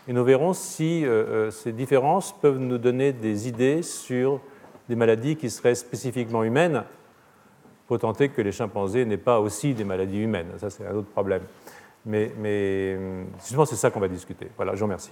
et 0.07 0.13
nous 0.13 0.23
verrons 0.23 0.53
si 0.53 1.05
euh, 1.05 1.51
ces 1.51 1.71
différences 1.71 2.33
peuvent 2.33 2.59
nous 2.59 2.77
donner 2.77 3.11
des 3.11 3.47
idées 3.47 3.81
sur 3.81 4.39
des 4.87 4.95
maladies 4.95 5.35
qui 5.35 5.49
seraient 5.49 5.75
spécifiquement 5.75 6.43
humaines, 6.43 6.83
pour 7.87 7.99
tenter 7.99 8.29
que 8.29 8.41
les 8.41 8.51
chimpanzés 8.51 9.05
n'aient 9.05 9.17
pas 9.17 9.39
aussi 9.39 9.73
des 9.73 9.85
maladies 9.85 10.19
humaines. 10.19 10.51
Ça, 10.57 10.69
c'est 10.69 10.85
un 10.85 10.93
autre 10.93 11.07
problème. 11.09 11.43
Mais, 12.05 12.31
mais 12.37 12.97
justement, 13.39 13.65
c'est 13.65 13.77
ça 13.77 13.89
qu'on 13.89 14.01
va 14.01 14.09
discuter. 14.09 14.49
Voilà, 14.57 14.73
je 14.73 14.79
vous 14.79 14.85
remercie. 14.85 15.11